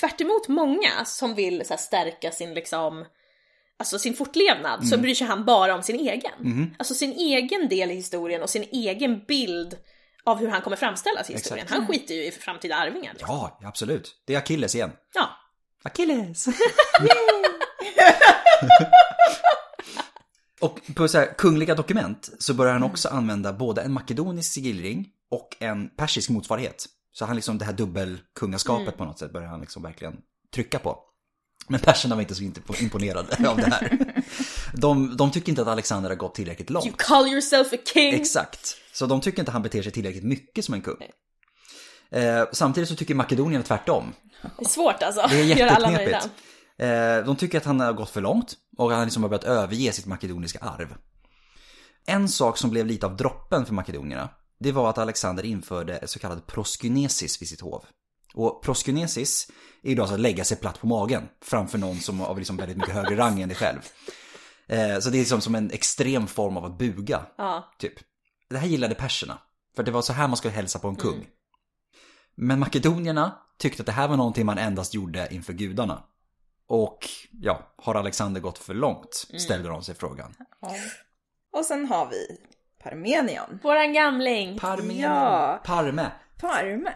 [0.00, 3.04] tvärt emot många som vill så här, stärka sin liksom
[3.80, 5.02] Alltså sin fortlevnad, så Mm.
[5.02, 6.32] bryr sig han bara om sin egen.
[6.40, 6.74] Mhm.
[6.78, 9.76] Alltså sin egen del i historien och sin egen bild
[10.24, 11.64] av hur han kommer framställas i historien.
[11.64, 11.78] Exakt.
[11.80, 13.12] Han skiter ju i framtida arvingar.
[13.12, 13.28] Liksom.
[13.36, 14.22] Ja, absolut.
[14.26, 14.90] Det är Achilles igen.
[15.14, 15.28] Ja.
[15.82, 16.46] Achilles!
[20.60, 25.08] och på så här, kungliga dokument så börjar han också använda både en makedonisk sigillring
[25.30, 26.86] och en persisk motsvarighet.
[27.12, 28.98] Så han liksom det här dubbelkungaskapet Mm.
[28.98, 30.16] på något sätt börjar han liksom verkligen
[30.54, 30.98] trycka på.
[31.70, 32.42] Men perserna var inte så
[32.80, 33.98] imponerade av det här.
[34.74, 36.86] De, de tycker inte att Alexander har gått tillräckligt långt.
[36.86, 38.14] You call yourself a king!
[38.14, 38.76] Exakt.
[38.92, 40.96] Så de tycker inte han beter sig tillräckligt mycket som en kung.
[42.10, 44.12] Eh, samtidigt så tycker Makedonien tvärtom.
[44.42, 45.26] Det är svårt alltså.
[45.30, 46.30] Det är jätteknepigt.
[46.78, 49.92] Eh, De tycker att han har gått för långt och han liksom har börjat överge
[49.92, 50.94] sitt makedoniska arv.
[52.06, 54.28] En sak som blev lite av droppen för makedonierna,
[54.60, 57.84] det var att Alexander införde så kallad proskynesis vid sitt hov.
[58.34, 59.50] Och proskynesis
[59.82, 62.56] är ju då alltså att lägga sig platt på magen framför någon som har liksom
[62.56, 63.78] väldigt mycket högre rang än dig själv.
[64.68, 67.72] Eh, Så det är liksom som en extrem form av att buga, Ja.
[67.78, 67.94] typ.
[68.50, 69.38] Det här gillade perserna,
[69.76, 71.26] för det var så här man skulle hälsa på en kung.
[72.34, 76.04] Men makedonierna tyckte att det här var någonting man endast gjorde inför gudarna.
[76.66, 76.98] Och
[77.40, 79.14] ja, har Alexander gått för långt?
[79.38, 80.34] Ställde de sig frågan.
[81.52, 82.26] Och sen har vi
[82.82, 83.58] Parmenion.
[83.62, 84.58] Våran gamling.
[84.58, 84.98] Parmen.
[84.98, 85.60] Ja.
[85.64, 86.10] Parme.
[86.40, 86.92] Parme.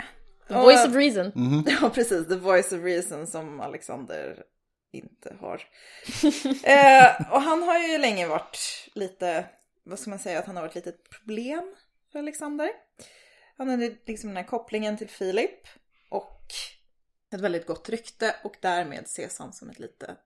[0.48, 1.32] The voice of reason.
[1.80, 2.28] Ja, precis.
[2.28, 4.42] The voice of reason som Alexander
[4.92, 5.54] inte har.
[6.64, 9.44] eh, och han har ju länge varit lite,
[9.84, 11.74] vad ska man säga, att han har varit lite ett problem
[12.12, 12.70] för Alexander.
[13.56, 15.68] Han hade liksom den här kopplingen till Filip
[16.10, 16.44] och
[17.34, 20.18] ett väldigt gott rykte och därmed ses han som ett litet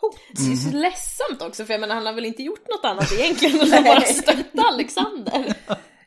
[0.00, 0.16] hot.
[0.36, 3.12] Det är så ledsamt också för jag menar han har väl inte gjort något annat
[3.12, 5.54] egentligen än att bara stötta Alexander.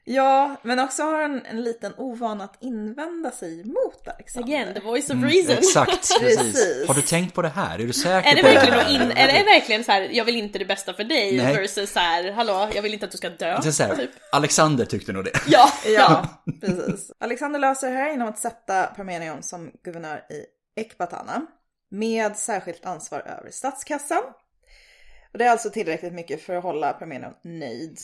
[0.10, 4.53] Ja, men också har han en liten ovan att invända sig mot Alexander.
[4.53, 5.58] Again, the voice of reason.
[5.58, 6.88] Exakt, precis.
[6.88, 7.80] Har du tänkt på det här?
[7.80, 8.95] Är du säker Är det på verkligen, det här?
[8.95, 11.55] in, är det verkligen så här, jag vill inte det bästa för dig Nej.
[11.55, 13.60] versus så här, hallå, jag vill inte att du ska dö.
[13.62, 14.10] Det är så här, Typ.
[14.32, 15.32] Alexander tyckte nog det.
[15.47, 16.28] Ja, Ja,
[16.62, 17.12] precis.
[17.20, 20.45] Alexander löser det här genom att sätta Parmenion som guvernör i
[20.82, 21.45] Ekbatana
[21.91, 24.24] med särskilt ansvar över statskassan.
[25.34, 27.97] Och det är alltså tillräckligt mycket för att hålla Parmenion nöjd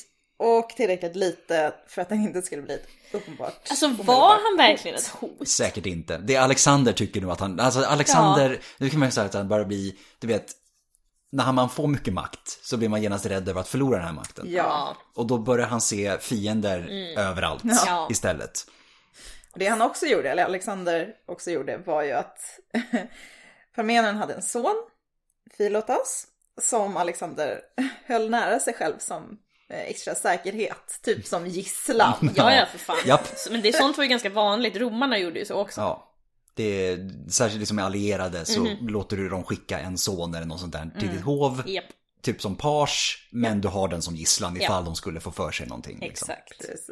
[0.44, 2.80] och tillräckligt lite för att den inte skulle bli
[3.12, 5.48] uppenbart Alltså var han verkligen ett hot?
[5.48, 6.18] Säkert inte.
[6.18, 9.48] Det Alexander tycker nog att han, alltså Alexander, nu kan man ju säga att han
[9.48, 10.52] bara blir, du vet,
[11.32, 14.14] när man får mycket makt så blir man genast rädd över att förlora den här
[14.14, 14.46] makten.
[14.50, 18.08] Ja, Och då börjar han se fiender överallt Ja.
[18.12, 18.66] istället.
[19.54, 22.40] och det han också gjorde, eller Alexander också gjorde, var ju att
[23.76, 24.76] Parmenion hade en son,
[25.58, 26.28] Filotas,
[26.62, 27.62] som Alexander
[28.06, 29.38] höll nära sig själv som
[29.76, 32.30] extra säkerhet, typ som gisslan.
[32.36, 32.98] Ja, ja för fan.
[33.06, 33.28] Japp.
[33.52, 35.82] Men det sånt var ju ganska vanligt, romarna gjorde ju så också.
[35.82, 36.10] Ja.
[36.56, 38.88] Det är, särskilt liksom med allierade så Mhm.
[38.88, 41.00] låter du dem skicka en son eller något sånt där Mm.
[41.00, 41.64] till ditt hov.
[41.66, 41.86] Japp,
[42.22, 44.82] Typ som page, men du har den som gisslan ifall Ja.
[44.82, 46.00] de skulle få för sig någonting.
[46.00, 46.30] Liksom.
[46.30, 46.58] exakt.
[46.62, 46.90] Precis.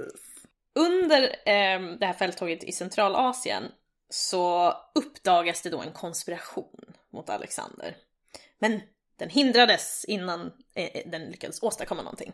[0.75, 3.63] Under eh, det här fälttåget i Centralasien
[4.09, 6.79] så uppdagas det då en konspiration
[7.13, 7.95] mot Alexander.
[8.59, 8.81] Men
[9.19, 12.33] den hindrades innan eh, den lyckades åstadkomma någonting.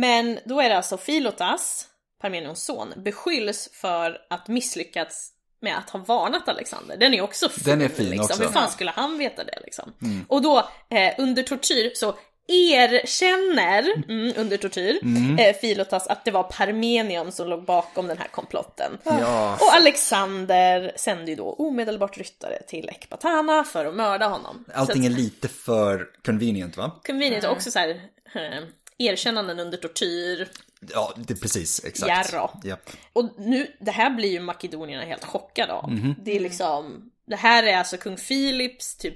[0.00, 1.86] Men då är det alltså Filotas,
[2.20, 6.96] Parmenions son, beskylls för att misslyckats med att ha varnat Alexander.
[6.96, 7.64] Den är också fin.
[7.64, 8.24] Den är fin liksom.
[8.24, 8.34] också.
[8.34, 8.46] Mm.
[8.46, 9.92] Hur fan skulle han veta det liksom?
[10.28, 10.58] Och då
[10.90, 12.14] eh, under tortyr så
[12.48, 14.98] erkänner, mm, under tortyr,
[15.38, 18.98] eh, Filotas att det var Parmenion som låg bakom den här komplotten.
[19.04, 24.64] Ja, Och Alexander sände ju då omedelbart ryttare till Ekbatana för att mörda honom.
[24.74, 26.84] allting så är lite för convenient va?
[26.84, 27.88] att, convenient och också så här,
[28.34, 28.64] eh,
[28.98, 30.48] erkännanden under tortyr.
[30.92, 32.32] Ja, det precis, exakt.
[32.32, 32.60] Jarrå.
[32.64, 32.90] Japp.
[33.12, 35.92] Och nu, det här blir ju makedonierna helt chockade av.
[35.92, 36.14] Mhm.
[36.24, 39.14] Det är liksom, det här är alltså kung Philips, typ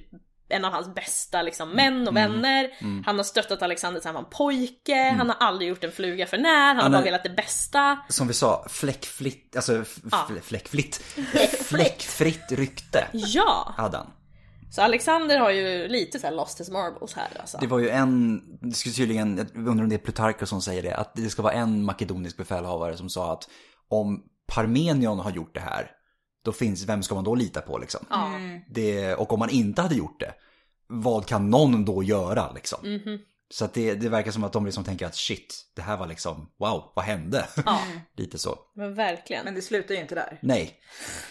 [0.53, 2.33] en av hans bästa liksom, män och Mm.
[2.33, 2.71] vänner.
[3.07, 6.39] Han har stöttat Alexander sedan han var pojke, han har aldrig gjort en fluga för
[6.39, 7.99] när, han har Han bara är- velat det bästa.
[8.09, 9.73] Som vi sa, fläckfritt, alltså
[10.11, 10.27] Ja.
[10.31, 10.97] fl- fläckfritt,
[11.69, 13.75] fläckfritt rykte Ja!
[13.77, 14.11] hade han.
[14.71, 17.59] Så Alexander har ju lite så här lost his marbles här alltså.
[17.61, 20.83] Det var ju en, det skulle tydligen, jag undrar om det är Plutarchus som säger
[20.83, 23.49] det, att det ska vara en makedonisk befälhavare som sa att
[23.89, 25.91] om Parmenion har gjort det här,
[26.45, 28.01] då finns, vem ska man då lita på liksom?
[28.11, 28.31] Ja.
[28.69, 30.35] Det, och om man inte hade gjort det,
[30.87, 32.79] vad kan någon då göra liksom?
[32.83, 33.19] Mhm.
[33.53, 36.07] Så att det, det verkar som att de liksom tänker att shit, det här var
[36.07, 37.49] liksom, wow, vad hände?
[37.67, 37.81] Ja,
[38.17, 38.59] Lite så.
[38.77, 39.45] men verkligen.
[39.45, 40.39] Men det slutar ju inte där.
[40.43, 40.79] Nej,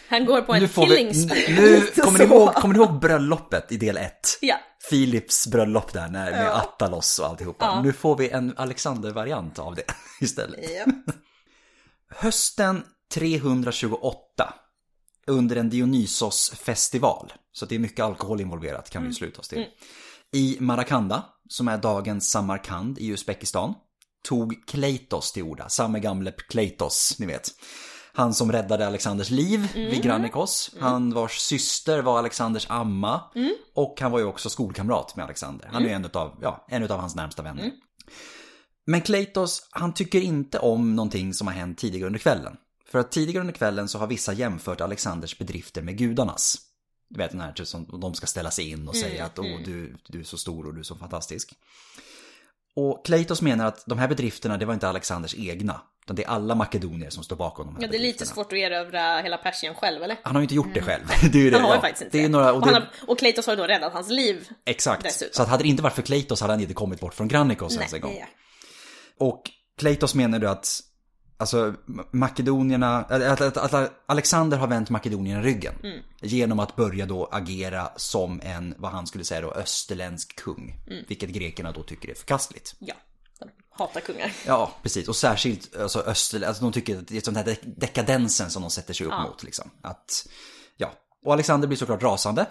[0.10, 1.56] Han går på en killing spree.
[1.56, 4.14] nu, kommer ni, ihåg, kommer ni ihåg bröllopet i del 1?
[4.42, 4.56] Ja.
[4.90, 6.52] Philips bröllop där när, med Ja.
[6.52, 7.66] Attalos och alltihopa.
[7.66, 7.82] Ja.
[7.82, 9.84] Nu får vi en Alexander-variant av det
[10.22, 10.60] istället.
[10.86, 10.86] Ja.
[12.16, 12.84] Hösten
[13.14, 14.54] 328
[15.28, 17.34] under en Dionysos-festival.
[17.52, 19.66] Så det är mycket alkohol involverat kan vi sluta oss till.
[20.32, 23.74] I Marakanda, som är dagens Samarkand i Uzbekistan,
[24.24, 25.70] tog Kleitos till orda.
[25.70, 27.52] Samme gamle Kleitos, ni vet.
[28.14, 30.76] Han som räddade Alexanders liv vid Granikos.
[30.80, 33.22] Han vars syster var Alexanders amma.
[33.76, 35.70] Och han var ju också skolkamrat med Alexander.
[35.72, 37.72] Han är ju en utav, ja, en utav hans närmsta vänner.
[38.86, 42.56] Men Kleitos, han tycker inte om någonting som har hänt tidigare under kvällen.
[42.92, 46.58] För att tidigare under kvällen så har vissa jämfört Alexanders bedrifter med gudarnas.
[47.10, 49.60] Du vet den här typ som de ska ställa sig in och säga att åh,
[49.66, 51.54] du, du är så stor och du är så fantastisk.
[52.76, 55.82] Och Kleitos menar att de här bedrifterna, det var inte Alexanders egna.
[56.04, 58.46] Utan det är alla makedonier som står bakom de här Ja, det är lite svårt
[58.46, 60.18] att erövra hela Persien själv, eller?
[60.24, 61.04] Han har ju inte gjort det själv.
[61.32, 61.58] Det är ju det.
[61.58, 61.82] Han har ja.
[61.82, 62.24] faktiskt inte det.
[62.24, 64.50] Är några, och och, det, han har, och Kleitos har ju då räddat hans liv.
[64.66, 65.04] Exakt.
[65.04, 65.34] dessutom.
[65.34, 67.76] Så att hade det inte varit för Kleitos hade han inte kommit bort från Granikos
[67.78, 68.18] ens en gång.
[68.20, 68.26] ja.
[69.18, 70.82] Och Kleitos menar du att
[71.42, 71.74] Alltså
[72.12, 75.74] makedonierna, att, att, att Alexander har vänt makedonierna ryggen.
[75.84, 76.00] Mm.
[76.22, 80.76] Genom att börja då agera som en, vad han skulle säga då, österländsk kung.
[80.88, 81.04] Mm.
[81.08, 82.76] Vilket grekerna då tycker är förkastligt.
[82.80, 82.94] ja.
[83.40, 84.32] De hatar kungar.
[84.48, 85.08] Ja, precis.
[85.08, 88.62] Och särskilt alltså, öster, alltså de tycker att det är sån här dek- dekadensen som
[88.62, 89.24] de sätter sig upp Ja.
[89.28, 89.44] mot.
[89.44, 89.70] Liksom.
[89.82, 90.28] Att,
[90.78, 90.92] ja.
[91.26, 92.42] Och Alexander blir såklart rasande.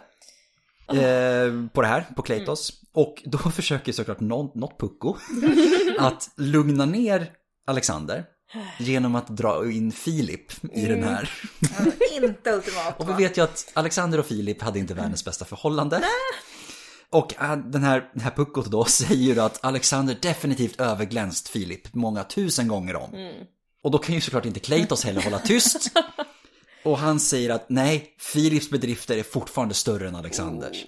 [0.89, 2.73] Eh, på det här, på Kleitos.
[2.93, 5.17] Och då försöker såklart något pucko
[5.99, 7.33] att lugna ner
[7.67, 8.25] Alexander.
[8.79, 11.31] Genom att dra in Filip i den här.
[12.23, 16.03] Inte ultimat Och vi vet ju att Alexander och Filip hade inte världens bästa förhållande.
[17.11, 21.95] Och äh, den här, den här puckot då säger ju att Alexander definitivt överglänst Filip
[21.95, 23.11] många tusen gånger om.
[23.83, 25.91] Och då kan ju såklart inte Kleitos heller hålla tyst.
[26.91, 30.85] Och han säger att nej, Filips bedrifter är fortfarande större än Alexanders.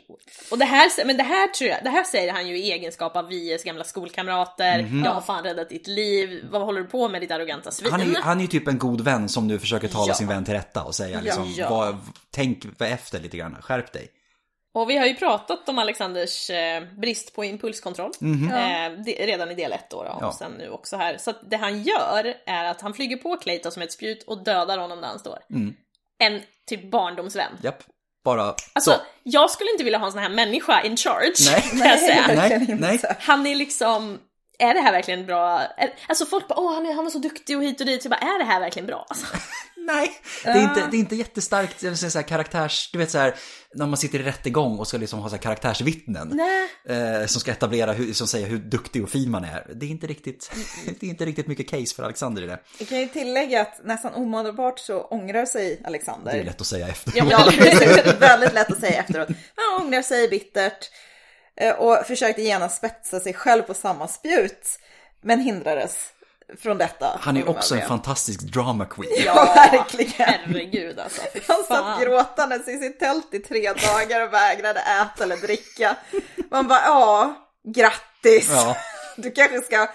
[0.50, 3.16] Och det här, men det här tror jag, det här säger han ju i egenskap
[3.16, 5.02] av Vies gamla skolkamrater.
[5.04, 6.44] Jag har fan räddat ditt liv.
[6.50, 7.92] Vad håller du på med ditt arroganta svin?
[7.92, 10.14] Han är, ju, han är ju typ en god vän som nu försöker tala Ja.
[10.14, 11.70] sin vän till rätta och säga liksom, Ja.
[11.70, 11.96] vad,
[12.30, 14.08] tänk efter lite grann, skärp dig.
[14.72, 18.10] Och vi har ju pratat om Alexanders eh, brist på impulskontroll.
[18.20, 20.16] Eh, det, redan i del 1 då, då.
[20.20, 20.26] Ja.
[20.26, 21.16] och sen nu också här.
[21.18, 24.44] Så att det han gör är att han flyger på Clayton som ett spjut och
[24.44, 25.38] dödar honom där han står.
[25.50, 25.74] Mm.
[26.20, 27.52] En typ barndomsvän.
[27.62, 27.82] Japp,
[28.24, 28.42] bara
[28.72, 28.96] Alltså, så.
[29.22, 31.62] jag skulle inte vilja ha en sån här människa in charge, Nej.
[31.70, 32.24] kan jag säga.
[32.26, 33.00] Nej, nej.
[33.20, 34.18] Han är liksom,
[34.58, 35.62] är det här verkligen bra?
[36.08, 38.02] Alltså folk bara, åh han är, han är så duktig och hit och dit.
[38.02, 39.06] Så jag bara, är det här verkligen bra?
[39.08, 39.26] Alltså,
[39.86, 40.12] Nej,
[40.44, 42.90] det är, inte, det är inte jättestarkt, jag säga så här, karaktärs...
[42.92, 43.34] Du vet så här,
[43.74, 46.40] när man sitter i rättegång och ska liksom ha så här karaktärsvittnen.
[46.88, 49.66] Eh, som ska etablera, hur, som säger hur duktig och fin man är.
[49.74, 50.52] Det är inte riktigt,
[51.00, 52.58] det är inte riktigt mycket case för Alexander i det.
[52.78, 56.32] Vi kan ju tillägga att nästan omedelbart så ångrar sig Alexander.
[56.32, 57.12] Det är lätt att säga efter.
[57.16, 57.24] Ja.
[58.20, 59.28] Väldigt lätt att säga efteråt.
[59.28, 60.90] Han ångrar sig bittert
[61.56, 64.78] eh, och försökte genast spetsa sig själv på samma spjut,
[65.22, 66.12] men hindrades
[66.58, 67.18] från detta.
[67.20, 69.12] Han är också en fantastisk drama queen.
[69.26, 70.12] Ja, verkligen.
[70.18, 75.36] Herregud alltså, Han satt gråtandes i sitt tält i tre dagar och vägrade äta eller
[75.36, 75.96] dricka.
[76.50, 77.34] Man bara, ja,
[77.74, 78.50] grattis.
[78.52, 78.76] Ja.
[79.16, 79.88] Du kanske ska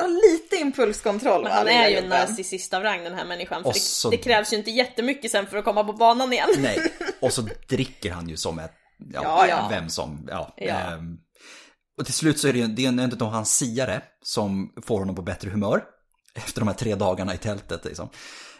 [0.00, 1.42] ha lite impulskontroll.
[1.42, 3.62] Men han är ju en narcissist av rang den här människan.
[3.62, 6.48] För det, så- det krävs ju inte jättemycket sen för att komma på banan igen.
[6.58, 8.72] Nej, och så dricker han ju som ett,
[9.12, 9.66] ja, Ja, ja.
[9.70, 10.54] vem som, ja.
[10.56, 10.74] Ja.
[10.74, 11.16] Ehm,
[11.98, 14.98] och till slut så är det ju det är en av hans siare som får
[14.98, 15.82] honom på bättre humör.
[16.34, 18.08] Efter de här tre dagarna i tältet liksom.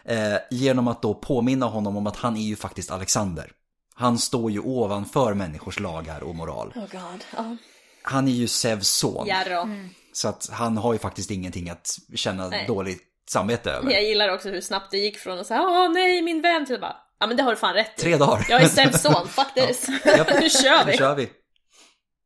[0.04, 3.50] Eh, genom att då påminna honom om att han är ju faktiskt Alexander.
[3.94, 6.72] Han står ju ovanför människors lagar och moral.
[6.74, 7.24] Oh god.
[7.36, 7.56] Ja.
[8.02, 9.26] Han är ju Zeus son.
[9.26, 9.68] Jarro.
[10.12, 12.64] Så att han har ju faktiskt ingenting att känna Nej.
[12.66, 13.90] dåligt samvete över.
[13.92, 16.74] Jag gillar också hur snabbt det gick från att säga åh nej min vän till
[16.74, 18.02] att bara ja men det har du fan rätt i.
[18.02, 18.46] Tre dagar.
[18.48, 19.88] Jag är Zeus son, fuck this.
[20.04, 20.28] Japp.
[20.40, 20.98] nu kör Nu vi.
[20.98, 21.28] kör vi.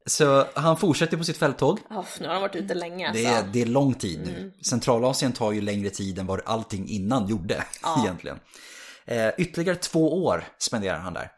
[0.07, 1.79] Så han fortsätter på sitt fälttåg.
[1.91, 3.23] Oh, nu har han varit ute länge alltså.
[3.23, 4.53] Det är, det är lång tid nu.
[4.63, 7.65] Centralasien tar ju längre tid än vad allting innan gjorde
[8.05, 8.41] egentligen.
[9.05, 11.31] Eh, ytterligare två år spenderar han där.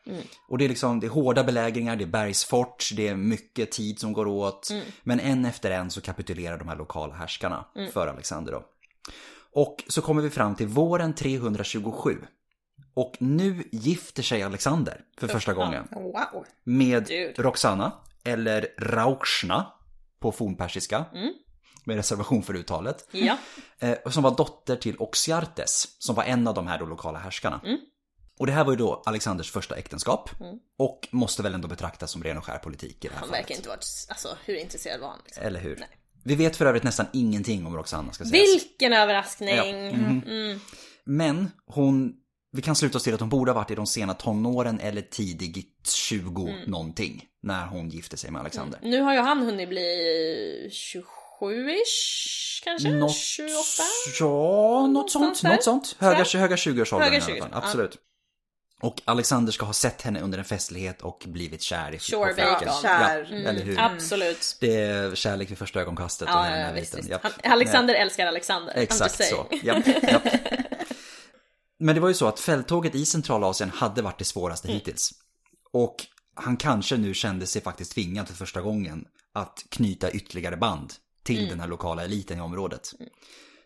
[0.48, 3.98] Och det är liksom det är hårda belägringar, det är bergsfort, det är mycket tid
[3.98, 4.68] som går åt.
[5.02, 8.62] Men en efter en så kapitulerar de här lokala härskarna för Alexander då.
[9.54, 12.18] Och så kommer vi fram till våren 327.
[12.94, 16.44] Och nu gifter sig Alexander för första gången Wow.
[16.64, 17.34] med Dude.
[17.42, 17.92] Roxana,
[18.24, 19.66] eller Rauchna
[20.20, 21.04] på fornpersiska.
[21.84, 23.08] Med reservation för uttalet.
[23.12, 23.36] Ja.
[23.78, 27.60] Eh, som var dotter till Oxyartes, som var en av de här då lokala härskarna.
[28.38, 30.30] Och det här var ju då Alexanders första äktenskap.
[30.78, 33.42] Och måste väl ändå betraktas som ren och skär politik i det här Han fallet.
[33.44, 35.18] verkar inte varit, alltså hur intresserad var han?
[35.24, 35.44] Liksom.
[35.44, 35.84] Eller hur?
[36.24, 38.32] Vi vet för övrigt nästan ingenting om Roxana ska sägas.
[38.54, 39.56] Vilken överraskning!
[39.56, 39.72] Ja.
[39.96, 40.60] Mhm.
[41.04, 42.12] Men hon,
[42.52, 45.02] vi kan sluta oss till att hon borde ha varit i de sena tonåren eller
[45.02, 46.70] tidigt 20 Mm.
[46.70, 47.24] någonting.
[47.42, 48.80] När hon gifte sig med Alexander.
[48.82, 50.70] Nu har ju han hunnit bli
[51.40, 52.88] 27-ish kanske?
[52.90, 53.52] Något, 28?
[54.20, 55.42] Ja, något sånt.
[55.42, 55.96] Något sånt.
[55.98, 57.48] Höga, höga 20-årsåldern Höga i alla 20, fall.
[57.52, 57.58] ja.
[57.58, 57.98] Absolut.
[58.82, 62.68] Och Alexander ska ha sett henne under en festlighet och blivit kär i Sure bacon.
[62.82, 63.28] Kär.
[63.30, 63.80] Ja, eller hur?
[63.80, 64.56] Absolut.
[64.60, 66.28] Det är kärlek vid första ögonkastet.
[66.28, 67.10] och Ja, den ja, här visst, visst.
[67.22, 68.72] Han, Alexander älskar Alexander.
[68.76, 69.46] Exakt så.
[69.62, 70.22] Japp, japp.
[71.82, 74.74] Men det var ju så att fälttåget i Centralasien hade varit det svåraste Mm.
[74.78, 75.12] hittills.
[75.72, 75.96] Och
[76.34, 80.92] han kanske nu kände sig faktiskt tvingad för första gången att knyta ytterligare band
[81.22, 81.48] till Mm.
[81.50, 82.90] den här lokala eliten i området.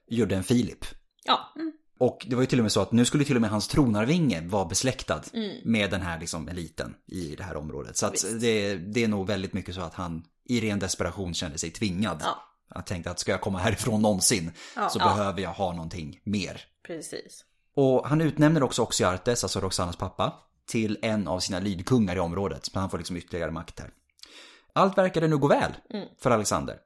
[0.08, 0.84] Gjorde en Filip.
[1.24, 1.52] Ja,
[1.98, 3.68] Och det var ju till och med så att nu skulle till och med hans
[3.68, 5.56] tronarvinge vara besläktad Mm.
[5.64, 7.96] med den här liksom eliten i det här området.
[7.96, 11.58] Så att det, det är nog väldigt mycket så att han i ren desperation kände
[11.58, 12.42] sig tvingad Ja.
[12.68, 15.04] Han tänkte att ska jag komma härifrån någonsin så Ja.
[15.04, 16.60] behöver jag ha någonting mer.
[16.86, 17.44] Precis.
[17.76, 20.32] Och han utnämner också Oxyartes, alltså Roxanas pappa,
[20.68, 22.70] till en av sina lydkungar i området.
[22.74, 23.90] Men han får liksom ytterligare makt här.
[24.72, 26.08] Allt verkade nu gå väl Mm.
[26.22, 26.76] för Alexander.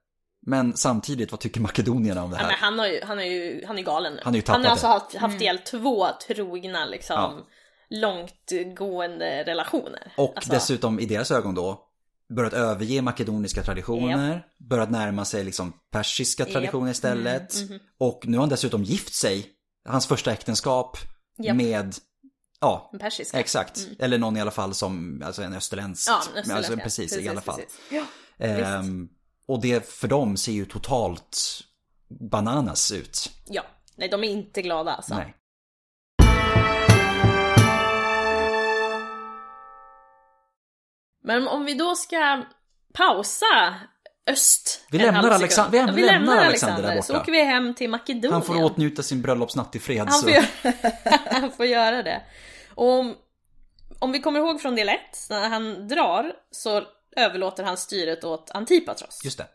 [0.47, 2.59] Men samtidigt, vad tycker makedonierna om det Ja, men här?
[2.59, 4.21] han, har ju, han, är ju, han är galen nu.
[4.25, 7.47] Han har ju han har alltså haft, haft ihjäl två trogna liksom, Ja.
[7.91, 10.13] långtgående relationer.
[10.17, 11.87] Och Alltså, dessutom i deras ögon då
[12.37, 17.55] börjat överge makedoniska traditioner, börjat närma sig liksom persiska traditioner istället.
[17.55, 17.79] Mm, mhm.
[17.99, 19.47] Och nu har han dessutom gift sig,
[19.89, 20.97] hans första äktenskap,
[21.39, 21.57] Japp.
[21.57, 21.95] med,
[22.61, 23.41] ja, en persiska.
[23.41, 23.89] exakt.
[23.99, 26.09] Eller någon i alla fall som, alltså en österländsk.
[26.09, 26.79] Ja, en alltså, ja.
[26.79, 27.61] precis, i alla fall.
[27.61, 27.81] precis.
[27.91, 28.05] Ja.
[28.47, 29.09] Ehm,
[29.47, 31.39] och det för dem ser ju totalt
[32.31, 33.31] bananas ut.
[33.47, 33.63] ja,
[33.97, 35.15] nej de är inte glada alltså.
[35.15, 35.35] Nej.
[41.23, 42.45] Men om vi då ska
[42.95, 43.75] pausa
[44.33, 45.71] öst Vi lämnar halv Alexan- sekund.
[45.73, 47.23] vi lämnar vi lämnar Alexander Alexander, där så borta.
[47.23, 48.33] åker vi hem till Makedonien.
[48.33, 49.99] Han får åtnjuta sin bröllopsnatt i fred.
[50.09, 50.23] Han så.
[50.23, 50.47] får, göra,
[51.31, 52.23] han får göra det.
[52.75, 53.17] Och om,
[53.99, 54.99] om vi kommer ihåg från del 1,
[55.31, 56.83] när han drar så
[57.17, 59.21] överlåter han styret åt Antipatros.
[59.25, 59.47] Just det.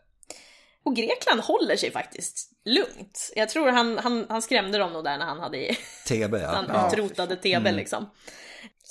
[0.84, 3.32] Och Grekland håller sig faktiskt lugnt.
[3.36, 5.74] Jag tror han, han, han skrämde dem nog där när han hade
[6.08, 6.48] TB ja.
[6.68, 8.10] han utrotade TB liksom.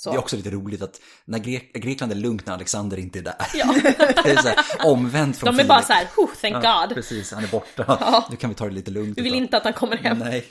[0.06, 0.10] Så.
[0.12, 3.22] Det är också lite roligt att när Grek- Grekland är lugnt när Alexander inte är
[3.22, 3.34] där.
[3.54, 3.74] Ja.
[4.24, 5.86] det är så här, omvänt från De är bara Filip.
[5.86, 6.94] så här, oh, thank Ja, God.
[6.94, 8.24] precis, han är borta.
[8.30, 9.18] Nu kan vi ta det lite lugnt.
[9.18, 10.18] Vi vill inte att han kommer hem.
[10.18, 10.44] Nej.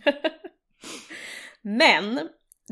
[1.62, 2.20] Men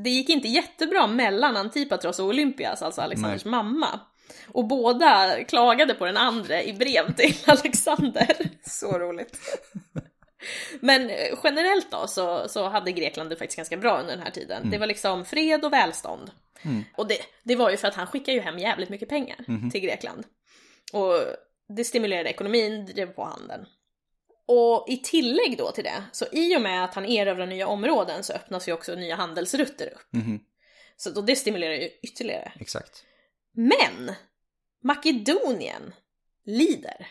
[0.04, 4.00] det gick inte jättebra mellan Antipatros och Olympias, alltså Alexanders mamma.
[4.48, 8.36] Och båda klagade på den andra i brev till Alexander.
[8.66, 9.38] Så roligt.
[10.80, 14.30] Men eh, generellt då så, så hade Grekland det faktiskt ganska bra under den här
[14.30, 14.70] tiden.
[14.70, 16.30] Det var liksom fred och välstånd.
[16.96, 19.80] Och det, det var ju för att han skickade ju hem jävligt mycket pengar till
[19.80, 20.24] Grekland.
[20.92, 21.14] Och
[21.76, 23.66] det stimulerade ekonomin, drev på handeln.
[24.48, 28.24] Och i tillägg då till det, så i och med att han erövrar nya områden
[28.24, 30.12] så öppnas ju också nya handelsrutter upp.
[30.12, 30.40] Mhm,
[30.96, 32.52] Så då det stimulerar ju ytterligare.
[32.60, 33.04] exakt.
[33.52, 34.14] Men
[34.82, 35.94] Makedonien
[36.44, 37.06] lider.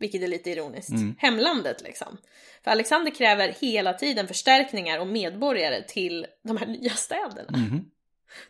[0.00, 0.90] Vilket är lite ironiskt.
[0.90, 1.14] Mm.
[1.18, 2.18] Hemlandet liksom.
[2.64, 7.58] För Alexander kräver hela tiden förstärkningar och medborgare till de här nya städerna.
[7.58, 7.84] Mhm.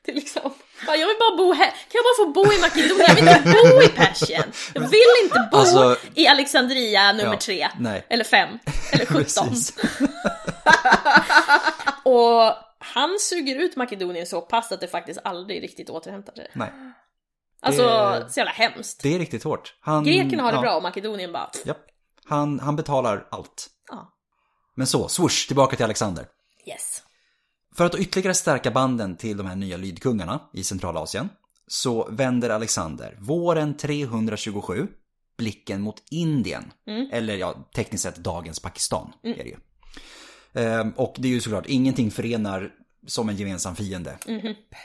[0.04, 0.54] Till liksom,
[0.86, 3.06] bara, jag vill bara bo här, kan jag bara få bo i Makedonien?
[3.08, 4.42] Jag vill inte bo i Persien!
[4.74, 7.68] Jag vill inte bo Alltså- i Alexandria nummer Ja, tre.
[7.78, 8.06] nej.
[8.10, 8.58] Eller fem.
[8.92, 9.54] Eller sjutton.
[12.02, 16.48] Och han suger ut Makedonien så pass att det faktiskt aldrig riktigt återhämtar sig.
[16.52, 16.70] Nej.
[17.62, 19.02] Alltså, Det- så jävla hemskt.
[19.02, 19.74] Det är riktigt hårt.
[19.80, 21.50] Han, Grekerna har det ja, bra och Makedonien bara...
[21.64, 21.78] Japp.
[22.24, 23.66] Han, han betalar allt.
[23.90, 24.12] Ja.
[24.74, 26.26] Men så, swoosh, tillbaka till Alexander.
[26.66, 27.02] Yes.
[27.76, 31.28] För att ytterligare stärka banden till de här nya lydkungarna i Centralasien
[31.66, 34.88] så vänder Alexander våren 327
[35.38, 36.72] blicken mot Indien.
[37.12, 39.56] Eller ja, tekniskt sett dagens Pakistan är det ju.
[40.52, 42.70] Ehm, och det är ju såklart, ingenting förenar
[43.08, 44.18] som en gemensam fiende.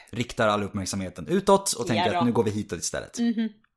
[0.10, 3.18] Riktar all uppmärksamheten utåt och tänker Ja att nu går vi hitåt istället.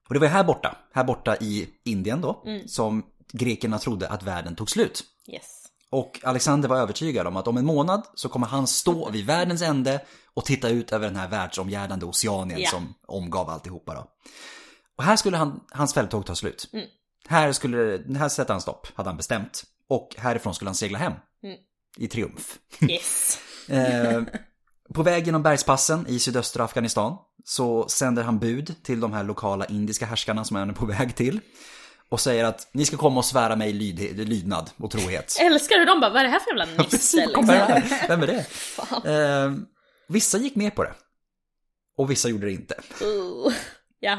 [0.09, 3.03] Och det var här borta, här borta i Indien då, som
[3.33, 5.05] grekerna trodde att världen tog slut.
[5.29, 5.63] Yes.
[5.91, 9.63] Och Alexander var övertygad om att om en månad så kommer han stå vid världens
[9.63, 10.01] ände
[10.35, 12.71] och titta ut över den här världsomgärdande oceanen Ja.
[12.71, 14.11] som omgav alltihopa då.
[14.97, 16.71] Och här skulle han, hans fälttåg ta slut.
[16.73, 16.87] Mm.
[17.29, 19.65] Här skulle, här sätter han stopp, hade han bestämt.
[19.89, 21.13] Och härifrån skulle han segla hem.
[21.43, 21.57] Mm.
[21.97, 22.59] I triumf.
[22.89, 23.39] Yes.
[23.69, 24.23] Eh,
[24.95, 29.65] på väg genom bergspassen i sydöstra Afghanistan så sänder han bud till de här lokala
[29.65, 31.41] indiska härskarna som han är på väg till.
[32.09, 35.37] Och säger att ni ska komma och svära mig lyd, lydnad och trohet.
[35.41, 37.47] Älskar hur de bara, vad är det här för jävla nisse liksom?
[38.09, 38.47] Vem är det?
[39.13, 39.53] Eh,
[40.09, 40.95] vissa gick med på det.
[41.99, 42.75] Och vissa gjorde det inte.
[43.03, 43.53] Uh.
[44.01, 44.19] Ja.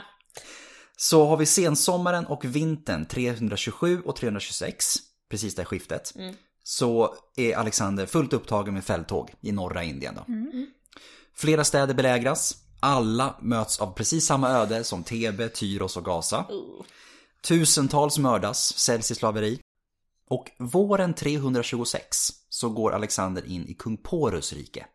[0.98, 4.96] Så har vi sensommaren och vintern 327 och 326,
[5.30, 6.14] precis det skiftet.
[6.68, 10.16] Så är Alexander fullt upptagen med fälttåg i norra Indien.
[10.16, 10.26] Då.
[11.36, 12.58] Flera städer belägras.
[12.80, 16.46] Alla möts av precis samma öde som Thebe, Tyros och Gaza.
[17.42, 19.60] Tusentals mördas, säljs i slaveri.
[20.30, 24.86] Och våren 326 så går Alexander in i kung Porus rike.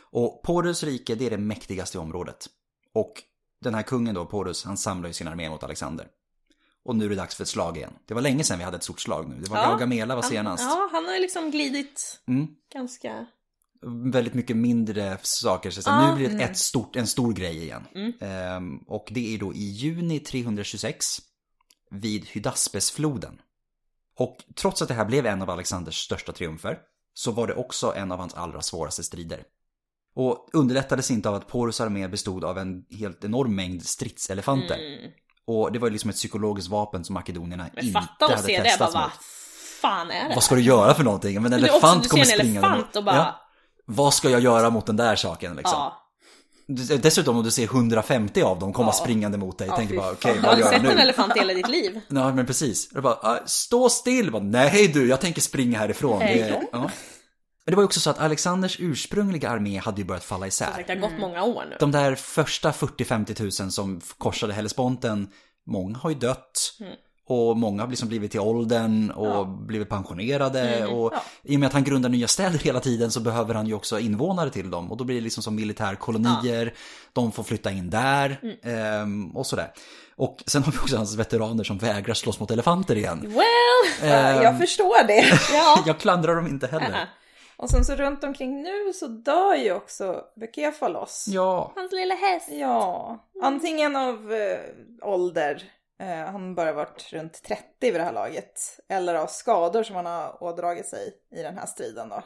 [0.00, 2.46] Och Porus rike det är det mäktigaste området.
[2.94, 3.12] Och
[3.60, 6.06] den här kungen då, Porus, han samlar ju sin armé mot Alexander.
[6.88, 7.92] Och nu är det dags för ett slag igen.
[8.06, 9.40] Det var länge sedan vi hade ett stort slag nu.
[9.40, 9.68] Det var Ja.
[9.68, 10.62] Gaugamela var senast.
[10.62, 12.46] Ja, han har liksom glidit Mm.
[12.72, 13.26] ganska...
[14.12, 15.70] Väldigt mycket mindre saker.
[15.70, 16.10] Så Ja.
[16.10, 17.84] Nu blir det ett stort, en stor grej igen.
[18.20, 21.06] Ehm, och det är då i juni 326
[21.90, 23.40] vid Hydaspesfloden.
[24.16, 26.78] Och trots att det här blev en av Alexanders största triumfer
[27.14, 29.42] så var det också en av hans allra svåraste strider.
[30.14, 34.78] Och underlättades inte av att Porus armé bestod av en helt enorm mängd stridselefanter.
[35.50, 38.42] Och det var ju liksom ett psykologiskt vapen som makedonierna Men inte fatta och hade
[38.42, 39.10] se det, bara vad
[39.80, 41.34] fan är det Vad ska du göra för någonting?
[41.42, 43.34] Men en Men elefant du kommer springande elefant och bara-
[43.84, 45.78] Vad ska jag göra mot den där saken liksom?
[45.78, 46.04] Ja.
[47.02, 48.92] Dessutom om du ser 150 av dem komma Ja.
[48.92, 50.36] springande mot dig, Ja, tänker bara okej.
[50.38, 51.02] Har vad du gör jag sett en nu?
[51.02, 52.00] elefant i hela ditt liv?
[52.08, 52.88] Ja men precis.
[52.94, 54.30] Jag bara, ah, stå still!
[54.32, 56.20] Bara, Nej du, jag tänker springa härifrån.
[56.22, 56.90] Hej då.
[57.68, 57.70] Ja.
[57.70, 60.48] Men det var ju också så att Alexanders ursprungliga armé hade ju börjat falla Som
[60.48, 60.66] isär.
[60.72, 61.76] sagt, det har gått många år nu.
[61.80, 65.28] De där första 40-50 tusen som korsade Hellesponten,
[65.66, 66.76] många har ju dött.
[66.80, 66.92] Mm.
[67.30, 70.60] Och många har liksom blivit till åldern och blivit pensionerade.
[70.60, 71.12] Mm, Och
[71.42, 73.98] i och med att han grundar nya städer hela tiden så behöver han ju också
[73.98, 74.90] invånare till dem.
[74.90, 76.74] Och då blir det liksom som militärkolonier.
[77.12, 78.56] De får flytta in där Mm.
[78.62, 79.72] ehm, och sådär.
[80.16, 83.20] Och sen har vi också hans veteraner som vägrar slåss mot elefanter igen.
[83.20, 84.10] Well!
[84.10, 85.38] Ehm, Jag förstår det.
[85.52, 85.82] Ja.
[85.86, 87.08] jag klandrar dem inte heller.
[87.58, 91.24] Och sen så runt omkring nu så dör ju också Bukefalos.
[91.28, 92.48] Ja, Hans lilla häst.
[92.50, 94.58] Ja, antingen av eh,
[95.02, 95.62] ålder,
[96.00, 100.06] eh, han bara varit runt 30 vid det här laget, eller av skador som han
[100.06, 102.22] har ådragit sig i den här striden då.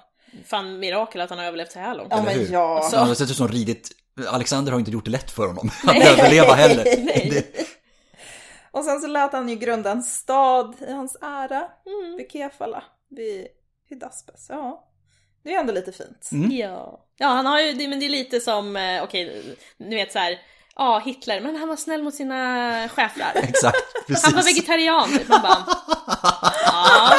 [0.47, 2.09] Fan mirakel att han har överlevt så här långt.
[2.11, 2.79] Ja men ja.
[2.79, 3.89] Alltså- han har sett ut som ridit.
[4.29, 6.85] Alexander har inte gjort det lätt för honom att överleva heller.
[7.31, 7.67] Det-
[8.71, 12.17] Och sen så lät han ju grunda en stad i hans ära, Mm.
[12.17, 13.47] Bukefala, vid
[13.89, 14.47] Hydaspes.
[14.49, 14.89] Ja,
[15.45, 16.29] det är ändå lite fint.
[16.33, 16.51] Mm.
[16.57, 16.99] Ja.
[17.19, 20.19] Ja, han har ju, det, men det är lite som, eh, okej, ni vet så
[20.19, 20.39] här.
[20.77, 23.33] Ja, Hitler, men han var snäll mot sina schäfrar.
[23.43, 24.25] Exakt, precis.
[24.25, 25.29] Han var vegetarian, typ.
[25.29, 25.65] Man bara,
[26.67, 27.13] ja.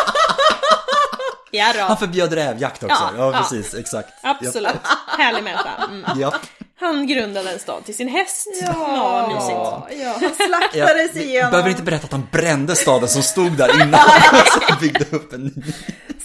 [1.51, 2.95] Ja Han förbjöd rävjakt också.
[2.99, 3.37] Ja, Ja, ja.
[3.39, 4.13] precis, exakt.
[4.21, 4.75] absolut.
[5.17, 5.69] Härlig människa.
[5.89, 6.19] Mm.
[6.19, 6.35] Japp.
[6.79, 8.47] Han grundade en stad till sin häst.
[8.61, 9.51] Ja, Ja, mysigt.
[9.51, 13.23] ja, ja, han Ja, slaktades vi igenom, behöver inte berätta att han brände staden som
[13.23, 13.93] stod där innan
[14.61, 15.51] han byggde upp en ny.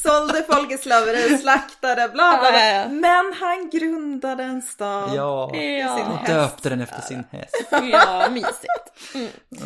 [0.02, 2.88] Sålde folk i slaveri, slaktade, bla bla, Ja, ja, ja.
[2.88, 2.94] bla.
[3.00, 5.10] Men han grundade en stad.
[5.14, 7.54] Ja, Ja, och döpte den efter sin häst.
[7.70, 9.16] ja mysigt.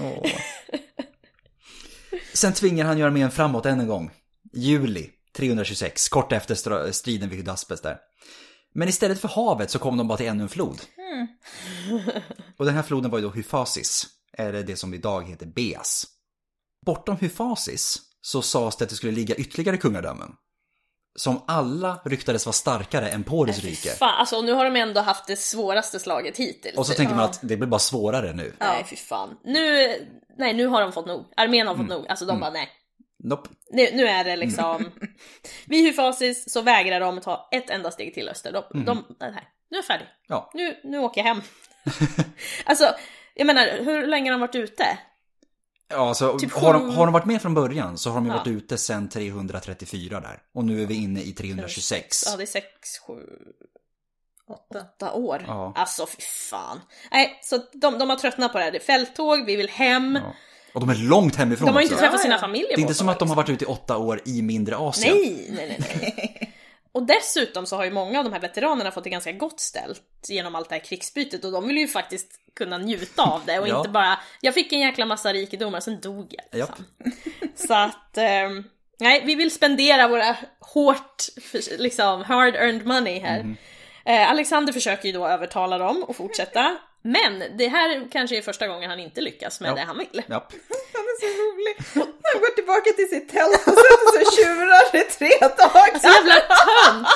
[0.01, 0.31] Åh.
[2.33, 4.11] Sen tvingar han ju armén framåt än en gång.
[4.53, 7.97] Juli 326, kort efter striden vid Hydaspes där.
[8.75, 10.81] Men istället för havet så kom de bara till ännu en flod.
[12.59, 14.07] Och den här floden var ju då Hyfasis,
[14.39, 16.07] eller det som idag heter Beas.
[16.87, 20.33] Bortom Hyfasis så sades det att det skulle ligga ytterligare kungadömen.
[21.17, 23.89] Som alla ryktades vara starkare än Poris rike.
[23.91, 26.79] Fan, alltså nu har de ändå haft det svåraste slaget hittills.
[26.79, 28.55] Och så tänker man att det blir bara svårare nu.
[28.61, 29.39] Nej, fy fan.
[29.45, 29.89] Nu,
[30.39, 31.33] nej, nu har de fått nog.
[31.37, 31.99] Armén har fått Mm.
[31.99, 32.09] nog.
[32.09, 32.69] Alltså de bara, nej.
[33.25, 33.49] Nope.
[33.71, 34.91] Nu, nu är det liksom...
[35.67, 38.53] Vid Hyfasis så vägrar de ta ett enda steg till öster.
[38.53, 38.85] De, Mm.
[38.87, 39.31] de nej,
[39.71, 40.07] nu är jag färdig.
[40.29, 40.51] Ja.
[40.55, 41.43] Nu, nu åker jag hem.
[42.65, 42.95] alltså,
[43.35, 44.85] jag menar, hur länge har de varit ute?
[45.93, 48.31] Ja, alltså, Typ har, de, har de varit med från början så har de ju
[48.33, 48.37] Ja.
[48.39, 50.39] varit ute sedan 334 där.
[50.55, 52.23] Och nu är vi inne i 326.
[52.27, 52.67] Ja, det är sex,
[53.07, 53.15] sju,
[54.49, 54.87] Åtta.
[54.97, 55.45] åtta år.
[55.47, 55.73] Ja.
[55.77, 56.81] Alltså fy fan.
[57.13, 58.71] Nej, så de, de har tröttnat på det här.
[58.73, 60.19] Det är fälttåg, vi vill hem.
[60.23, 60.35] Ja.
[60.75, 62.95] Och de är långt hemifrån De har ju inte träffat sina familjer Det är inte
[62.95, 65.17] som att de har varit ute i åtta år i mindre Asien.
[65.17, 66.53] Nej, nej, nej, nej.
[66.93, 70.03] Och dessutom så har ju många av de här veteranerna fått det ganska gott ställt
[70.29, 73.69] genom allt det här krigsbytet och de vill ju faktiskt kunna njuta av det och
[73.73, 73.79] Ja.
[73.79, 76.61] inte bara jag fick en jäkla massa rikedomar sen dog jag.
[76.61, 76.85] Liksom.
[77.69, 78.65] Så att ehm,
[78.99, 81.23] nej, vi vill spendera våra hårt,
[81.79, 83.43] liksom hard earned money här.
[83.43, 83.57] Mhm.
[84.05, 86.77] Eh, Alexander försöker ju då övertala dem att fortsätta.
[87.05, 89.75] Men det här kanske är första gången han inte lyckas med Ja.
[89.75, 90.23] det han vill.
[90.29, 90.53] Japp.
[90.95, 91.77] Han är så rolig.
[92.33, 95.99] Han går tillbaka till sitt tält och sätter sig och tjurar i tre dagar.
[95.99, 97.07] Så jävla tönt!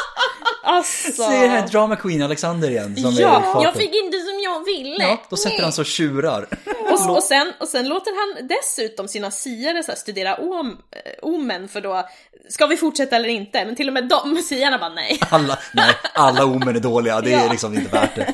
[0.63, 1.13] Alltså.
[1.23, 3.63] Se det här drama queen Alexander igen som är i Ja, farten.
[3.63, 5.05] jag fick inte som jag ville.
[5.05, 6.49] Ja, då sätter han så och tjurar.
[6.91, 11.13] Och, och, sen, och sen låter han dessutom sina siare så här studera om, eh,
[11.23, 12.09] omen för då,
[12.49, 13.65] ska vi fortsätta eller inte?
[13.65, 15.19] Men till och med de siarna bara nej.
[15.31, 17.51] Alla, nej, alla omen är dåliga, det är Ja.
[17.51, 18.33] liksom inte värt det.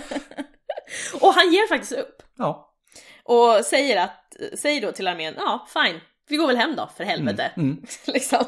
[1.21, 2.23] Och han ger faktiskt upp.
[2.39, 2.75] Ja,
[3.25, 7.05] Och säger att, säger då till armén, ja fine, vi går väl hem då för
[7.05, 7.53] helvete.
[7.57, 8.45] Mm, liksom.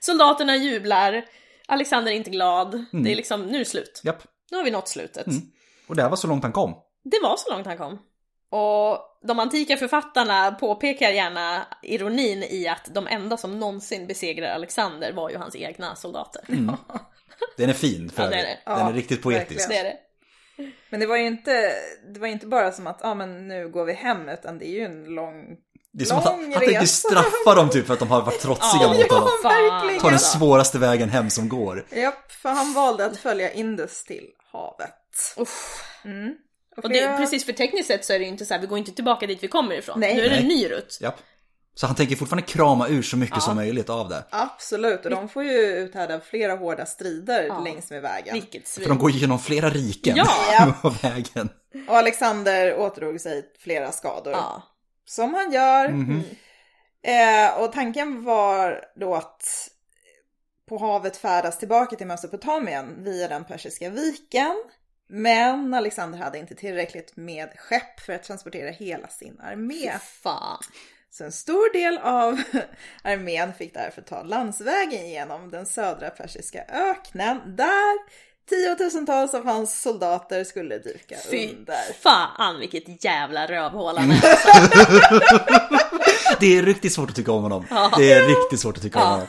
[0.00, 1.24] Soldaterna jublar,
[1.68, 3.04] Alexander är inte glad, Mm.
[3.04, 4.00] det är liksom, nu är det slut.
[4.04, 4.22] japp.
[4.50, 5.26] Nu har vi nått slutet.
[5.88, 6.74] Och det här var så långt han kom.
[7.04, 7.98] Det var så långt han kom.
[8.52, 8.98] Och
[9.28, 15.30] de antika författarna påpekar gärna ironin i att de enda som någonsin besegrar Alexander var
[15.30, 16.44] ju hans egna soldater.
[17.56, 18.58] Den är fin för Ja, det är det.
[18.66, 19.68] Den är Ja, riktigt poetisk.
[19.68, 19.96] Det är det.
[20.90, 21.72] Men det var ju inte,
[22.14, 24.66] det var inte bara som att, ja ah, men nu går vi hem, utan det
[24.66, 25.56] är ju en lång...
[25.92, 27.08] Det är som att han, Lång han tänkte resa.
[27.08, 29.28] straffa dem typ för att de har varit trotsiga Ja, mot honom.
[29.42, 29.98] Fan.
[30.00, 31.86] Ta den svåraste vägen hem som går.
[31.90, 35.34] Japp, för han valde att följa Indus till havet.
[35.36, 35.84] Uff.
[36.04, 36.34] Mm.
[36.76, 38.78] Och det, precis för tekniskt sett så är det ju inte så här, vi går
[38.78, 40.00] inte tillbaka dit vi kommer ifrån.
[40.00, 40.14] Nej.
[40.16, 40.98] Nu är det en ny rutt.
[41.00, 41.20] Japp.
[41.80, 44.24] Så han tänker fortfarande krama ur så mycket som möjligt av det.
[44.30, 47.58] Absolut, och de får ju uthärda flera hårda strider Ja.
[47.60, 48.34] längs med vägen.
[48.34, 48.88] Vilket För svin.
[48.88, 50.74] de går igenom flera riken Ja.
[50.82, 51.48] på vägen.
[51.88, 54.32] Och Alexander återdrog sig flera skador.
[54.32, 54.62] Ja.
[55.04, 55.88] som han gör.
[55.88, 56.22] Mhm.
[57.02, 59.68] Eh, och tanken var då att
[60.68, 64.54] på havet färdas tillbaka till Mesopotamien via den persiska viken.
[65.08, 69.92] Men Alexander hade inte tillräckligt med skepp för att transportera hela sin armé.
[70.22, 70.58] Fan.
[71.12, 72.40] Så en stor del av
[73.04, 77.98] armén fick därför ta landsvägen genom den södra persiska öknen där
[78.48, 81.92] tiotusentals av hans soldater skulle dyka Fy under.
[82.02, 84.20] fan vilket jävla rövhål han är.
[86.40, 87.66] Det är riktigt svårt att tycka om honom.
[87.96, 89.10] Det är riktigt svårt att tycka om Ja.
[89.10, 89.26] honom.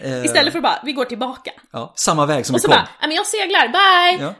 [0.00, 1.50] Eh, Istället för att bara, vi går tillbaka.
[1.72, 2.74] Ja, samma väg som Och vi så kom.
[2.76, 4.24] bara, "Nej, men jag seglar, bye!
[4.24, 4.34] Ja.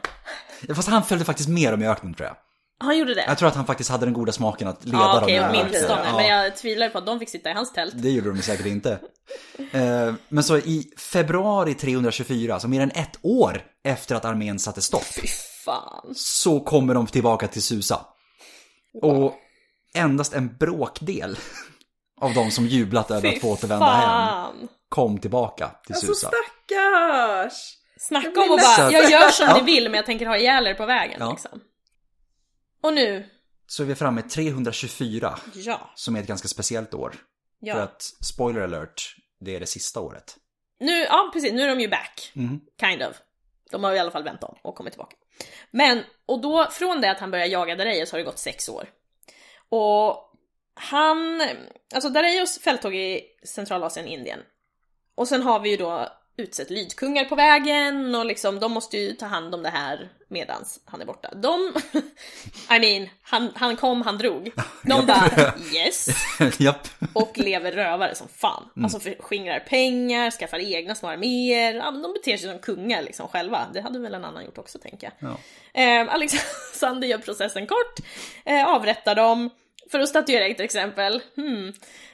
[0.67, 2.35] Ja, Fast han följde faktiskt med dem i öknen tror jag.
[2.81, 3.23] Han gjorde det?
[3.27, 6.01] Jag tror att han faktiskt hade den goda smaken att leda Ja dem okej, åtminstone.
[6.05, 6.15] Ja.
[6.17, 7.93] Men jag tvivlar på att de fick sitta i hans tält.
[7.97, 8.99] Det gjorde de säkert inte.
[9.71, 14.81] Eh, Men så i februari 324, så mer än ett år efter att armén satte
[14.81, 15.03] stopp,
[15.65, 16.13] Fan.
[16.15, 18.01] så kommer de tillbaka till Susa.
[19.01, 19.33] Och
[19.95, 21.37] endast en bråkdel
[22.21, 24.67] av de som jublat över att få återvända hem fan.
[24.89, 26.27] kom tillbaka till Alltså Susa.
[26.27, 27.53] stackars!
[27.99, 30.73] Snacka om att bara, jag gör som ni vill men jag tänker ha ihjäl er
[30.73, 31.31] på vägen Ja.
[31.31, 31.59] liksom.
[32.81, 33.29] Och nu,
[33.67, 37.09] Så är vi framme 324, ja, som är ett ganska speciellt år.
[37.09, 37.75] För ja.
[37.75, 40.37] att, spoiler alert, det är det sista året.
[40.79, 42.31] Nu, ja precis, nu är de ju back.
[42.33, 42.61] Mhm.
[42.79, 43.21] Kind of.
[43.71, 45.15] De har i alla fall vänt om och kommit tillbaka.
[45.71, 48.89] Men, och då, från det att han började jaga Dareios har det gått sex år.
[49.69, 50.33] Och
[50.73, 51.41] han,
[51.93, 54.39] alltså Dareios fälttåg i Centralasien, Indien.
[55.15, 59.13] Och sen har vi ju då utsett lydkungar på vägen och liksom de måste ju
[59.13, 61.29] ta hand om det här medans han är borta.
[61.35, 61.73] De,
[62.75, 64.51] I mean, han, han kom, han drog.
[64.83, 66.07] De bara yes
[67.13, 68.69] och lever rövare som fan.
[68.83, 71.73] Alltså förskingrar pengar, skaffar egna små arméer.
[71.73, 73.67] Ja, de beter sig som kungar liksom själva.
[73.73, 75.29] Det hade väl en annan gjort också tänker jag.
[75.29, 75.37] Ja.
[75.81, 77.99] Eh, Alexander gör processen kort,
[78.45, 79.49] eh, avrättar dem.
[79.91, 81.21] För att statuera ett exempel.
[81.35, 81.73] Hmm.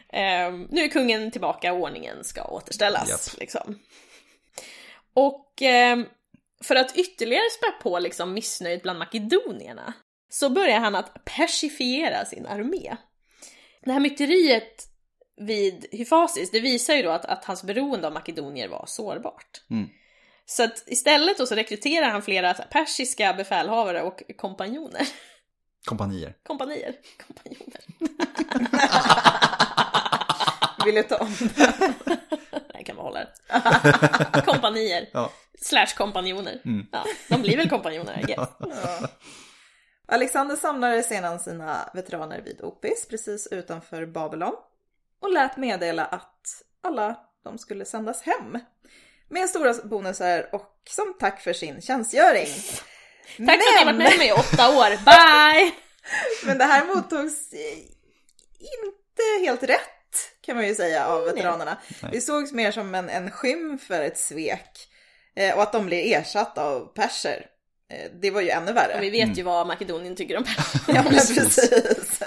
[0.10, 3.10] Eh, nu är kungen tillbaka och ordningen ska återställas.
[3.10, 3.40] Japp.
[3.40, 3.80] Liksom.
[5.16, 5.98] Och eh,
[6.64, 9.94] för att ytterligare spä på liksom missnöjet bland makedonierna
[10.30, 12.96] så börjar han att persifiera sin armé.
[13.82, 14.88] Det här myteriet
[15.38, 19.64] vid Hyfasis, det visar ju då att, att hans beroende av makedonier var sårbart.
[19.70, 19.90] Mm.
[20.46, 25.08] Så att istället då så rekryterar han flera persiska befälhavare och kompanjoner.
[25.86, 26.36] Kompanier.
[26.44, 26.96] Kompanier.
[27.28, 27.82] Kompanjoner.
[30.86, 31.36] Vill du ta om
[32.56, 32.65] Nej,
[33.16, 34.42] det.
[34.46, 35.10] Kompanier.
[35.14, 35.32] Ja.
[35.62, 36.62] Slash kompanjoner.
[36.92, 38.50] Ja, de blir väl kompanjoner, I guess.
[40.08, 44.54] Alexander samlade sedan sina veteraner vid Opis precis utanför Babylon
[45.22, 48.60] och lät meddela att alla de skulle sändas hem
[49.30, 52.48] med stora bonusar och som tack för sin tjänstgöring.
[53.38, 54.90] Tack för att ni varit med mig i åtta år.
[55.06, 55.72] Bye!
[56.46, 57.54] Men det här mottogs
[58.60, 59.95] inte helt rätt
[60.46, 61.78] kan man ju säga av veteranerna.
[62.12, 64.88] Det sågs mer som en, en skym för ett svek
[65.36, 67.46] eh, och att de blir ersatta av perser.
[67.92, 68.96] Eh, det var ju ännu värre.
[68.96, 70.46] Och vi vet ju vad Makedonien tycker om
[70.88, 72.22] Ja, men precis.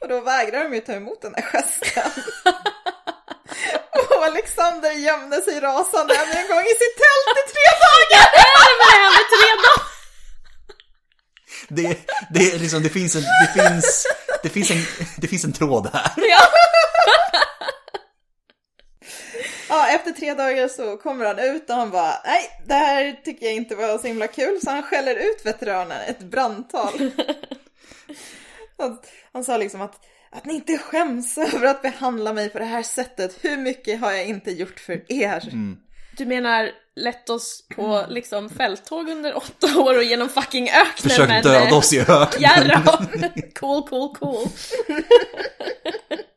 [0.00, 2.22] Och då vägrar de ju ta emot den här gesten.
[3.90, 8.28] Och Alexander gömde sig rasande ännu en gång i sitt tält i tre dagar.
[8.80, 9.98] Vad är det här med tre dagar?
[11.68, 11.98] Det,
[12.30, 14.06] det, är liksom, det, finns en, det, finns,
[14.42, 14.84] det, finns en,
[15.16, 16.12] det finns en tråd här.
[16.16, 16.40] Ja.
[19.68, 23.46] Ja, efter tre dagar så kommer han ut och han bara, nej, det här tycker
[23.46, 24.60] jag inte var så himla kul.
[24.64, 27.10] Så han skäller ut veteranen ett brandtal.
[28.80, 28.98] Han,
[29.32, 29.94] han sa liksom att,
[30.30, 33.44] att ni inte skäms över att behandla mig på det här sättet.
[33.44, 35.52] Hur mycket har jag inte gjort för er?
[36.16, 41.28] Du menar lett oss på liksom fälttåg under åtta år och genom fucking öknen Försök
[41.28, 41.42] men...
[41.42, 42.42] döda eh, oss i öknen.
[42.42, 42.82] Jarra!
[43.54, 44.48] Cool, cool, cool.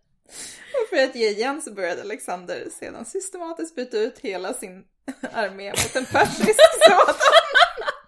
[0.81, 4.83] Och för att ge igen så började Alexander sedan systematiskt byta ut hela sin
[5.33, 7.15] armé mot en persisk sådan.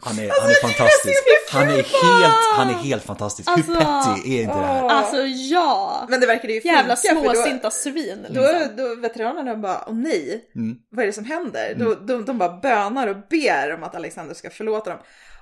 [0.06, 1.24] Han är, han är fantastisk.
[1.52, 3.50] Han är helt, han är helt fantastisk.
[3.50, 4.90] Alltså, Hur petty är inte det här?
[4.90, 6.06] Alltså ja!
[6.10, 6.76] Men det verkade ju funka.
[6.78, 8.76] Jävla då- småsinta svin Då, liksom.
[8.78, 10.78] då veteranerna bara, åh nej, Mm.
[10.90, 11.76] vad är det som händer?
[11.80, 15.00] Då, de, de bara bönar och ber om att Alexander ska förlåta dem.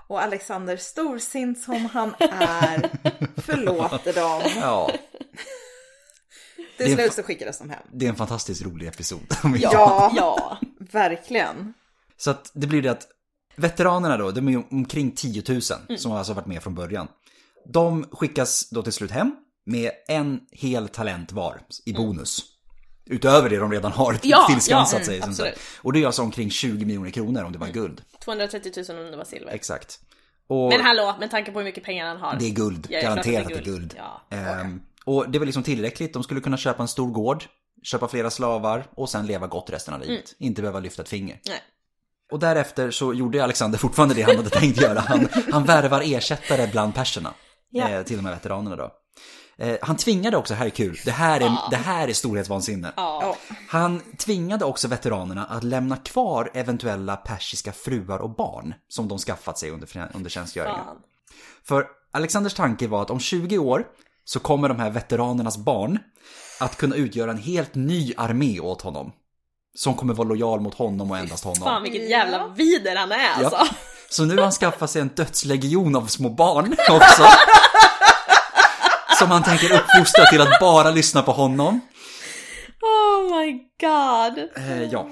[0.08, 2.90] Och Alexander, storsint som han är,
[3.42, 4.42] förlåter dem.
[4.62, 4.92] Ja,
[6.78, 7.80] Till Det är slut så skickades de hem.
[7.92, 9.22] det är en fantastiskt rolig episod.
[9.60, 10.58] Ja, Ja.
[10.80, 11.74] verkligen.
[12.18, 13.08] Så att det blir det att
[13.56, 15.98] veteranerna då, de är omkring 10 000 Mm.
[15.98, 17.08] som alltså varit med från början.
[17.74, 19.36] De skickas då till slut hem
[19.66, 22.40] med en hel talent var i bonus.
[23.06, 24.20] Utöver det de redan har Mm.
[24.24, 25.16] Ja, tillskansat ja, sig.
[25.18, 25.50] mm, som sagt.
[25.50, 25.68] absolut.
[25.84, 28.02] Och det är alltså omkring 20 miljoner kronor om det var guld.
[28.24, 29.52] 230 000 om det var silver.
[29.52, 30.00] Exakt.
[30.48, 32.36] Och Men hallå, med tanke på hur mycket pengar han har.
[32.40, 33.96] det är guld, Ja, det är garanterat att att det är guld.
[33.98, 34.38] Ja.
[34.38, 37.44] Ehm, och det var liksom tillräckligt, de skulle kunna köpa en stor gård,
[37.84, 40.36] köpa flera slavar och sen leva gott resten av livet.
[40.40, 40.48] Mm.
[40.48, 41.40] Inte behöva lyfta ett finger.
[41.46, 41.62] Nej.
[42.32, 45.00] Och därefter så gjorde Alexander fortfarande det han hade tänkt göra.
[45.00, 47.34] Han, han värvar ersättare bland perserna.
[47.70, 47.90] Ja.
[47.90, 48.92] Eh, till de här veteranerna då.
[49.58, 52.92] Eh, han tvingade också, här är kul, det här är, det här är storhetsvansinne.
[52.96, 53.38] Ja.
[53.68, 59.60] Han tvingade också veteranerna att lämna kvar eventuella persiska fruar och barn som de skaffat
[59.60, 60.86] sig under, under tjänstgöringen.
[61.64, 63.86] För Alexanders tanke var att om 20 år
[64.34, 66.00] så kommer de här veteranernas barn
[66.60, 69.12] att kunna utgöra en helt ny armé åt honom.
[69.76, 71.64] Som kommer vara lojal mot honom och endast honom.
[71.64, 73.56] Fan vilket jävla vider han är alltså.
[73.60, 73.68] Ja.
[74.10, 77.24] Så nu har han skaffat sig en dödslegion av små barn också.
[79.20, 81.80] Som han tänker uppfostra till att bara lyssna på honom.
[82.82, 83.52] Oh my
[83.82, 84.50] god.
[84.58, 85.10] Eh, ja.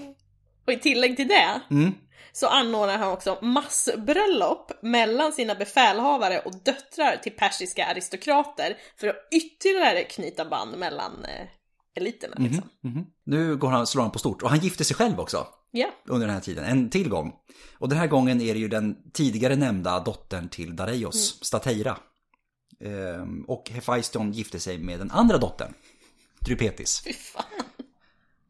[0.68, 1.94] Och i tillägg till det Mm.
[2.40, 9.16] Så anordnar han också massbröllop mellan sina befälhavare och döttrar till persiska aristokrater för att
[9.32, 11.48] ytterligare knyta band mellan eh,
[11.95, 12.36] eliterna.
[12.38, 12.70] Liksom.
[12.84, 13.06] Mhm.
[13.24, 14.41] Nu går han, slår han på stort.
[14.41, 15.48] Och han gifter sig själv också.
[15.72, 15.88] Ja.
[16.07, 17.34] under den här tiden, en till gång.
[17.78, 21.98] Och den här gången är det ju den tidigare nämnda dottern till Dareios, Stateira.
[22.86, 25.74] Ehm, och Hephaistion gifte sig med den andra dottern,
[26.40, 27.02] Drypetis.
[27.03, 27.44] Fy fan.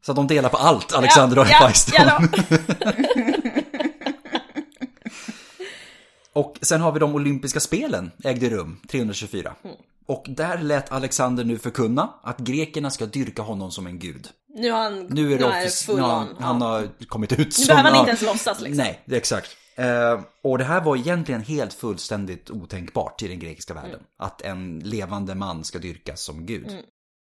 [0.06, 2.06] Så de delar på allt, Alexander och ja, Hephaistion.
[2.06, 2.20] ja
[6.32, 9.54] och sen har vi de olympiska spelen, ägde rum 324.
[9.64, 9.76] Mm.
[10.06, 14.28] Och där lät Alexander nu förkunna att grekerna ska dyrka honom som en gud.
[14.54, 16.08] Nu har han, Nu är det, offic- full nu on.
[16.08, 16.66] han, han ja.
[16.66, 18.84] har kommit ut Nu behöver han inte ens låtsas liksom.
[18.84, 19.56] Nej, det är exakt.
[19.76, 23.90] Eh, och det här var egentligen helt fullständigt otänkbart i den grekiska världen.
[23.90, 24.04] Mm.
[24.18, 26.66] Att en levande man ska dyrkas som gud.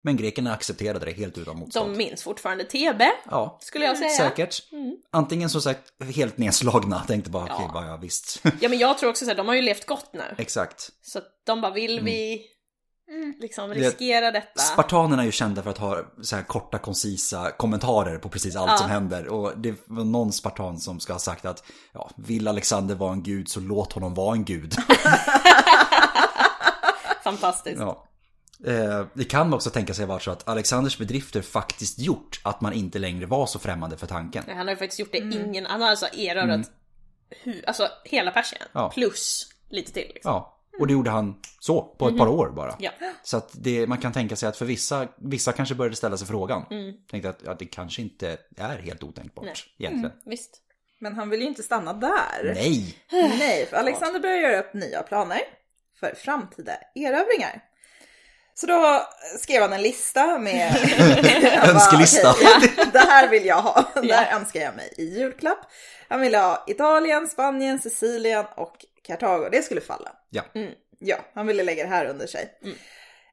[0.06, 1.92] Men grekerna accepterade det helt utan motstånd.
[1.94, 4.10] De minns fortfarande TB, Ja, skulle jag säga.
[4.18, 4.72] säkert.
[4.72, 4.96] Mm.
[5.12, 5.82] Antingen som sagt
[6.16, 7.74] helt nedslagna, tänkte bara okej, Ja.
[7.74, 8.42] bara ja visst.
[8.62, 10.36] Ja men jag tror också att de har ju levt gott nu.
[10.38, 10.90] exakt.
[11.02, 12.42] Så de bara, vill vi
[13.40, 14.60] liksom Det- riskera detta?
[14.62, 18.72] Spartanerna är ju kända för att ha så här korta, koncisa kommentarer på precis allt
[18.72, 18.78] Ja.
[18.78, 19.28] som händer.
[19.28, 21.64] Och det var någon spartan som ska ha sagt att
[21.94, 24.76] ja, vill Alexander vara en gud så låt honom vara en gud.
[27.24, 27.80] Fantastiskt.
[27.80, 28.06] Ja.
[28.68, 32.74] Eh, det kan också tänka sig vara så att Alexanders bedrifter faktiskt gjort att man
[32.74, 34.44] inte längre var så främmande för tanken.
[34.48, 36.72] Han har ju faktiskt gjort det ingen, han har alltså erövrat
[37.44, 38.62] hu, alltså hela Persien.
[38.62, 38.72] Mm.
[38.74, 38.92] Ja.
[38.94, 40.32] Plus lite till liksom.
[40.32, 42.72] Ja, och det gjorde han så, på ett par år bara.
[42.72, 42.78] Mhm.
[42.80, 42.92] Ja.
[43.24, 46.28] Så att det, man kan tänka sig att för vissa, vissa kanske började ställa sig
[46.28, 46.66] frågan.
[46.72, 46.94] Mm.
[47.12, 49.56] Tänkte att ja, det kanske inte är helt otänkbart Nej.
[49.78, 50.18] egentligen.
[50.26, 50.62] Visst.
[51.00, 52.54] Men han vill ju inte stanna där.
[52.56, 52.98] Nej!
[53.12, 55.40] Nej, för Alexander börjar göra upp nya planer
[56.00, 57.64] för framtida erövringar.
[58.64, 59.08] Så då
[59.40, 60.72] skrev han en lista med...
[60.72, 62.32] Han bara, Önskelista.
[62.32, 63.86] "Okej, ja, det här vill jag ha.
[63.94, 64.16] Det Ja.
[64.16, 65.60] här önskar jag mig i julklapp.
[66.10, 68.76] Han ville ha Italien, Spanien, Sicilien och
[69.08, 69.50] Kartago.
[69.52, 70.12] Det skulle falla.
[70.30, 70.44] Ja.
[71.00, 72.50] Ja, han ville lägga det här under sig.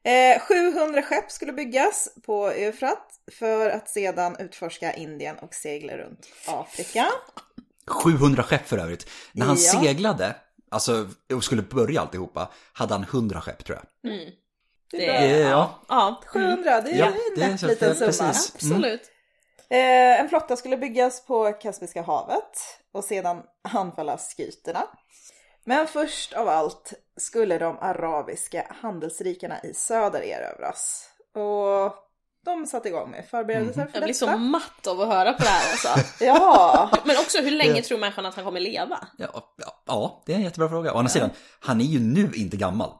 [0.05, 3.09] Eh, 700 skepp skulle byggas på Eufrat
[3.39, 7.07] för att sedan utforska Indien och segla runt Afrika.
[7.86, 9.07] 700 skepp för övrigt.
[9.32, 9.81] När han Ja.
[9.81, 10.35] seglade,
[10.70, 14.12] alltså och skulle börja alltihopa, hade han 100 skepp tror jag.
[14.12, 14.32] Det
[14.91, 15.81] Det, är ja.
[15.89, 16.21] ja.
[16.27, 17.07] 700, det är Ja,
[17.45, 18.07] en så- liten summa.
[18.07, 18.53] precis.
[18.55, 19.03] Absolut.
[19.71, 22.57] Eh, en flotta skulle byggas på Kaspiska havet
[22.95, 23.43] och sedan
[23.75, 24.83] anfalla skyterna.
[25.65, 31.09] Men först av allt skulle de arabiska handelsrikena i söder erövras.
[31.35, 31.95] Och
[32.45, 34.39] de satte igång med förberedelser för Jag blir så detta.
[34.39, 35.89] matt av att höra på det här alltså.
[36.25, 39.07] Ja, Men också hur länge tror människan att han kommer leva?
[39.19, 40.93] Ja, ja, ja, det är en jättebra fråga.
[40.95, 41.31] Å andra sidan,
[41.61, 42.91] han är ju nu inte gammal.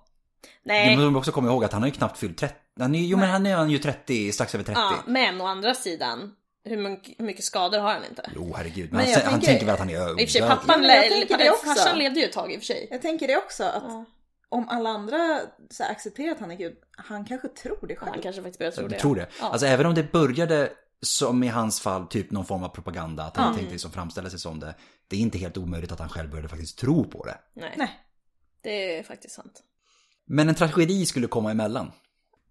[0.65, 2.55] Nej, Du måste också komma ihåg att han har ju knappt fyllt 30.
[2.81, 4.81] Han är, jo men han är han ju 30, strax över 30.
[4.81, 6.33] ja, men å andra sidan,
[6.65, 8.31] hur mycket, hur mycket skador har han inte?
[8.35, 10.19] Jo herregud, men, Men han, jag han tänker- tänker väl att han är I och
[10.21, 10.61] för sig, odödlig.
[10.67, 11.67] pappan, jag tänker det också.
[11.67, 12.89] farsan levde ju ett tag i och för sig.
[12.91, 14.05] jag tänker det också att Ja.
[14.49, 18.13] om alla andra så här, accepterar att han är gud, han kanske tror det själv.
[18.13, 18.99] Han kanske faktiskt börjar tro det.
[18.99, 19.27] Tror det.
[19.41, 19.51] Ja.
[19.51, 20.73] Alltså även om det började
[21.03, 23.57] som i hans fall typ någon form av propaganda, att han Mm.
[23.57, 24.75] tänkte liksom framställa sig som det.
[25.09, 27.39] Det är inte helt omöjligt att han själv började faktiskt tro på det.
[27.55, 27.75] Nej.
[27.77, 28.01] Nej.
[28.63, 29.63] det är faktiskt sant.
[30.33, 31.93] Men en tragedi skulle komma emellan.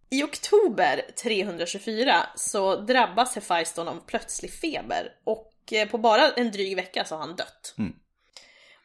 [0.09, 6.75] I oktober 324 så drabbas Hephaiston av plötslig feber och eh, på bara en dryg
[6.75, 7.75] vecka så har han dött.
[7.77, 7.93] Mm.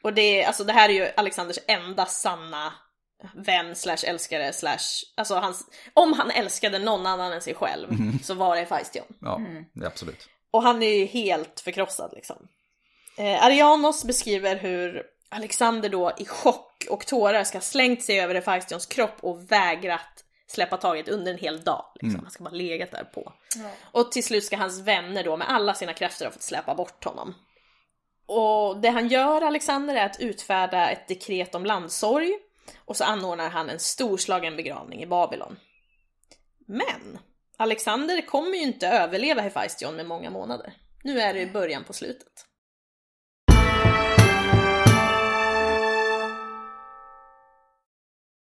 [0.03, 2.73] Och det, alltså det här är ju Alexanders enda sanna
[3.35, 7.89] vän slash älskare slash, alltså hans, om han älskade någon annan än sig själv
[8.23, 9.07] så var det Hephaistion.
[9.21, 9.41] Ja,
[9.73, 10.29] det är absolut.
[10.51, 12.49] Och han är ju helt förkrossad liksom.
[13.19, 15.03] Eh, Arianos beskriver hur
[15.35, 20.25] Alexander då i chock och tårar ska ha slängt sig över Hephaistions kropp och vägrat
[20.47, 21.85] släppa taget under en hel dag.
[22.01, 22.21] Liksom.
[22.23, 23.33] Han ska bara legat där på.
[23.83, 27.05] Och till slut ska hans vänner då med alla sina krafter ha fått släpa bort
[27.05, 27.35] honom.
[28.27, 32.33] Och det han gör, Alexander, är att utfärda ett dekret om landsorg
[32.85, 35.57] och så anordnar han en storslagen begravning i Babylon.
[36.67, 37.19] Men
[37.57, 40.73] Alexander kommer ju inte överleva Hephaistion med många månader.
[41.05, 42.47] Nu är det början på slutet.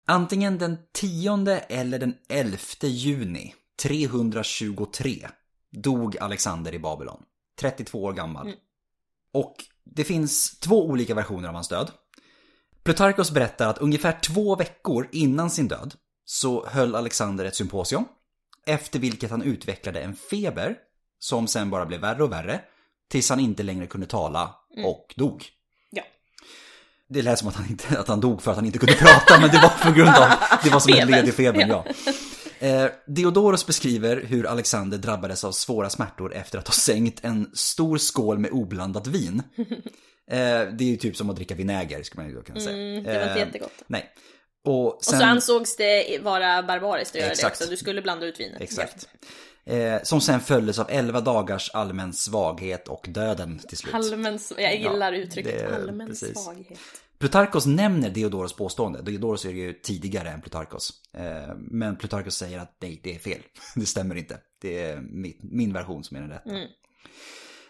[0.10, 5.28] Antingen den 10 eller den 11 juni 323
[5.72, 7.24] dog Alexander i Babylon.
[7.60, 8.48] 32 år gammal.
[8.48, 8.60] Mm.
[9.34, 11.92] Och det finns två olika versioner av hans död.
[12.84, 15.96] Plutarkos berättar att ungefär två veckor innan sin död
[16.26, 18.06] så höll Alexander ett symposium.
[18.66, 20.78] Efter vilket han utvecklade en feber
[21.20, 22.62] som sen bara blev värre och värre.
[23.10, 24.56] Tills han inte längre kunde tala
[24.86, 25.46] och dog.
[27.10, 27.14] Ja.
[27.16, 29.40] Det lät som att han, inte, att han dog för att han inte kunde prata,
[29.40, 30.30] men det var på grund av,
[30.64, 31.12] det var som Febern.
[31.12, 31.86] led i febern, ja.
[32.62, 37.98] Eh, Deodoros beskriver hur Alexander drabbades av svåra smärtor efter att ha sänkt en stor
[37.98, 39.42] skål med oblandat vin.
[40.32, 42.78] Eh, det är ju typ som att dricka vinäger, skulle man ju kunna säga.
[42.78, 43.72] Mm, det var inte Eh, jättegott.
[43.88, 44.10] Nej.
[44.66, 47.60] Och Och sen, så ansågs det vara barbariskt att göra Exakt.
[47.60, 47.72] det också.
[47.72, 48.62] Du skulle blanda ut vinet.
[48.62, 49.08] Exakt.
[49.70, 53.94] Eh, som sen följdes av 11 dagars allmän svaghet och döden till slut.
[53.94, 56.44] Allmän, jag gillar uttrycket det- allmän precis.
[56.44, 56.80] svaghet.
[57.20, 59.02] Plutarkos nämner Deodoros påstående.
[59.02, 60.92] Deodoros är ju tidigare än Plutarkos.
[61.18, 63.42] Eh, Men Plutarkos säger att nej, det är fel.
[63.76, 64.38] Det stämmer inte.
[64.62, 66.50] Det är min, min version som är den rätta.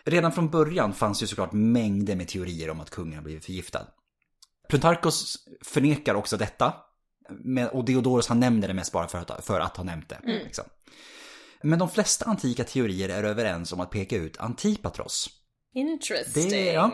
[0.05, 3.87] Redan från början fanns ju såklart mängder med teorier om att kungen blivit förgiftad.
[4.69, 6.73] Plutarkos förnekar också detta.
[7.29, 10.19] Men, och Deodoros han nämner det mest bara för att, för att ha nämnt det.
[10.25, 10.65] Liksom.
[11.63, 15.29] Men de flesta antika teorier är överens om att peka ut Antipatros.
[15.75, 16.49] Interesting.
[16.49, 16.91] Det- ja.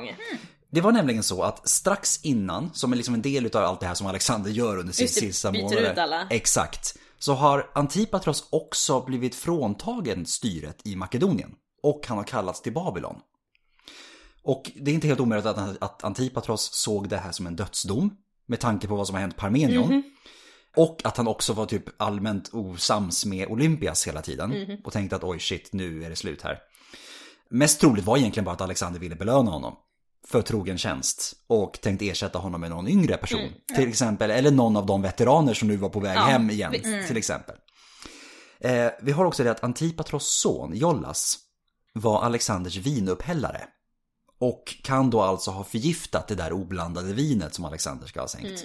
[0.71, 3.85] Det var nämligen så att strax innan, som är liksom en del av allt det
[3.85, 6.27] här som Alexander gör under sina sista alla.
[6.29, 6.97] Exakt.
[7.19, 11.51] Så har Antipatros också blivit fråntagen styret i Makedonien.
[11.83, 13.15] Och han har kallats till Babylon.
[14.43, 18.17] Och det är inte helt omöjligt att, att Antipatros såg det här som en dödsdom.
[18.47, 19.87] Med tanke på vad som har hänt Parmenion.
[19.87, 20.03] Mhm.
[20.75, 24.49] Och att han också var typ allmänt osams med Olympias hela tiden.
[24.49, 24.77] Mhm.
[24.83, 26.59] Och tänkte att oj shit, nu är det slut här.
[27.49, 29.75] Mest troligt var egentligen bara att Alexander ville belöna honom.
[30.27, 31.33] För trogen tjänst.
[31.47, 33.49] Och tänkte ersätta honom med någon yngre person.
[33.75, 36.23] Till exempel, eller någon av de veteraner som nu var på väg Mm.
[36.23, 36.71] Ja, hem igen.
[36.71, 37.07] visst.
[37.07, 37.55] Till exempel.
[38.59, 41.37] Eh, vi har också det att Antipatros son, Jollas,
[41.93, 43.67] var Alexanders vinupphällare.
[44.39, 48.63] Och kan då alltså ha förgiftat det där oblandade vinet som Alexander ska ha sänkt.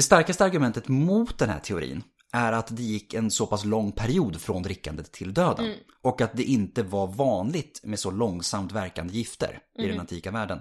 [0.00, 2.02] Det starkaste argumentet mot den här teorin
[2.32, 5.74] är att det gick en så pass lång period från drickandet till döden.
[6.02, 10.58] Och att det inte var vanligt med så långsamt verkande gifter i den antika världen.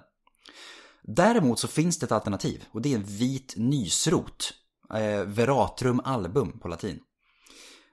[1.04, 4.54] Däremot så finns det ett alternativ och det är vit nysrot.
[4.94, 7.00] Eh, veratrum album på latin.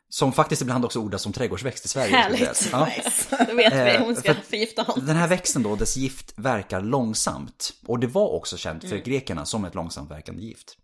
[0.08, 2.16] Som faktiskt ibland också ordas som trädgårdsväxt i Sverige.
[2.16, 2.68] Härligt.
[2.72, 2.84] Ja.
[2.86, 3.46] Nice.
[3.50, 5.06] Då vet vi, Eh, hon ska för- förgifta honom.
[5.06, 7.72] Den här växten då, dess gift verkar långsamt.
[7.86, 10.76] Och det var också känt för grekerna som ett långsamt verkande gift.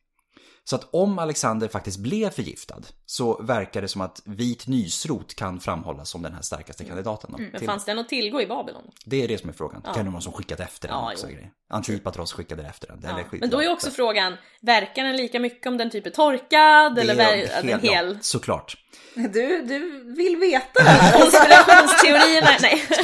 [0.64, 5.60] Så att om Alexander faktiskt blev förgiftad så verkar det som att vit nysrot kan
[5.60, 7.30] framhållas som den här starkaste kandidaten.
[7.32, 7.68] Då, Men till.
[7.68, 8.82] fanns den att tillgå i Babylon?
[9.04, 9.80] Det är det som är frågan.
[9.80, 11.26] Det kan det vara någon som skickat efter den Ja, också.
[11.70, 13.04] Antipatros skickade efter den.
[13.04, 15.90] Eller skick- Men då är ja, också så- frågan, verkar den lika mycket om den
[15.90, 18.06] typ är torkad eller Det är ver- hel- den hel?
[18.14, 18.76] Ja, såklart.
[19.14, 19.78] Du, du
[20.16, 21.20] vill veta det här.
[21.20, 22.82] Konspirationsteorierna, nej.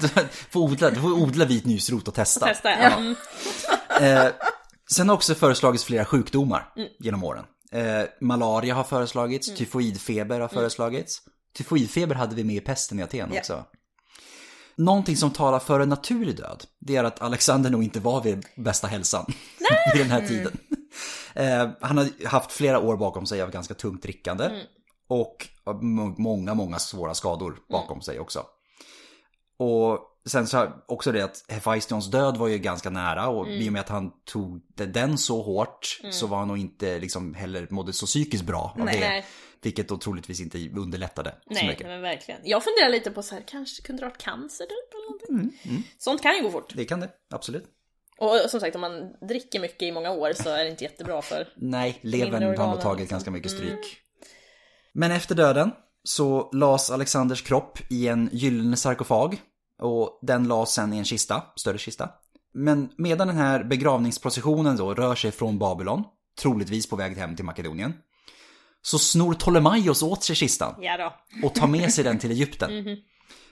[0.00, 0.08] Du
[0.50, 2.46] får odla, du får odla vit nysrot och testa.
[2.46, 3.14] Testa, ja.
[4.92, 4.96] Mm.
[4.96, 6.88] Sen har också föreslagits flera sjukdomar Mm.
[6.98, 7.44] genom åren.
[7.72, 11.18] Eh, malaria har föreslagits, tyfoidfeber har föreslagits.
[11.56, 13.38] Tyfoidfeber hade vi med i pesten i Aten Ja.
[13.40, 13.64] också.
[14.76, 18.46] Någonting som talar för en naturlig död, det är att Alexander nog inte var vid
[18.56, 19.26] bästa hälsan
[19.94, 20.58] vid den här tiden.
[21.34, 24.50] Eh, han har haft flera år bakom sig av ganska tungt drickande.
[25.08, 28.44] Och av må- många, många svåra skador bakom sig också.
[29.58, 33.68] Och sen så har också det att Hephaistions död var ju ganska nära och i
[33.68, 37.66] och med att han tog den så hårt så var han nog inte liksom heller
[37.70, 39.00] mådde så psykiskt bra av Nej.
[39.00, 39.24] det.
[39.62, 41.86] Vilket då troligtvis inte underlättade så Nej, mycket.
[41.86, 42.40] men verkligen.
[42.44, 45.58] Jag funderar lite på så här, kanske kunde det ha varit cancer typ eller någonting?
[45.70, 46.72] Mm, Sånt kan ju gå fort.
[46.76, 47.64] Det kan det, absolut.
[48.18, 51.22] Och som sagt, om man dricker mycket i många år så är det inte jättebra
[51.22, 51.48] för...
[51.56, 53.14] Nej, levern har nog tagit liksom.
[53.14, 53.98] ganska mycket stryk.
[54.92, 55.70] Men efter döden
[56.04, 59.40] så lades Alexanders kropp i en gyllene sarkofag.
[59.78, 62.10] Och den lades sen i en kista, större kista.
[62.54, 66.04] Men medan den här begravningsprocessionen då rör sig från Babylon,
[66.40, 67.94] troligtvis på väg hem till Makedonien,
[68.82, 72.70] så snor Ptolemaios åt sig kistan Ja och tar med sig den till Egypten.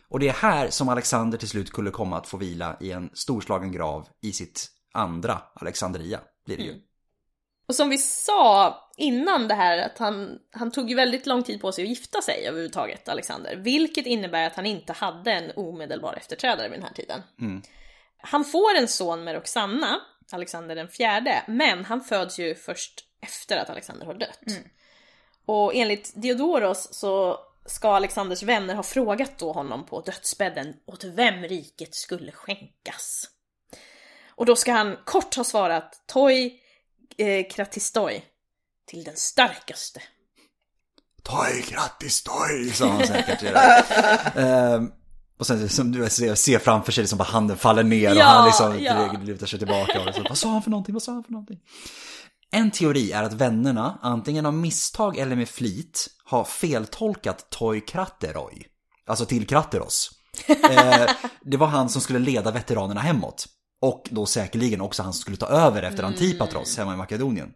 [0.09, 3.11] Och det är här som Alexander till slut skulle komma att få vila i en
[3.13, 6.75] storslagen grav i sitt andra Alexandria, blir det ju.
[7.71, 11.61] Och som vi sa innan det här att han, han tog ju väldigt lång tid
[11.61, 13.57] på sig att gifta sig överhuvudtaget, Alexander.
[13.57, 17.23] Vilket innebär att han inte hade en omedelbar efterträdare vid den här tiden.
[18.19, 20.01] Han får en son med Roxanna,
[20.33, 24.41] Alexander den fjärde, men han föds ju först efter att Alexander har dött.
[25.47, 31.43] Och enligt Diodoros så ska Alexanders vänner ha frågat då honom på dödsbädden åt vem
[31.43, 33.31] riket skulle skänkas.
[34.29, 36.60] Och då ska han kort ha svarat Toi
[37.21, 38.23] eh, kratistoi,
[38.87, 40.03] till den starkaste.
[41.23, 43.43] Toj, grattis toj, sa han säkert.
[44.37, 44.91] Ehm,
[45.39, 48.25] och sen som du ser, ser framför sig liksom bara handen faller ner och Ja,
[48.25, 49.13] han liksom ja.
[49.23, 50.01] lutar sig tillbaka.
[50.01, 51.59] Och liksom, vad sa han för någonting, vad sa han för någonting?
[52.53, 58.67] En teori är att vännerna, antingen av misstag eller med flit, har feltolkat Toy Kratteroj.
[59.07, 60.11] Alltså till Kratteros.
[60.71, 61.11] Eh,
[61.43, 63.47] det var han som skulle leda veteranerna hemåt.
[63.81, 67.49] Och då säkerligen också han som skulle ta över efter Antipatros hemma i Makedonien.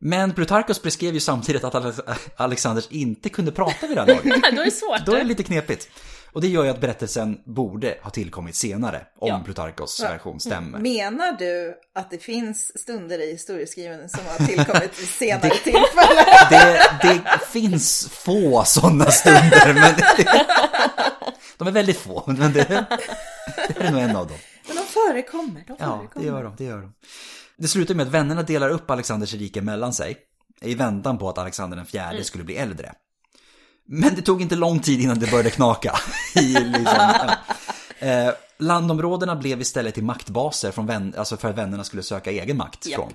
[0.00, 2.00] Men Plutarchos beskrev ju samtidigt att Alex-
[2.36, 4.24] Alexanders inte kunde prata vid det här laget.
[4.54, 5.06] Då är det svårt.
[5.06, 5.88] Då är det lite knepigt.
[6.32, 9.42] Och det gör ju att berättelsen borde ha tillkommit senare, om Ja.
[9.44, 10.78] Plutarchos version stämmer.
[10.78, 16.24] Menar du att det finns stunder i historieskrivandet som har tillkommit vid senare tillfällen?
[16.50, 17.20] Det, det
[17.52, 20.46] finns få sådana stunder, men det,
[21.58, 22.22] de är väldigt få.
[22.26, 22.86] Men det,
[23.78, 24.36] det är nog en av dem.
[24.68, 26.08] Men de förekommer, de Ja, förekommer.
[26.14, 26.54] det gör de.
[26.56, 26.92] Det, gör de.
[27.56, 30.16] det slutar med att vännerna delar upp Alexanders rike mellan sig
[30.60, 32.92] i väntan på att Alexander den fjärde skulle bli äldre.
[33.90, 35.94] Men det tog inte lång tid innan det började knaka.
[36.40, 36.84] I, liksom,
[38.00, 38.06] ja.
[38.06, 42.56] eh, landområdena blev istället till maktbaser från vän, alltså för att vännerna skulle söka egen
[42.56, 43.00] makt Japp.
[43.00, 43.12] från.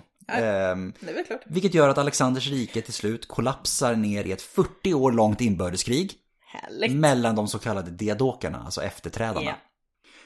[0.99, 1.41] Väl klart.
[1.45, 6.13] vilket gör att Alexanders rike till slut kollapsar ner i ett 40 år långt inbördeskrig
[6.45, 6.91] Härligt.
[6.95, 9.41] mellan de så kallade diadokerna, alltså efterträdarna.
[9.45, 9.55] Ja.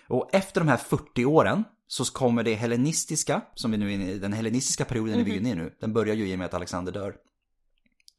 [0.07, 4.11] Och efter de här 40 åren så kommer det hellenistiska, som vi nu är inne
[4.11, 6.45] i, den hellenistiska perioden är vi inne i nu, den börjar ju i och med
[6.45, 7.15] att Alexander dör.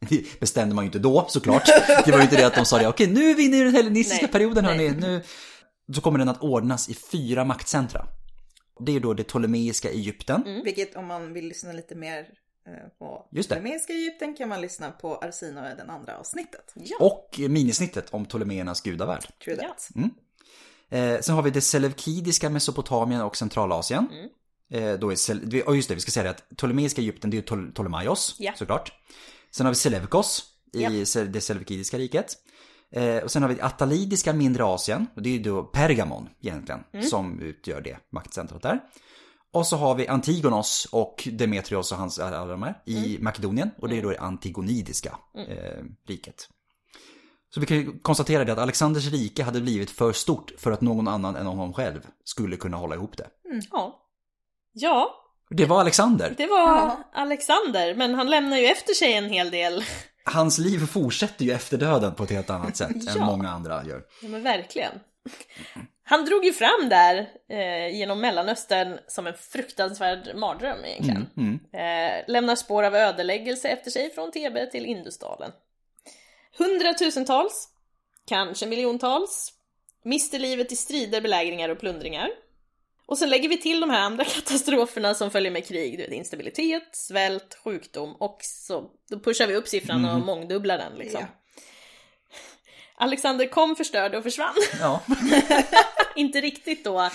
[0.08, 1.62] Det bestämde man ju inte då såklart.
[2.04, 3.62] Det var ju inte det att de sa det, okej nu är vi inne i
[3.64, 5.22] den hellenistiska Nej, perioden hörni, nu.
[5.94, 8.06] Så kommer den att ordnas i fyra maktcentra.
[8.80, 10.62] Det är då det ptolemeiska Egypten, Mm.
[10.64, 12.18] Vilket om man vill lyssna lite mer
[12.66, 13.54] eh, på Just det.
[13.54, 16.72] Ptolemeiska Egypten kan man lyssna på Arsino i den andra avsnittet.
[16.74, 16.96] Ja.
[17.00, 19.26] och minisnittet om Ptolemeernas gudavärld.
[19.44, 19.88] True that.
[20.90, 24.08] Eh, sen har vi det selevkidiska Mesopotamien och Centralasien.
[24.70, 27.38] Eh, då är Sel- just det, vi ska säga det att Ptolemeiska Egypten, det är
[27.38, 28.52] ju Ptol- Ptolemaios, Ja.
[28.56, 28.92] såklart.
[29.50, 31.06] Sen har vi Selevkos i.
[31.06, 32.36] Se- det selevkidiska riket.
[32.92, 36.28] Eh, och sen har vi det atalidiska mindre Asien, och det är ju då Pergamon
[36.42, 38.80] egentligen, som utgör det maktcentret där.
[39.52, 43.70] Och så har vi Antigonos och Demetrios och hans, alla de här, i Makedonien.
[43.78, 45.16] Och det är då det antigonidiska
[45.48, 46.48] eh, riket.
[47.54, 50.80] Så vi kan ju konstatera det att Alexanders rike hade blivit för stort för att
[50.80, 53.26] någon annan än honom själv skulle kunna hålla ihop det.
[53.70, 54.04] Ja.
[54.72, 55.14] Ja,
[55.50, 56.34] Det var Alexander.
[56.36, 59.84] det var Alexander, men han lämnar ju efter sig en hel del.
[60.24, 63.24] Hans liv fortsätter ju efter döden på ett helt annat sätt än Ja.
[63.26, 64.02] många andra gör.
[64.22, 64.92] Ja men verkligen.
[66.04, 71.26] Han drog ju fram där eh, genom Mellanöstern som en fruktansvärd mardröm egentligen.
[71.36, 71.58] Mm.
[71.72, 75.50] Eh, lämnar spår av ödeläggelse efter sig från Thebe till Indusdalen.
[76.58, 77.68] Hundratusentals,
[78.26, 79.52] kanske miljontals,
[80.04, 82.30] mister livet i strider, belägringar och plundringar.
[83.06, 86.12] Och sen lägger vi till de här andra katastroferna som följer med krig, du vet,
[86.12, 91.20] instabilitet, svält, sjukdom och så då pushar vi upp siffran och mångdubblar den liksom.
[91.20, 91.26] Ja.
[92.94, 94.54] Alexander kom, förstörde och försvann.
[94.80, 95.02] Ja,
[96.16, 97.10] inte riktigt då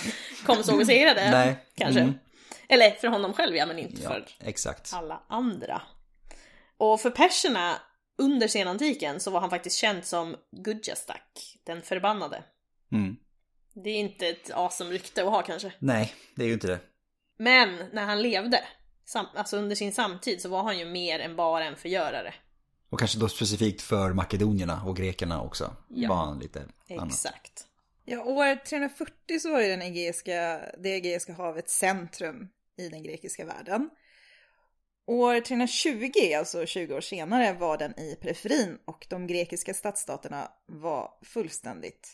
[0.45, 1.56] kom, såg och segrade, Nej.
[1.76, 2.02] kanske.
[2.02, 2.14] Mm.
[2.68, 4.94] Eller för honom själv ja, men inte ja för exakt.
[4.94, 5.82] alla andra.
[6.78, 7.80] Och för perserna
[8.18, 12.44] under senantiken så var han faktiskt känd som Gudjastak, den förbannade.
[12.91, 13.15] Mm.
[13.73, 15.73] Det är inte ett awesome rykte att ha kanske.
[15.80, 16.80] Nej, det är ju inte det.
[17.38, 18.64] Men när han levde,
[19.06, 22.34] sam- alltså under sin samtid, så var han ju mer än bara en förgörare.
[22.90, 25.76] Och kanske då specifikt för makedonierna och grekerna också.
[25.90, 26.10] Ja.
[26.10, 26.60] Var han lite
[26.90, 27.07] annat.
[27.07, 27.68] Exakt.
[28.06, 33.45] Ja, år 340 så var ju den egeiska, det Egeiska havet centrum i den grekiska
[33.45, 33.90] världen.
[35.06, 41.12] År 320, alltså 20 år senare, var den i periferin och de grekiska stadsstaterna var
[41.22, 42.10] fullständigt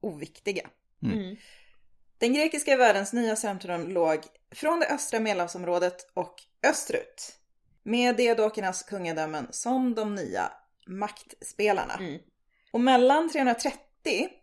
[0.00, 0.68] oviktiga.
[1.02, 1.36] Mm.
[2.18, 4.20] Den grekiska världens nya centrum låg
[4.50, 7.38] från det östra medelhavsområdet och österut.
[7.82, 10.52] Med diadokernas kungadömen som de nya
[10.86, 11.94] maktspelarna.
[11.94, 12.20] Mm.
[12.70, 13.78] Och mellan 330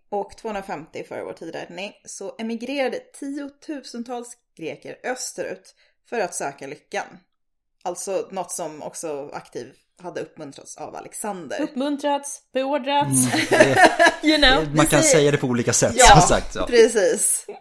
[0.09, 7.05] och 250 före vår tideräkning så emigrerade tiotusentals greker österut för att söka lyckan.
[7.83, 11.61] Alltså något som också aktivt hade uppmuntrats av Alexander.
[11.61, 13.77] Uppmuntrats, beordrats, Det,
[14.27, 14.75] you know.
[14.75, 16.55] man kan säga det på olika sätt Ja, som sagt.
[16.55, 16.67] Ja.
[16.67, 17.45] precis.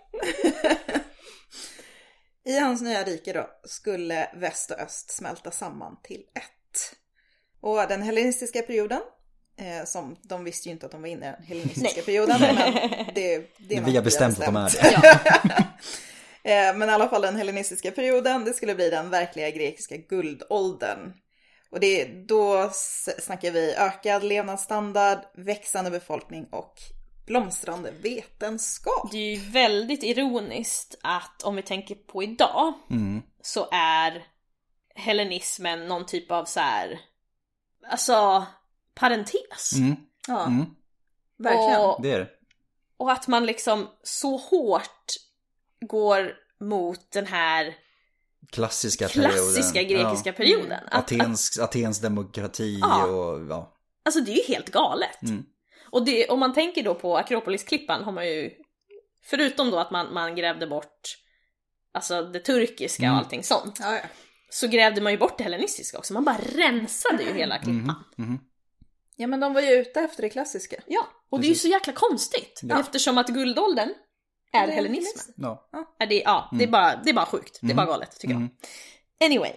[2.45, 6.97] I hans nya rike då skulle väst och öst smälta samman till ett.
[7.61, 9.01] Och den hellenistiska perioden
[9.61, 12.41] Eh, som, de visste ju inte att de var inne i den hellenistiska perioden.
[12.41, 12.55] Men
[13.15, 15.67] det, det är Vi har bestämt att de är det.
[16.45, 21.13] Men i alla fall den hellenistiska perioden, det skulle bli den verkliga grekiska guldåldern.
[21.71, 22.71] Och det, då
[23.19, 26.75] snackar vi ökad levnadsstandard, växande befolkning och
[27.27, 29.11] blomstrande vetenskap.
[29.13, 33.23] Det är ju väldigt ironiskt att om vi tänker på idag Mm.
[33.43, 34.25] så är
[34.95, 37.01] hellenismen någon typ av så här,
[37.91, 38.47] alltså
[38.95, 39.73] parentes.
[39.77, 39.97] Mm.
[40.29, 40.67] Ja, Mm.
[41.39, 41.81] verkligen.
[41.81, 42.29] Och, Det är det.
[42.97, 45.13] och att man liksom så hårt
[45.81, 47.75] går mot den här
[48.53, 50.05] Klassiska, klassiska perioden.
[50.07, 50.33] grekiska Ja.
[50.35, 50.81] perioden.
[50.87, 53.07] Att, att, Atens, Atens demokrati Ja.
[53.07, 53.75] och ja.
[54.05, 55.23] alltså det är ju helt galet.
[55.23, 55.45] Mm.
[55.91, 58.51] Och det, om man tänker då på Akropolisklippan har man ju,
[59.25, 61.17] förutom då att man, man grävde bort
[61.95, 63.15] alltså det turkiska Mm.
[63.15, 64.01] och allting sånt, Ja, ja.
[64.51, 66.13] så grävde man ju bort det hellenistiska också.
[66.15, 68.05] Man bara rensade ju hela klippan.
[68.17, 68.39] Mhm.
[69.17, 70.77] ja, men de var ju ute efter det klassiska.
[70.87, 72.81] Ja, och det är ju så jäkla konstigt Ja.
[72.81, 73.95] eftersom att guldåldern
[74.53, 75.35] är hellenismen.
[75.37, 75.69] Ja.
[75.99, 77.59] Är det, ja, det, är bara, det är bara sjukt.
[77.63, 78.51] Det är bara galet tycker Mm.
[79.19, 79.27] jag.
[79.27, 79.53] Anyway.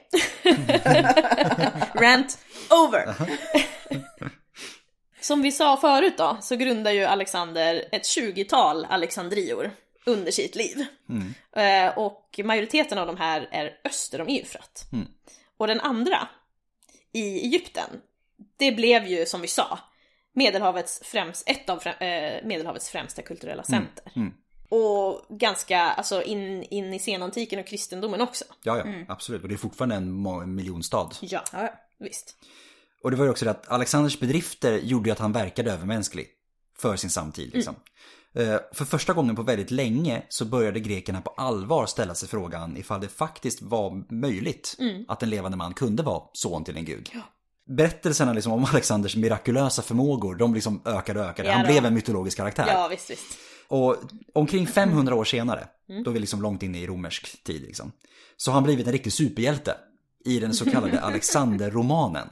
[1.96, 2.38] Rant
[2.70, 3.16] over.
[5.22, 9.72] Som vi sa förut då, så grundar ju Alexander ett 20-tal Alexandrior
[10.06, 10.86] under sitt liv.
[11.10, 11.34] Mm.
[11.56, 14.86] Eh, och majoriteten av de här är öster om Eufrat.
[14.94, 15.08] Mm.
[15.58, 16.28] Och den andra,
[17.12, 17.90] i Egypten,
[18.58, 19.80] det blev ju som vi sa,
[20.34, 24.12] Medelhavets främst, ett av frä, eh, Medelhavets främsta kulturella center.
[24.16, 24.34] Mm.
[24.70, 28.46] Och ganska, alltså in, in i senantiken och kristendomen också.
[28.64, 29.42] Ja, ja, absolut.
[29.44, 31.10] Och det är fortfarande en miljonstad.
[31.22, 31.70] Ja, Ja, ja.
[32.00, 32.36] visst.
[33.04, 36.28] Och det var ju också det att Alexanders bedrifter gjorde ju att han verkade övermänsklig
[36.78, 37.54] för sin samtid.
[37.54, 37.76] Liksom.
[38.36, 42.78] Eh, För första gången på väldigt länge så började grekerna på allvar ställa sig frågan
[42.78, 44.78] ifall det faktiskt var möjligt
[45.08, 47.10] att en levande man kunde vara son till en gud.
[47.68, 51.50] Berättelserna liksom om Alexanders mirakulösa förmågor, de liksom ökade och ökade.
[51.50, 52.66] Ja Han blev en mytologisk karaktär.
[52.68, 53.38] Ja, visst, visst.
[53.68, 53.98] Och
[54.34, 56.04] omkring 500 år senare, Mm.
[56.04, 57.92] då är vi liksom långt inne i romersk tid liksom,
[58.38, 59.76] så har han blivit en riktig superhjälte
[60.26, 62.28] i den så kallade Alexander-romanen.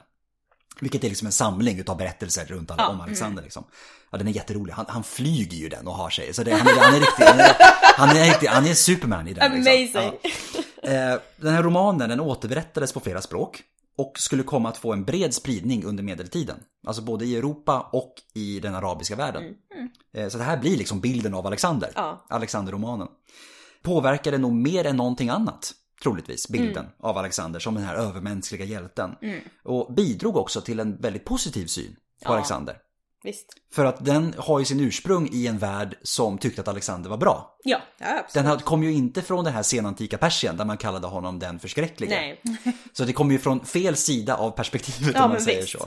[0.82, 3.64] Vilket är liksom en samling utav berättelser runt alla, Ja, om Alexander liksom.
[4.12, 4.74] Ja, den är jätterolig.
[4.74, 6.34] Han, han flyger ju den och har sig.
[6.34, 7.56] Så det, han, är, han är riktig, han är,
[7.98, 9.52] han är riktig, han är Superman i den.
[9.64, 10.02] Liksom.
[10.02, 10.20] Amazing.
[10.84, 10.90] Ja.
[10.90, 13.64] Eh, Den här romanen den återberättades på flera språk
[13.98, 16.58] och skulle komma att få en bred spridning under medeltiden.
[16.88, 19.44] Alltså både i Europa och i den arabiska världen.
[20.14, 21.92] Eh, Så det här blir liksom bilden av Alexander.
[21.96, 22.26] Ja.
[22.30, 23.08] Alexander-romanen.
[23.82, 25.72] Påverkade nog mer än någonting annat,
[26.04, 29.16] troligtvis, bilden av Alexander som den här övermänskliga hjälten.
[29.64, 31.96] Och bidrog också till en väldigt positiv syn
[32.26, 32.36] på Ja.
[32.36, 32.78] Alexander.
[33.24, 33.46] Visst.
[33.74, 37.18] För att den har ju sin ursprung i en värld som tyckte att Alexander var
[37.18, 37.58] bra.
[37.64, 37.82] Ja.
[38.00, 38.46] Ja, absolut.
[38.46, 42.10] Den kom ju inte från den här senantika Persien där man kallade honom den förskräckliga.
[42.10, 42.42] Nej.
[42.94, 45.72] Så det kommer ju från fel sida av perspektivet Ja, om man säger visst.
[45.80, 45.86] så.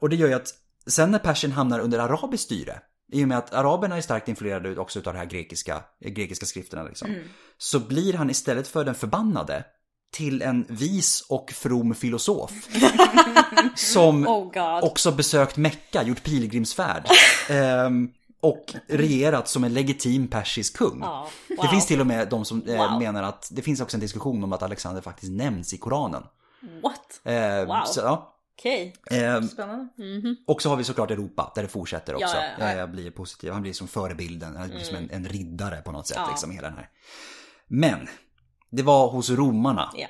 [0.00, 0.54] Och det gör ju att
[0.86, 2.80] sen när Persien hamnar under arabiskt styre,
[3.12, 6.82] i och med att araberna är starkt influerade också av de här grekiska, grekiska skrifterna
[6.82, 7.28] liksom, Mm.
[7.58, 9.64] så blir han istället för den förbannade
[10.12, 12.50] till en vis och from filosof.
[13.76, 17.06] som Oh också besökt Mecka, gjort pilgrimsfärd.
[17.50, 18.08] ehm,
[18.40, 20.98] och regerat som en legitim persisk kung.
[21.00, 21.66] Ja, Det wow.
[21.66, 22.98] finns till och med de som eh, Wow.
[22.98, 26.22] menar att det finns också en diskussion om att Alexander faktiskt nämns i Koranen.
[26.82, 27.20] What?
[27.24, 27.84] Eh, Wow.
[27.86, 28.28] så, ja.
[28.58, 28.94] Okej.
[29.10, 29.88] eh, Spännande.
[30.46, 32.36] och så har vi såklart Europa där det fortsätter också.
[32.58, 33.52] Ja, ja, Eh, blir positiv.
[33.52, 36.16] Han blir som förebilden, han blir som en, en riddare på något sätt.
[36.20, 36.28] Ja.
[36.30, 36.88] Liksom, hela den här.
[37.68, 38.08] Men
[38.72, 40.06] det var hos romarna Ja.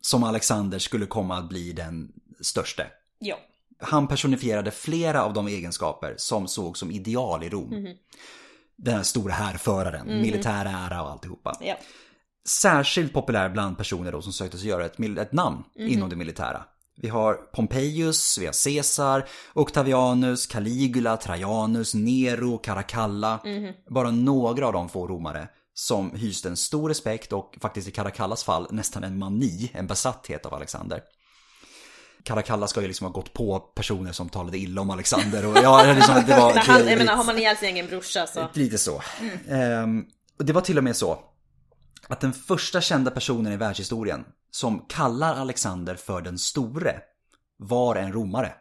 [0.00, 2.86] som Alexander skulle komma att bli den störste.
[3.18, 3.36] Ja.
[3.78, 7.68] Han personifierade flera av de egenskaper som såg som ideal i Rom.
[7.70, 7.94] Mhm.
[8.76, 11.56] Den här stora härföraren, militär ära och alltihopa.
[11.60, 11.74] Ja.
[12.48, 16.64] Särskilt populär bland personer då som sökte sig göra ett, ett namn inom det militära.
[16.96, 23.40] Vi har Pompejus, vi har Caesar, Octavianus, Caligula, Trajanus, Nero, Caracalla.
[23.90, 25.48] Bara några av de få romare
[25.78, 30.46] som hyste en stor respekt och faktiskt i Caracallas fall nästan en mani, en besatthet
[30.46, 31.02] av Alexander.
[32.24, 35.92] Caracalla ska ju liksom ha gått på personer som talade illa om Alexander och ja,
[35.92, 36.54] liksom, det var...
[36.84, 38.48] Det- jag menar, har man ihjäl sin egen brorsa så...
[38.54, 39.02] Lite så.
[39.48, 40.04] Ehm,
[40.38, 41.18] och det var till och med så
[42.08, 47.00] att den första kända personen i världshistorien som kallar Alexander för den store
[47.58, 48.52] var en romare.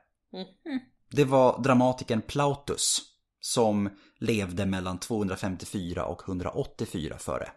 [1.12, 3.02] Det var dramatikern Plautus
[3.40, 3.90] som
[4.20, 7.50] levde mellan 254 och 184 före.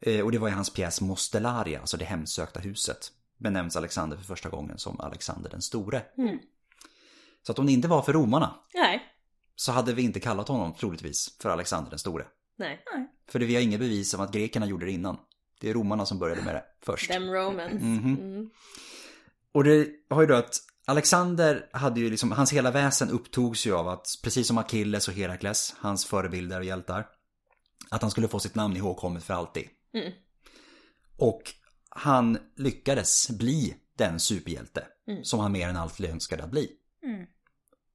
[0.00, 4.24] Eh, Och det var i hans pjäs Mostellaria, alltså det hemsökta huset, benämns Alexander för
[4.24, 6.02] första gången som Alexander den store.
[7.42, 9.02] Så att om det inte var för romarna Nej.
[9.56, 12.24] så hade vi inte kallat honom troligtvis för Alexander den store.
[12.56, 12.84] Nej.
[13.28, 15.18] För det vi har inga bevis om att grekerna gjorde det innan.
[15.60, 17.10] Det är romarna som började med det först.
[17.10, 17.82] Them Romans.
[17.82, 18.16] Mhm.
[18.20, 18.50] Mm.
[19.52, 20.54] Och det har ju då att
[20.86, 25.14] Alexander hade ju liksom, hans hela väsen upptogs ju av att, precis som Achilles och
[25.14, 27.06] Herakles, hans förebilder och hjältar,
[27.90, 29.68] att han skulle få sitt namn ihågkommet för alltid.
[29.94, 30.12] Mm.
[31.18, 31.42] Och
[31.88, 34.86] han lyckades bli den superhjälte
[35.22, 36.70] som han mer än allt önskade att bli.
[37.04, 37.26] Mm.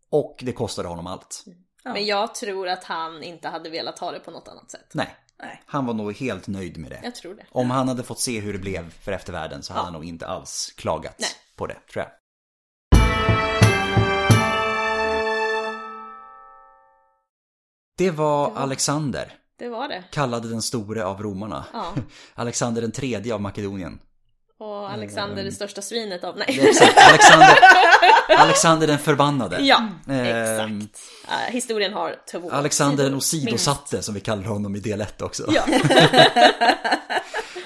[0.09, 1.43] Och det kostade honom allt.
[1.83, 1.93] Ja.
[1.93, 4.91] Men jag tror att han inte hade velat ha det på något annat sätt.
[4.93, 5.63] Nej, Nej.
[5.65, 6.99] han var nog helt nöjd med det.
[7.03, 7.45] Jag tror det.
[7.51, 9.85] Om han hade fått se hur det blev för eftervärlden så hade Ja.
[9.85, 11.29] han nog inte alls klagat Nej.
[11.55, 12.11] på det, tror jag.
[17.97, 20.03] Det var Alexander, Det var det.
[20.11, 21.65] kallade den store av romarna.
[21.73, 21.93] Ja.
[22.35, 23.99] Alexander den tredje av Makedonien.
[24.59, 26.37] Och Alexander det största svinet av...
[26.37, 26.59] Nej.
[26.69, 27.57] Exakt, Alexander,
[28.37, 29.59] Alexander den förbannade.
[29.61, 29.77] Ja,
[30.09, 31.01] Ehm, exakt.
[31.31, 35.45] Uh, historien har två Alexander den åsidosatte som vi kallar honom i del 1 också.
[35.51, 35.63] Ja,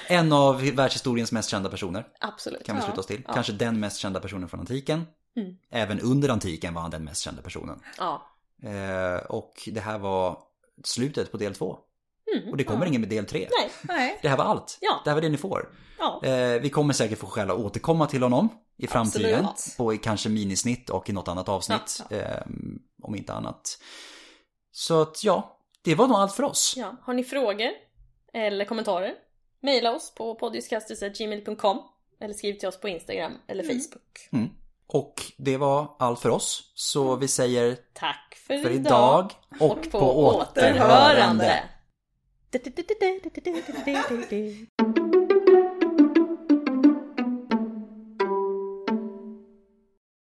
[0.06, 2.04] En av världshistoriens mest kända personer.
[2.20, 2.64] absolut.
[2.66, 3.22] Kan vi sluta oss till.
[3.26, 3.34] Ja.
[3.34, 5.06] Kanske den mest kända personen från antiken.
[5.36, 5.56] Mm.
[5.70, 7.80] Även under antiken var han den mest kända personen.
[7.98, 8.26] Ja.
[8.62, 10.38] Eh, och det här var
[10.84, 11.78] slutet på del 2.
[12.36, 13.48] Mm, Och det kommer ingen med del 3.
[13.60, 13.70] Nej.
[13.82, 14.18] Nej.
[14.22, 14.78] Det här var allt.
[14.80, 15.00] Ja.
[15.04, 15.68] Det här var det ni får.
[15.98, 16.20] Ja.
[16.24, 19.44] Eh, vi kommer säkert få skäl att återkomma till honom i framtiden.
[19.46, 19.76] Absolut.
[19.76, 22.02] På kanske minisnitt och i något annat avsnitt.
[22.10, 22.42] Ja, Eh,
[23.02, 23.78] om inte annat.
[24.72, 26.74] Så att ja, det var nog allt för oss.
[26.76, 26.96] ja.
[27.02, 27.70] Har ni frågor
[28.34, 29.14] eller kommentarer?
[29.62, 31.78] Maila oss på podiuskastus.gmail.com
[32.20, 34.28] eller skriv till oss på Instagram eller Facebook.
[34.32, 34.48] Mm.
[34.92, 36.72] Och det var allt för oss.
[36.74, 41.64] Så vi säger Tack för, för idag och på återhörande.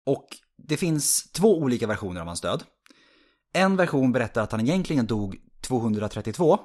[0.05, 0.27] Och
[0.57, 2.63] det finns två olika versioner av hans död.
[3.53, 6.59] En version berättar att han egentligen dog 232.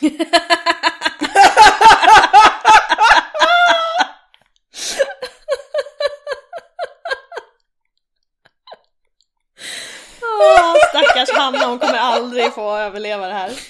[10.94, 13.50] Stackars Hanna, hon kommer aldrig få överleva det här.